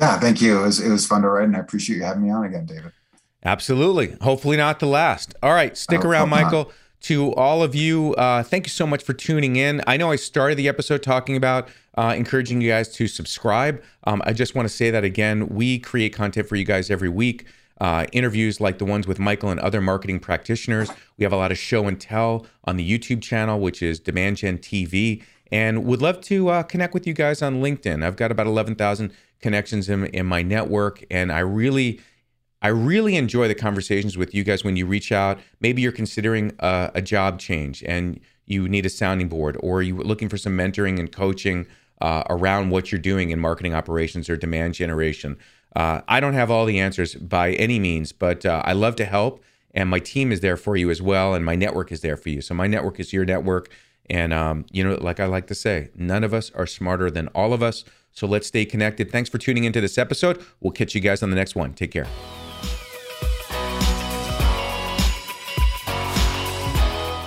Yeah, 0.00 0.18
thank 0.18 0.42
you. 0.42 0.58
It 0.60 0.62
was, 0.62 0.80
it 0.80 0.90
was 0.90 1.06
fun 1.06 1.22
to 1.22 1.28
write, 1.28 1.44
and 1.44 1.56
I 1.56 1.60
appreciate 1.60 1.96
you 1.96 2.02
having 2.02 2.24
me 2.24 2.30
on 2.30 2.44
again, 2.44 2.66
David. 2.66 2.92
Absolutely. 3.44 4.16
Hopefully 4.20 4.56
not 4.56 4.80
the 4.80 4.86
last. 4.86 5.34
All 5.42 5.52
right, 5.52 5.76
stick 5.76 6.04
oh, 6.04 6.08
around, 6.08 6.30
Michael. 6.30 6.64
Not. 6.64 6.72
To 7.02 7.32
all 7.34 7.62
of 7.62 7.74
you, 7.74 8.14
uh, 8.14 8.42
thank 8.42 8.66
you 8.66 8.70
so 8.70 8.86
much 8.86 9.02
for 9.02 9.12
tuning 9.12 9.56
in. 9.56 9.82
I 9.86 9.96
know 9.96 10.10
I 10.10 10.16
started 10.16 10.56
the 10.56 10.66
episode 10.66 11.02
talking 11.02 11.36
about 11.36 11.68
uh, 11.96 12.14
encouraging 12.16 12.60
you 12.60 12.70
guys 12.70 12.88
to 12.94 13.06
subscribe. 13.06 13.82
Um, 14.04 14.22
I 14.24 14.32
just 14.32 14.54
want 14.54 14.68
to 14.68 14.74
say 14.74 14.90
that 14.90 15.04
again. 15.04 15.48
We 15.48 15.78
create 15.78 16.12
content 16.12 16.48
for 16.48 16.56
you 16.56 16.64
guys 16.64 16.90
every 16.90 17.08
week. 17.08 17.46
Uh, 17.80 18.06
interviews 18.12 18.60
like 18.60 18.78
the 18.78 18.84
ones 18.84 19.06
with 19.06 19.18
Michael 19.18 19.50
and 19.50 19.60
other 19.60 19.80
marketing 19.80 20.18
practitioners. 20.18 20.90
We 21.18 21.24
have 21.24 21.32
a 21.32 21.36
lot 21.36 21.52
of 21.52 21.58
show 21.58 21.86
and 21.86 22.00
tell 22.00 22.46
on 22.64 22.76
the 22.76 22.98
YouTube 22.98 23.22
channel, 23.22 23.60
which 23.60 23.82
is 23.82 24.00
Demand 24.00 24.38
Gen 24.38 24.58
TV, 24.58 25.22
and 25.52 25.84
would 25.84 26.00
love 26.00 26.20
to 26.22 26.48
uh, 26.48 26.62
connect 26.62 26.94
with 26.94 27.06
you 27.06 27.12
guys 27.12 27.42
on 27.42 27.60
LinkedIn. 27.62 28.02
I've 28.02 28.16
got 28.16 28.32
about 28.32 28.46
11,000 28.46 29.12
connections 29.40 29.88
in, 29.90 30.06
in 30.06 30.24
my 30.26 30.42
network, 30.42 31.04
and 31.10 31.30
I 31.30 31.40
really 31.40 32.00
I 32.66 32.70
really 32.70 33.14
enjoy 33.14 33.46
the 33.46 33.54
conversations 33.54 34.18
with 34.18 34.34
you 34.34 34.42
guys 34.42 34.64
when 34.64 34.74
you 34.74 34.86
reach 34.86 35.12
out. 35.12 35.38
Maybe 35.60 35.82
you're 35.82 35.92
considering 35.92 36.52
a, 36.58 36.90
a 36.96 37.00
job 37.00 37.38
change 37.38 37.84
and 37.84 38.18
you 38.44 38.68
need 38.68 38.84
a 38.84 38.88
sounding 38.88 39.28
board, 39.28 39.56
or 39.60 39.82
you're 39.82 40.02
looking 40.02 40.28
for 40.28 40.36
some 40.36 40.56
mentoring 40.56 40.98
and 40.98 41.12
coaching 41.12 41.68
uh, 42.00 42.24
around 42.28 42.70
what 42.70 42.90
you're 42.90 43.00
doing 43.00 43.30
in 43.30 43.38
marketing 43.38 43.72
operations 43.72 44.28
or 44.28 44.36
demand 44.36 44.74
generation. 44.74 45.36
Uh, 45.76 46.00
I 46.08 46.18
don't 46.18 46.34
have 46.34 46.50
all 46.50 46.64
the 46.64 46.80
answers 46.80 47.14
by 47.14 47.52
any 47.52 47.78
means, 47.78 48.10
but 48.10 48.44
uh, 48.44 48.62
I 48.64 48.72
love 48.72 48.96
to 48.96 49.04
help, 49.04 49.44
and 49.72 49.88
my 49.88 50.00
team 50.00 50.32
is 50.32 50.40
there 50.40 50.56
for 50.56 50.74
you 50.74 50.90
as 50.90 51.00
well, 51.00 51.34
and 51.34 51.44
my 51.44 51.54
network 51.54 51.92
is 51.92 52.00
there 52.00 52.16
for 52.16 52.30
you. 52.30 52.40
So 52.40 52.52
my 52.52 52.66
network 52.66 52.98
is 52.98 53.12
your 53.12 53.24
network, 53.24 53.70
and 54.10 54.34
um, 54.34 54.66
you 54.72 54.82
know, 54.82 54.96
like 55.00 55.20
I 55.20 55.26
like 55.26 55.46
to 55.46 55.54
say, 55.54 55.90
none 55.94 56.24
of 56.24 56.34
us 56.34 56.50
are 56.56 56.66
smarter 56.66 57.12
than 57.12 57.28
all 57.28 57.52
of 57.52 57.62
us. 57.62 57.84
So 58.10 58.26
let's 58.26 58.48
stay 58.48 58.64
connected. 58.64 59.12
Thanks 59.12 59.30
for 59.30 59.38
tuning 59.38 59.62
into 59.62 59.80
this 59.80 59.98
episode. 59.98 60.44
We'll 60.60 60.72
catch 60.72 60.96
you 60.96 61.00
guys 61.00 61.22
on 61.22 61.30
the 61.30 61.36
next 61.36 61.54
one. 61.54 61.72
Take 61.74 61.92
care. 61.92 62.08